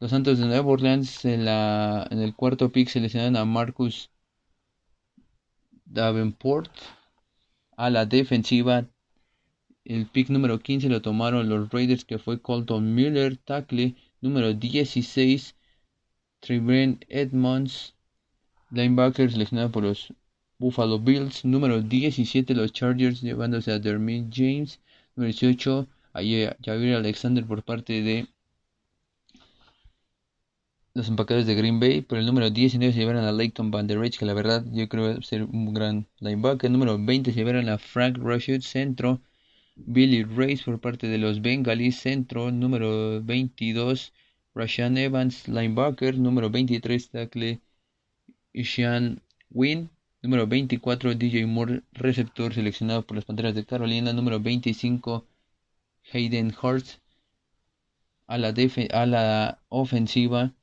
Los 0.00 0.10
Santos 0.10 0.38
de 0.38 0.46
Nueva 0.46 0.66
Orleans 0.66 1.24
en, 1.24 1.44
la, 1.44 2.06
en 2.10 2.18
el 2.20 2.34
cuarto 2.34 2.70
pick 2.70 2.88
seleccionaron 2.88 3.36
a 3.36 3.44
Marcus 3.44 4.10
Davenport 5.84 6.70
a 7.76 7.90
la 7.90 8.04
defensiva. 8.04 8.86
El 9.84 10.06
pick 10.06 10.30
número 10.30 10.58
15 10.58 10.88
lo 10.88 11.00
tomaron 11.00 11.48
los 11.48 11.70
Raiders 11.70 12.04
que 12.04 12.18
fue 12.18 12.40
Colton 12.40 12.94
Miller, 12.94 13.36
tackle 13.36 13.94
número 14.20 14.52
16, 14.52 15.54
Trevor 16.40 16.98
Edmonds, 17.08 17.94
linebacker 18.70 19.30
seleccionado 19.30 19.70
por 19.70 19.84
los 19.84 20.12
Buffalo 20.58 20.98
Bills. 20.98 21.44
Número 21.44 21.80
17, 21.82 22.54
los 22.54 22.72
Chargers 22.72 23.20
llevándose 23.20 23.70
a 23.72 23.78
Dermot 23.78 24.32
James. 24.32 24.80
Número 25.14 25.32
18, 25.32 25.88
a 26.14 26.20
Javier 26.64 26.96
Alexander 26.96 27.44
por 27.46 27.62
parte 27.62 28.02
de 28.02 28.26
los 30.94 31.08
empacadores 31.08 31.46
de 31.46 31.54
Green 31.56 31.80
Bay. 31.80 32.02
Por 32.02 32.18
el 32.18 32.26
número 32.26 32.50
19 32.50 32.92
se 32.92 32.98
llevaron 33.00 33.24
a 33.24 33.32
Leighton 33.32 33.70
Van 33.70 33.86
Der 33.86 33.98
que 34.10 34.24
la 34.26 34.34
verdad 34.34 34.64
yo 34.72 34.88
creo 34.88 35.20
ser 35.22 35.42
un 35.44 35.74
gran 35.74 36.06
linebacker. 36.20 36.70
Número 36.70 36.98
20 36.98 37.32
se 37.32 37.38
llevaron 37.38 37.68
a 37.68 37.78
Frank 37.78 38.18
Rashid, 38.18 38.60
centro. 38.62 39.20
Billy 39.76 40.22
Race 40.24 40.62
por 40.64 40.80
parte 40.80 41.08
de 41.08 41.18
los 41.18 41.42
Bengalis, 41.42 41.98
centro. 42.00 42.50
Número 42.52 43.22
22, 43.22 44.12
Rashan 44.54 44.96
Evans, 44.98 45.48
linebacker. 45.48 46.18
Número 46.18 46.50
23, 46.50 47.10
tackle 47.10 47.60
Ishan 48.52 49.20
Wynn. 49.50 49.90
Número 50.22 50.46
24, 50.46 51.14
DJ 51.14 51.46
Moore, 51.46 51.82
receptor 51.92 52.54
seleccionado 52.54 53.06
por 53.06 53.16
las 53.16 53.24
Panteras 53.26 53.54
de 53.54 53.66
Carolina. 53.66 54.12
Número 54.12 54.40
25, 54.40 55.26
Hayden 56.12 56.54
Hurst, 56.62 57.00
a 58.26 58.38
la, 58.38 58.54
a 58.92 59.06
la 59.06 59.62
ofensiva, 59.68 60.54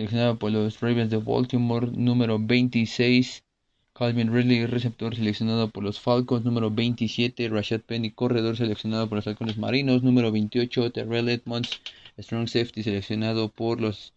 seleccionado 0.00 0.38
por 0.38 0.50
los 0.50 0.80
Ravens 0.80 1.10
de 1.10 1.18
Baltimore. 1.18 1.90
Número 1.92 2.38
26, 2.38 3.44
Calvin 3.92 4.32
Ridley, 4.32 4.64
receptor 4.64 5.14
seleccionado 5.14 5.68
por 5.68 5.84
los 5.84 6.00
Falcons. 6.00 6.42
Número 6.42 6.70
27, 6.70 7.50
Rashad 7.50 7.82
Penny, 7.82 8.10
corredor 8.10 8.56
seleccionado 8.56 9.10
por 9.10 9.16
los 9.16 9.26
Halcones 9.26 9.58
Marinos. 9.58 10.02
Número 10.02 10.32
28, 10.32 10.90
Terrell 10.92 11.28
Edmonds, 11.28 11.82
strong 12.16 12.48
safety 12.48 12.82
seleccionado 12.82 13.50
por 13.50 13.78
los 13.78 14.14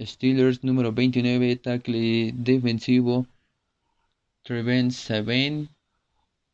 Steelers. 0.00 0.64
Número 0.64 0.94
29, 0.94 1.56
tackle 1.56 2.32
defensivo. 2.34 3.26
Treven 4.44 4.92
Saben, 4.92 5.68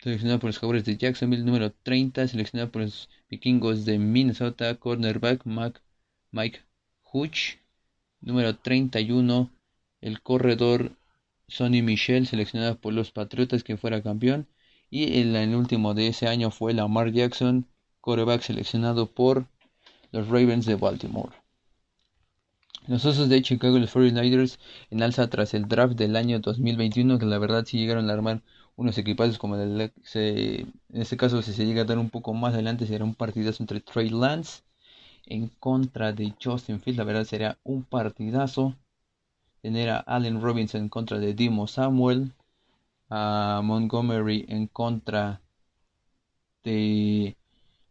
seleccionado 0.00 0.40
por 0.40 0.48
los 0.48 0.58
Jaguares 0.58 0.84
de 0.84 0.96
Jacksonville. 0.96 1.44
Número 1.44 1.70
30, 1.70 2.26
seleccionado 2.26 2.72
por 2.72 2.82
los 2.82 3.08
Vikingos 3.30 3.84
de 3.84 4.00
Minnesota. 4.00 4.74
Cornerback 4.74 5.44
Mike 6.32 6.58
Hutch. 7.12 7.58
Número 8.20 8.56
31, 8.56 9.50
el 10.00 10.22
corredor 10.22 10.92
Sonny 11.48 11.82
Michel, 11.82 12.26
seleccionado 12.26 12.76
por 12.76 12.92
los 12.92 13.12
Patriotas, 13.12 13.64
que 13.64 13.76
fuera 13.76 14.02
campeón. 14.02 14.46
Y 14.90 15.20
el, 15.20 15.34
el 15.36 15.54
último 15.54 15.94
de 15.94 16.08
ese 16.08 16.28
año 16.28 16.50
fue 16.50 16.74
Lamar 16.74 17.12
Jackson, 17.12 17.66
quarterback 18.00 18.42
seleccionado 18.42 19.06
por 19.06 19.46
los 20.12 20.28
Ravens 20.28 20.66
de 20.66 20.76
Baltimore. 20.76 21.32
Los 22.86 23.04
Osos 23.04 23.28
de 23.28 23.42
Chicago 23.42 23.78
los 23.78 23.94
49ers 23.94 24.58
en 24.90 25.02
alza 25.02 25.28
tras 25.28 25.54
el 25.54 25.66
draft 25.66 25.96
del 25.96 26.14
año 26.14 26.38
2021, 26.38 27.18
que 27.18 27.26
la 27.26 27.38
verdad 27.38 27.64
sí 27.66 27.78
llegaron 27.78 28.08
a 28.08 28.12
armar 28.12 28.42
unos 28.76 28.96
equipazos 28.98 29.38
como 29.38 29.56
en 29.56 29.90
este 30.92 31.16
caso 31.16 31.42
si 31.42 31.52
se 31.52 31.66
llega 31.66 31.82
a 31.82 31.84
dar 31.84 31.98
un 31.98 32.10
poco 32.10 32.34
más 32.34 32.54
adelante 32.54 32.86
será 32.86 33.04
un 33.04 33.14
partidazo 33.14 33.62
entre 33.62 33.80
Trey 33.80 34.10
Lance 34.10 34.62
en 35.26 35.48
contra 35.48 36.12
de 36.12 36.34
Justin 36.42 36.80
Fields, 36.80 36.98
la 36.98 37.04
verdad 37.04 37.24
sería 37.24 37.58
un 37.64 37.84
partidazo 37.84 38.74
tener 39.62 39.90
a 39.90 39.98
Allen 39.98 40.40
Robinson 40.40 40.82
en 40.82 40.88
contra 40.88 41.18
de 41.18 41.34
Dimo 41.34 41.66
Samuel, 41.66 42.32
a 43.10 43.60
Montgomery 43.64 44.46
en 44.48 44.66
contra 44.68 45.40
de 46.64 47.36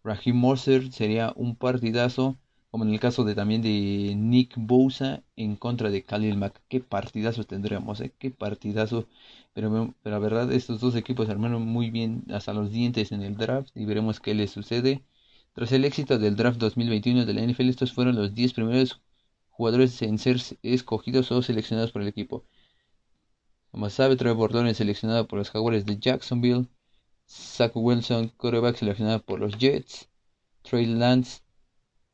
Raheem 0.03 0.39
Mercer 0.41 0.91
sería 0.91 1.33
un 1.35 1.55
partidazo 1.55 2.37
como 2.71 2.83
en 2.85 2.91
el 2.93 2.99
caso 2.99 3.23
de 3.23 3.35
también 3.35 3.61
de 3.61 4.13
Nick 4.17 4.53
Bosa 4.57 5.23
en 5.37 5.55
contra 5.55 5.89
de 5.89 6.03
Khalil 6.03 6.37
Mack. 6.37 6.61
Qué 6.67 6.81
partidazo 6.81 7.45
tendríamos, 7.45 8.01
¿eh? 8.01 8.13
qué 8.19 8.31
partidazo. 8.31 9.07
Pero, 9.53 9.93
pero 10.03 10.15
la 10.15 10.19
verdad, 10.19 10.51
estos 10.51 10.81
dos 10.81 10.95
equipos 10.95 11.29
armaron 11.29 11.63
muy 11.65 11.89
bien 11.89 12.25
hasta 12.33 12.53
los 12.53 12.71
dientes 12.71 13.11
en 13.13 13.21
el 13.21 13.37
draft 13.37 13.69
y 13.75 13.85
veremos 13.85 14.19
qué 14.19 14.33
les 14.35 14.51
sucede. 14.51 15.01
Tras 15.55 15.71
el 15.71 15.85
éxito 15.85 16.19
del 16.19 16.35
draft 16.35 16.59
2021 16.59 17.25
de 17.25 17.33
la 17.33 17.41
NFL, 17.41 17.69
estos 17.69 17.93
fueron 17.93 18.17
los 18.17 18.35
10 18.35 18.51
primeros 18.51 19.01
jugadores 19.49 20.01
en 20.01 20.19
ser 20.19 20.41
escogidos 20.63 21.31
o 21.31 21.41
seleccionados 21.41 21.93
por 21.93 22.01
el 22.01 22.09
equipo. 22.09 22.43
Como 23.71 23.89
sabe, 23.89 24.17
Trevor 24.17 24.53
Lawrence 24.53 24.79
seleccionado 24.79 25.27
por 25.29 25.39
los 25.39 25.51
Jaguares 25.51 25.85
de 25.85 25.97
Jacksonville. 25.97 26.67
Zach 27.25 27.71
Wilson, 27.73 28.33
quarterback 28.35 28.75
seleccionado 28.75 29.23
por 29.23 29.39
los 29.39 29.57
Jets. 29.57 30.09
Trey 30.61 30.87
Lance 30.87 31.41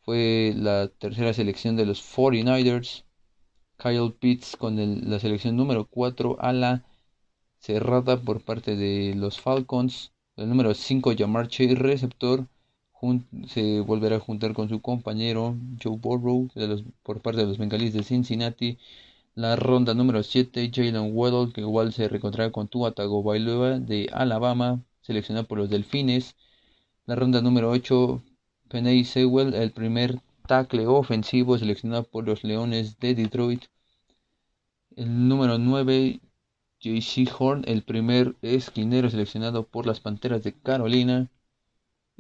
fue 0.02 0.54
la 0.56 0.90
tercera 0.90 1.34
selección 1.34 1.76
de 1.76 1.88
los 1.88 2.00
49ers. 2.00 3.06
Kyle 3.78 4.14
Pitts 4.20 4.56
con 4.56 5.10
la 5.10 5.20
selección 5.20 5.58
número 5.58 5.86
4 5.86 6.38
a 6.40 6.54
la 6.54 6.86
cerrada 7.58 8.22
por 8.22 8.44
parte 8.44 8.76
de 8.76 9.16
los 9.16 9.42
Falcons. 9.42 10.14
El 10.36 10.48
número 10.48 10.76
5, 10.76 11.14
Jamar 11.18 11.48
Chase, 11.48 11.74
receptor, 11.74 12.48
se 13.48 13.80
volverá 13.82 14.18
a 14.18 14.20
juntar 14.20 14.54
con 14.54 14.70
su 14.70 14.82
compañero 14.82 15.56
Joe 15.82 15.98
Burrow 15.98 16.50
por 17.04 17.22
parte 17.22 17.42
de 17.42 17.48
los 17.48 17.58
Bengalis 17.58 17.94
de 17.94 18.04
Cincinnati. 18.04 18.78
La 19.36 19.56
ronda 19.56 19.94
número 19.94 20.24
7, 20.24 20.72
Jalen 20.74 21.12
Waddle, 21.16 21.54
que 21.54 21.62
igual 21.62 21.94
se 21.94 22.08
reencontrará 22.08 22.52
con 22.52 22.68
Tua 22.68 22.92
Tagovailoa 22.94 23.80
de 23.80 24.10
Alabama, 24.14 24.82
seleccionado 25.02 25.48
por 25.48 25.58
los 25.58 25.70
Delfines. 25.70 26.36
La 27.06 27.16
ronda 27.16 27.42
número 27.42 27.72
8, 27.72 28.22
Penny 28.70 29.04
Sewell, 29.04 29.54
el 29.54 29.72
primer 29.72 30.22
tackle 30.48 30.86
ofensivo 30.88 31.58
seleccionado 31.58 32.04
por 32.04 32.26
los 32.26 32.44
Leones 32.44 33.00
de 33.00 33.16
Detroit. 33.16 33.66
El 34.96 35.28
número 35.28 35.58
9, 35.58 36.20
JC 36.80 37.30
Horn, 37.40 37.64
el 37.68 37.84
primer 37.84 38.36
esquinero 38.42 39.10
seleccionado 39.10 39.66
por 39.66 39.86
las 39.88 40.00
Panteras 40.02 40.44
de 40.44 40.54
Carolina. 40.54 41.30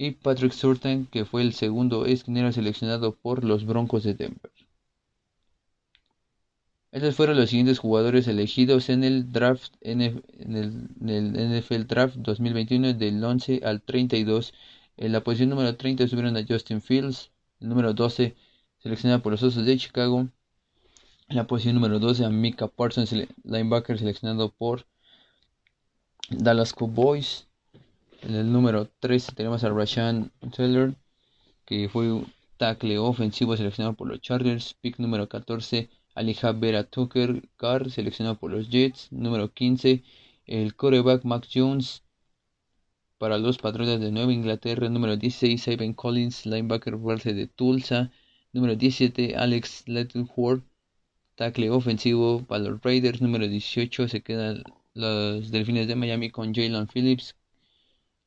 Y 0.04 0.14
Patrick 0.14 0.52
Surtain, 0.52 1.06
que 1.06 1.26
fue 1.26 1.43
el 1.43 1.54
segundo 1.54 2.08
esquinero 2.08 2.52
seleccionado 2.52 3.16
por 3.16 3.43
los 3.43 3.68
Broncos 3.68 4.02
de 4.04 4.16
Denver. 4.16 4.52
Estos 6.91 7.16
fueron 7.16 7.38
los 7.38 7.52
siguientes 7.52 7.78
jugadores 7.78 8.28
elegidos 8.28 8.89
en 8.89 9.04
el 9.04 9.32
draft 9.32 9.76
en 9.82 10.02
el, 10.02 10.24
NFL 10.99 11.84
Draft 11.84 12.16
2021 12.16 12.95
del 12.95 13.24
11 13.24 13.62
al 13.64 13.84
32 13.84 14.56
en 14.97 15.12
la 15.12 15.24
posición 15.24 15.49
número 15.49 15.78
30 15.78 16.08
subieron 16.08 16.36
a 16.36 16.47
Justin 16.47 16.82
Fields. 16.82 17.30
El 17.60 17.70
número 17.70 17.93
12 17.93 18.36
seleccionado 18.80 19.22
por 19.22 19.34
los 19.34 19.43
Osos 19.43 19.68
de 19.68 19.78
Chicago. 19.78 20.30
En 21.30 21.36
la 21.36 21.45
posición 21.45 21.76
número 21.76 21.99
12 21.99 22.26
a 22.26 22.30
Mika 22.32 22.68
Parsons, 22.68 23.14
linebacker 23.43 23.99
seleccionado 23.99 24.49
por 24.52 24.88
Dallas 26.32 26.74
Cowboys. 26.74 27.51
En 28.22 28.36
el 28.36 28.52
número 28.52 28.88
13 29.00 29.34
tenemos 29.34 29.64
a 29.64 29.70
Rashan 29.70 30.32
Taylor, 30.56 30.96
que 31.66 31.90
fue 31.90 32.12
un 32.12 32.32
tackle 32.58 33.00
ofensivo 33.00 33.58
seleccionado 33.58 33.96
por 33.96 34.08
los 34.08 34.22
Chargers. 34.22 34.76
Pick 34.76 35.00
número 35.00 35.28
14, 35.28 35.90
Alija 36.14 36.52
Vera 36.52 36.84
Tucker 36.84 37.50
Carr, 37.58 37.90
seleccionado 37.90 38.38
por 38.38 38.52
los 38.52 38.70
Jets. 38.70 39.12
Número 39.12 39.52
15, 39.52 40.04
el 40.46 40.76
quarterback 40.76 41.24
Mac 41.26 41.48
Jones, 41.52 42.04
para 43.18 43.40
los 43.40 43.58
Patriotas 43.58 44.00
de 44.00 44.12
Nueva 44.12 44.34
Inglaterra, 44.34 44.88
número 44.90 45.18
16, 45.18 45.68
Ivan 45.70 45.94
Collins, 45.94 46.46
linebacker 46.46 46.98
fuerte 47.00 47.34
de 47.34 47.48
Tulsa, 47.48 48.12
número 48.54 48.76
17, 48.76 49.36
Alex 49.36 49.88
Leatherworth, 49.88 50.64
tackle 51.36 51.72
ofensivo 51.72 52.46
para 52.46 52.64
los 52.66 52.82
Raiders, 52.84 53.22
número 53.22 53.48
18, 53.48 54.08
se 54.08 54.22
quedan 54.22 54.64
los 54.94 55.50
Delfines 55.52 55.88
de 55.88 55.96
Miami 55.96 56.30
con 56.30 56.54
Jalen 56.54 56.88
Phillips 56.88 57.36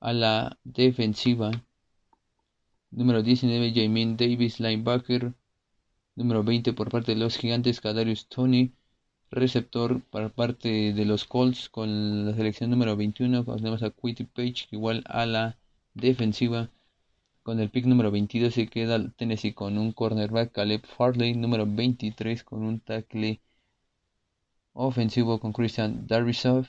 a 0.05 0.13
la 0.13 0.59
defensiva, 0.65 1.51
número 2.91 3.23
19, 3.23 3.73
Jamin 3.75 4.17
Davis, 4.19 4.61
linebacker, 4.61 5.33
número 6.15 6.45
20 6.45 6.75
por 6.75 6.91
parte 6.91 7.13
de 7.15 7.21
los 7.21 7.39
Gigantes, 7.39 7.81
Kadarius 7.81 8.29
Tony, 8.29 8.73
receptor 9.31 10.03
para 10.11 10.29
parte 10.29 10.93
de 10.93 11.05
los 11.07 11.25
Colts 11.25 11.71
con 11.71 12.27
la 12.27 12.35
selección 12.35 12.71
número 12.71 12.97
21 12.97 13.45
tenemos 13.57 13.83
a 13.83 13.91
Quitty 13.91 14.25
Page 14.25 14.69
igual 14.73 15.03
a 15.07 15.25
la 15.27 15.57
defensiva. 15.95 16.71
Con 17.43 17.61
el 17.61 17.71
pick 17.71 17.87
número 17.87 18.11
22 18.11 18.55
se 18.55 18.69
queda 18.69 19.11
Tennessee 19.17 19.55
con 19.55 19.79
un 19.79 19.93
cornerback 19.93 20.53
Caleb 20.53 20.87
Farley. 20.87 21.35
Número 21.35 21.67
23 21.67 22.45
con 22.45 22.63
un 22.65 22.81
tackle 22.81 23.41
ofensivo 24.75 25.41
con 25.41 25.53
Christian 25.53 26.07
Darvisov 26.07 26.67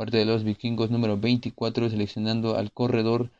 parte 0.00 0.16
de 0.16 0.24
los 0.24 0.44
vikingos 0.44 0.90
número 0.90 1.18
24 1.18 1.90
seleccionando 1.90 2.56
al 2.56 2.72
corredor 2.72 3.30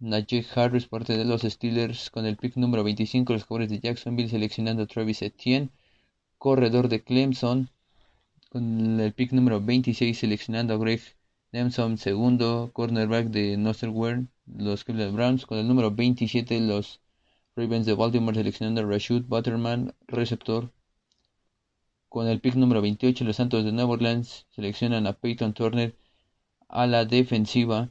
Najee 0.00 0.44
Harris 0.52 0.88
parte 0.88 1.16
de 1.16 1.24
los 1.24 1.42
Steelers 1.42 2.10
con 2.10 2.26
el 2.26 2.36
pick 2.36 2.56
número 2.56 2.82
25 2.82 3.32
los 3.34 3.44
jugadores 3.44 3.70
de 3.70 3.78
Jacksonville 3.78 4.28
seleccionando 4.28 4.82
a 4.82 4.86
Travis 4.86 5.22
Etienne 5.22 5.70
corredor 6.38 6.88
de 6.88 7.04
Clemson 7.04 7.70
con 8.50 8.98
el 8.98 9.12
pick 9.12 9.30
número 9.30 9.60
26 9.60 10.18
seleccionando 10.18 10.74
a 10.74 10.78
Greg 10.78 11.02
Nemson, 11.52 11.98
segundo 11.98 12.70
cornerback 12.72 13.28
de 13.28 13.56
Northwestern, 13.56 14.28
los 14.46 14.82
Cleveland 14.82 15.14
Browns, 15.14 15.46
con 15.46 15.58
el 15.58 15.68
número 15.68 15.92
27 15.92 16.60
los 16.60 17.00
Ravens 17.54 17.86
de 17.86 17.94
Baltimore 17.94 18.36
seleccionando 18.36 18.80
a 18.80 18.86
Rashud 18.86 19.22
Butterman, 19.22 19.94
receptor. 20.08 20.72
Con 22.16 22.28
el 22.28 22.40
pick 22.40 22.54
número 22.54 22.80
28 22.80 23.24
los 23.24 23.36
Santos 23.36 23.62
de 23.62 23.72
Nueva 23.72 23.90
Orleans 23.90 24.46
seleccionan 24.48 25.06
a 25.06 25.12
Peyton 25.12 25.52
Turner 25.52 25.94
a 26.66 26.86
la 26.86 27.04
defensiva. 27.04 27.90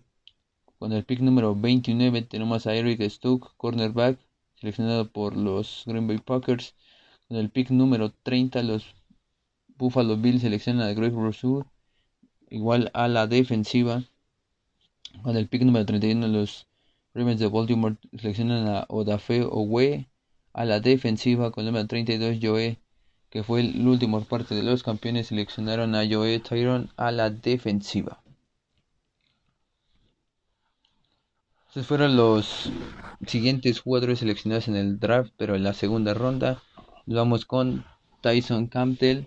Con 0.80 0.94
el 0.94 1.06
pick 1.06 1.20
número 1.20 1.54
29 1.54 2.24
tenemos 2.24 2.66
a 2.66 2.74
Eric 2.74 3.08
Stokes, 3.08 3.52
cornerback, 3.56 4.18
seleccionado 4.56 5.12
por 5.12 5.38
los 5.38 5.84
Green 5.86 6.08
Bay 6.08 6.18
Packers. 6.18 6.74
Con 7.28 7.38
el 7.38 7.52
pick 7.52 7.70
número 7.70 8.14
30 8.24 8.64
los 8.64 8.96
Buffalo 9.78 10.18
Bills 10.18 10.42
selecciona 10.42 10.88
a 10.88 10.94
Greg 10.94 11.14
Rousseau 11.14 11.68
igual 12.50 12.90
a 12.96 13.08
la 13.08 13.28
defensiva. 13.28 14.06
Con 15.22 15.38
el 15.38 15.48
pick 15.48 15.62
número 15.62 15.86
31 15.86 16.28
los 16.30 16.66
Ravens 17.14 17.40
de 17.40 17.48
Baltimore 17.48 17.98
seleccionan 18.18 18.68
a 18.70 18.86
Odafe 18.90 19.44
Owe 19.44 20.08
a 20.52 20.66
la 20.66 20.80
defensiva. 20.80 21.52
Con 21.52 21.62
el 21.62 21.68
número 21.68 21.86
32 21.86 22.40
Joe 22.42 22.80
que 23.36 23.44
fue 23.44 23.60
el 23.60 23.86
último 23.86 24.24
parte 24.24 24.56
de 24.56 24.64
los 24.64 24.82
campeones 24.82 25.28
seleccionaron 25.28 25.94
a 25.94 26.08
Joe 26.10 26.40
Tyron 26.40 26.90
a 26.96 27.12
la 27.12 27.30
defensiva. 27.30 28.22
Estos 31.68 31.86
fueron 31.86 32.16
los 32.16 32.72
siguientes 33.28 33.82
jugadores 33.82 34.20
seleccionados 34.20 34.70
en 34.70 34.78
el 34.78 35.02
draft, 35.02 35.34
pero 35.36 35.58
en 35.58 35.64
la 35.64 35.74
segunda 35.74 36.14
ronda. 36.14 36.64
Vamos 37.08 37.44
con 37.44 37.84
Tyson 38.22 38.68
Campbell, 38.68 39.26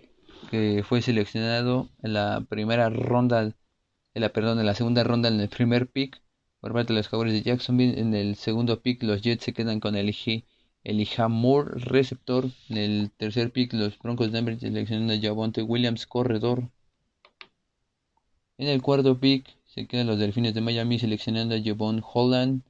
que 0.50 0.82
fue 0.88 1.02
seleccionado 1.02 1.90
en 2.02 2.14
la 2.14 2.46
primera 2.48 2.88
ronda, 2.88 3.42
en 3.42 4.22
la, 4.22 4.30
perdón, 4.30 4.58
en 4.58 4.64
la 4.64 4.74
segunda 4.74 5.04
ronda 5.04 5.28
en 5.28 5.38
el 5.38 5.50
primer 5.50 5.86
pick 5.86 6.22
por 6.60 6.72
parte 6.72 6.94
de 6.94 7.00
los 7.00 7.08
Jaguars 7.08 7.32
de 7.32 7.42
Jacksonville. 7.42 8.00
En 8.00 8.14
el 8.14 8.36
segundo 8.36 8.80
pick 8.80 9.02
los 9.02 9.20
Jets 9.20 9.44
se 9.44 9.52
quedan 9.52 9.80
con 9.80 9.96
el 9.96 10.08
Elijah 10.84 11.28
Moore, 11.28 11.80
receptor. 11.80 12.50
En 12.68 12.76
el 12.76 13.10
tercer 13.10 13.52
pick 13.52 13.72
los 13.72 13.98
Broncos 13.98 14.28
de 14.28 14.32
Denver 14.32 14.58
seleccionan 14.58 15.10
a 15.10 15.20
Javonte 15.20 15.62
Williams, 15.62 16.06
corredor. 16.06 16.70
En 18.58 18.68
el 18.68 18.82
cuarto 18.82 19.18
pick 19.20 19.56
se 19.66 19.86
quedan 19.86 20.06
los 20.06 20.18
Delfines 20.18 20.54
de 20.54 20.60
Miami 20.60 20.98
seleccionando 20.98 21.54
a 21.54 21.60
Jevon 21.60 22.02
Holland 22.12 22.62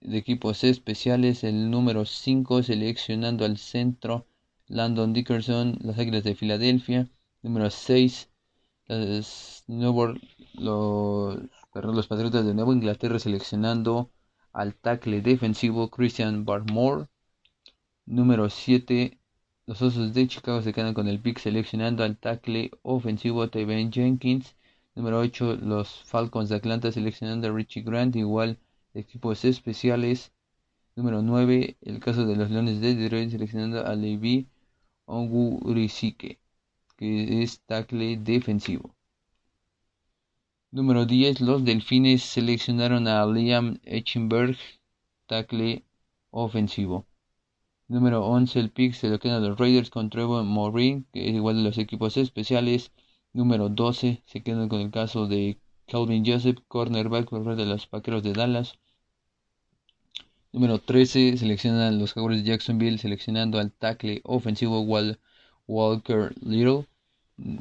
de 0.00 0.18
equipos 0.18 0.64
especiales, 0.64 1.44
el 1.44 1.70
número 1.70 2.04
5 2.04 2.62
seleccionando 2.62 3.44
al 3.44 3.58
centro 3.58 4.26
Landon 4.66 5.12
Dickerson, 5.12 5.78
las 5.80 5.98
Águilas 5.98 6.24
de 6.24 6.34
Filadelfia, 6.34 7.08
número 7.42 7.70
6 7.70 8.28
los, 8.88 9.64
los, 10.54 11.38
los 11.72 12.06
Patriotas 12.06 12.44
de 12.46 12.54
Nueva 12.54 12.72
Inglaterra 12.72 13.18
seleccionando 13.18 14.10
al 14.54 14.74
tackle 14.74 15.20
defensivo 15.20 15.90
Christian 15.90 16.44
Barmore, 16.46 17.08
número 18.06 18.48
7 18.48 19.18
los 19.66 19.80
Osos 19.80 20.12
de 20.12 20.28
Chicago 20.28 20.60
se 20.60 20.74
quedan 20.74 20.92
con 20.92 21.08
el 21.08 21.20
pick 21.20 21.38
seleccionando 21.38 22.04
al 22.04 22.18
tackle 22.18 22.70
ofensivo 22.82 23.48
Tevin 23.48 23.90
Jenkins. 23.90 24.56
Número 24.94 25.18
8, 25.20 25.56
los 25.56 26.02
Falcons 26.04 26.50
de 26.50 26.56
Atlanta 26.56 26.92
seleccionando 26.92 27.48
a 27.48 27.52
Richie 27.52 27.82
Grant, 27.82 28.14
igual 28.16 28.58
equipos 28.92 29.44
especiales. 29.46 30.32
Número 30.96 31.22
9, 31.22 31.78
el 31.80 32.00
caso 32.00 32.26
de 32.26 32.36
los 32.36 32.50
Leones 32.50 32.80
de 32.82 32.94
Detroit 32.94 33.30
seleccionando 33.30 33.86
a 33.86 33.94
Levi 33.94 34.48
Ongurisike, 35.06 36.38
que 36.96 37.42
es 37.42 37.60
tackle 37.62 38.18
defensivo. 38.18 38.93
Número 40.74 41.06
10, 41.06 41.40
los 41.40 41.64
Delfines 41.64 42.24
seleccionaron 42.24 43.06
a 43.06 43.24
Liam 43.26 43.78
Echenberg, 43.84 44.56
tackle 45.28 45.84
ofensivo. 46.30 47.06
Número 47.86 48.26
11, 48.26 48.58
el 48.58 48.70
pick 48.72 48.92
se 48.92 49.08
lo 49.08 49.20
quedan 49.20 49.46
los 49.46 49.56
Raiders 49.56 49.88
con 49.88 50.10
Trevor 50.10 50.42
Morin, 50.42 51.06
que 51.12 51.28
es 51.28 51.34
igual 51.36 51.58
de 51.58 51.62
los 51.62 51.78
equipos 51.78 52.16
especiales. 52.16 52.90
Número 53.32 53.68
12, 53.68 54.24
se 54.26 54.42
quedan 54.42 54.68
con 54.68 54.80
el 54.80 54.90
caso 54.90 55.28
de 55.28 55.60
Calvin 55.86 56.24
Joseph, 56.26 56.58
cornerback 56.66 57.28
por 57.28 57.54
de 57.54 57.66
los 57.66 57.86
Paqueros 57.86 58.24
de 58.24 58.32
Dallas. 58.32 58.74
Número 60.50 60.80
13, 60.80 61.36
seleccionan 61.36 62.00
los 62.00 62.14
Jaguars 62.14 62.38
de 62.38 62.50
Jacksonville, 62.50 62.98
seleccionando 62.98 63.60
al 63.60 63.70
tackle 63.70 64.22
ofensivo 64.24 64.80
Walker 65.68 66.34
Little. 66.40 66.88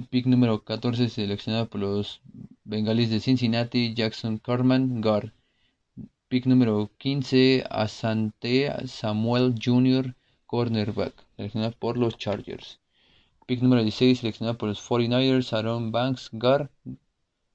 Pick 0.09 0.25
número 0.25 0.63
14, 0.63 1.09
seleccionado 1.09 1.69
por 1.69 1.81
los 1.81 2.19
Bengalis 2.65 3.09
de 3.09 3.19
Cincinnati, 3.19 3.93
Jackson 3.93 4.37
Carman, 4.37 5.01
guard. 5.01 5.33
Pick 6.29 6.45
número 6.45 6.89
15, 6.97 7.65
Asante 7.69 8.71
Samuel 8.87 9.55
Jr., 9.61 10.15
cornerback, 10.45 11.13
seleccionado 11.35 11.73
por 11.77 11.97
los 11.97 12.17
Chargers. 12.17 12.79
Pick 13.45 13.61
número 13.61 13.81
16, 13.81 14.19
seleccionado 14.19 14.57
por 14.57 14.69
los 14.69 14.79
49ers, 14.79 15.51
Aaron 15.51 15.91
Banks, 15.91 16.29
guard. 16.31 16.69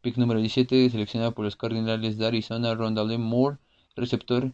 Pick 0.03 0.19
número 0.19 0.41
17, 0.41 0.91
seleccionado 0.91 1.33
por 1.33 1.47
los 1.47 1.57
Cardinals 1.57 2.19
de 2.19 2.27
Arizona, 2.27 2.75
Rondale 2.75 3.17
Moore, 3.17 3.57
receptor. 3.97 4.53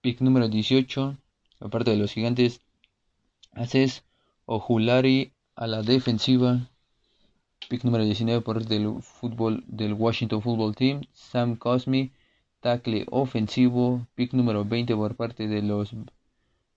Pick 0.00 0.20
número 0.20 0.48
18, 0.48 1.16
aparte 1.60 1.92
de 1.92 1.96
los 1.96 2.12
gigantes, 2.12 2.60
Aces 3.52 4.02
Ojulari 4.46 5.32
a 5.54 5.68
la 5.68 5.82
defensiva. 5.82 6.71
Pick 7.72 7.84
número 7.84 8.04
19 8.04 8.42
por 8.42 8.66
del 8.66 9.00
fútbol 9.00 9.64
del 9.66 9.94
Washington 9.94 10.42
Football 10.42 10.76
Team, 10.76 11.00
Sam 11.14 11.56
Cosme 11.56 12.12
tackle 12.60 13.06
ofensivo, 13.10 14.06
pick 14.14 14.34
número 14.34 14.62
20 14.62 14.94
por 14.94 15.16
parte 15.16 15.48
de 15.48 15.62
los 15.62 15.96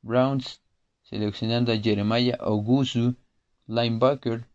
Browns, 0.02 0.62
seleccionando 1.04 1.74
a 1.74 1.78
Jeremiah 1.78 2.38
Augusto, 2.40 3.14
linebacker. 3.68 4.46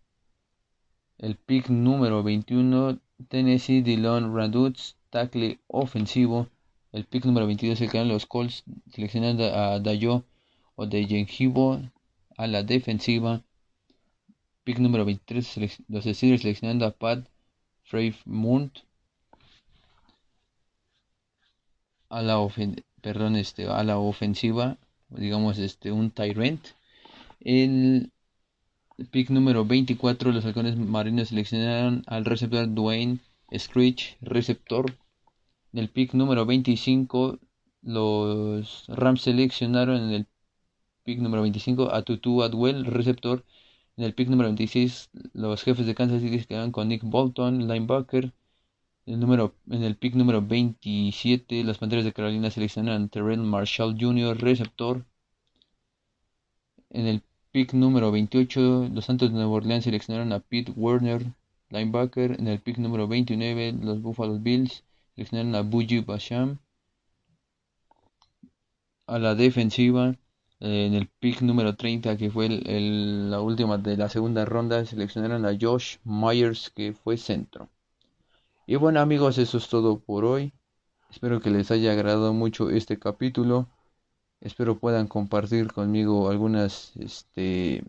El 1.19 1.37
pick 1.37 1.69
número 1.69 2.23
21, 2.23 2.99
Tennessee 3.29 3.83
Dillon 3.83 4.35
Radutz, 4.35 4.97
tackle 5.11 5.61
ofensivo. 5.67 6.49
El 6.93 7.05
pick 7.05 7.27
número 7.27 7.47
22 7.49 7.79
se 7.79 7.89
quedan 7.89 8.09
los 8.09 8.25
Colts, 8.25 8.65
seleccionando 8.91 9.45
a 9.45 9.79
Dayo 9.79 10.25
o 10.75 10.87
de 10.87 11.27
a 12.39 12.47
la 12.47 12.63
defensiva. 12.63 13.43
Pick 14.65 14.79
número 14.79 15.05
23, 15.05 15.83
los 15.89 16.05
Steelers 16.05 16.43
seleccionando 16.43 16.87
a 16.87 16.91
Pat 16.93 17.27
Freymount 17.85 18.79
a 22.09 22.23
la 22.23 22.37
perdón, 23.01 23.37
este, 23.37 23.67
a 23.67 23.83
la 23.85 23.99
ofensiva, 23.99 24.79
digamos 25.09 25.59
este 25.59 25.93
un 25.93 26.11
Tyrant. 26.11 26.61
El 27.41 28.13
pick 29.11 29.31
número 29.31 29.65
24, 29.65 30.33
los 30.33 30.45
halcones 30.45 30.77
marinos 30.77 31.29
seleccionaron 31.29 32.03
al 32.07 32.25
receptor 32.25 32.73
Dwayne 32.73 33.21
Screech, 33.57 34.19
receptor. 34.21 34.99
En 35.73 35.79
el 35.79 35.89
pick 35.89 36.15
número 36.15 36.45
25, 36.47 37.39
los 37.83 38.85
Rams 38.89 39.23
seleccionaron 39.23 40.03
en 40.03 40.11
el 40.11 40.27
pick 41.05 41.21
número 41.21 41.43
25 41.43 41.93
a 41.93 42.03
Tutu 42.03 42.43
Adwell, 42.43 42.85
receptor. 42.85 43.45
En 44.01 44.05
el 44.07 44.15
pick 44.15 44.31
número 44.31 44.49
26, 44.49 45.11
los 45.35 45.63
jefes 45.63 45.85
de 45.85 45.95
Kansas 45.95 46.23
City 46.23 46.39
se 46.39 46.47
quedaron 46.47 46.73
con 46.73 46.89
Nick 46.89 47.03
Bolton, 47.05 47.69
linebacker 47.69 48.33
número, 49.07 49.55
en 49.69 49.83
el 49.83 49.95
pick 49.95 50.15
número 50.15 50.41
27, 50.41 51.65
las 51.65 51.77
Panteras 51.77 52.07
de 52.07 52.15
Carolina 52.15 52.51
seleccionan 52.51 53.11
Terrell 53.11 53.43
Marshall 53.43 53.97
Jr., 54.01 54.39
receptor. 54.41 55.05
En 56.89 57.07
el 57.07 57.23
pick 57.53 57.75
número 57.75 58.11
28, 58.11 58.89
los 58.91 59.05
Santos 59.05 59.29
de 59.29 59.35
Nueva 59.35 59.51
Orleans 59.51 59.85
seleccionaron 59.85 60.33
a 60.33 60.41
Pete 60.41 60.73
Werner, 60.77 61.35
linebacker. 61.69 62.39
En 62.41 62.49
el 62.49 62.59
pick 62.59 62.79
número 62.79 63.07
29, 63.07 63.75
los 63.83 64.01
Buffalo 64.01 64.39
Bills 64.39 64.83
seleccionaron 65.15 65.55
a 65.57 65.61
Buji 65.61 66.01
Basham. 66.01 66.59
A 69.07 69.19
la 69.19 69.35
defensiva, 69.35 70.17
en 70.61 70.95
el 70.95 71.09
pick 71.09 71.41
número 71.43 71.75
30, 71.75 72.17
que 72.17 72.31
fue 72.31 72.49
la 72.49 73.41
última 73.41 73.79
de 73.79 73.97
la 73.97 74.09
segunda 74.09 74.45
ronda, 74.45 74.85
seleccionaron 74.85 75.47
a 75.47 75.57
Josh 75.59 75.97
Myers, 76.05 76.71
que 76.71 76.93
fue 76.93 77.17
centro. 77.17 77.71
Y 78.67 78.77
bueno 78.77 79.01
amigos, 79.01 79.39
eso 79.39 79.59
es 79.59 79.69
todo 79.69 79.99
por 79.99 80.25
hoy. 80.25 80.53
Espero 81.11 81.41
que 81.41 81.51
les 81.51 81.71
haya 81.71 81.93
agradado 81.93 82.33
mucho 82.35 82.71
este 82.71 82.99
capítulo. 82.99 83.69
Espero 84.41 84.79
puedan 84.79 85.09
compartir 85.09 85.73
conmigo 85.73 86.31
algunas 86.31 86.93
este, 86.97 87.83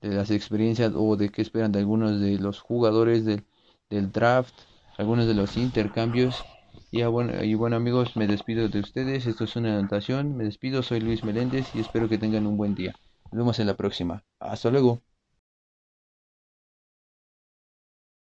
de 0.00 0.14
las 0.14 0.30
experiencias 0.30 0.92
o 0.94 1.16
de 1.16 1.30
qué 1.30 1.42
esperan 1.42 1.72
de 1.72 1.78
algunos 1.78 2.20
de 2.20 2.38
los 2.38 2.60
jugadores 2.60 3.24
del, 3.24 3.44
del 3.88 4.12
draft, 4.12 4.54
algunos 4.98 5.26
de 5.26 5.34
los 5.34 5.56
intercambios. 5.56 6.44
Y 6.96 7.02
bueno, 7.02 7.42
y 7.42 7.54
bueno 7.54 7.74
amigos, 7.74 8.14
me 8.16 8.28
despido 8.28 8.68
de 8.68 8.78
ustedes. 8.78 9.26
Esto 9.26 9.42
es 9.42 9.56
una 9.56 9.76
anotación. 9.76 10.36
Me 10.36 10.44
despido, 10.44 10.80
soy 10.84 11.00
Luis 11.00 11.24
Meléndez 11.24 11.74
y 11.74 11.80
espero 11.80 12.08
que 12.08 12.18
tengan 12.18 12.46
un 12.46 12.56
buen 12.56 12.76
día. 12.76 12.94
Nos 13.32 13.38
vemos 13.40 13.58
en 13.58 13.66
la 13.66 13.76
próxima. 13.76 14.24
Hasta 14.38 14.70
luego. 14.70 15.02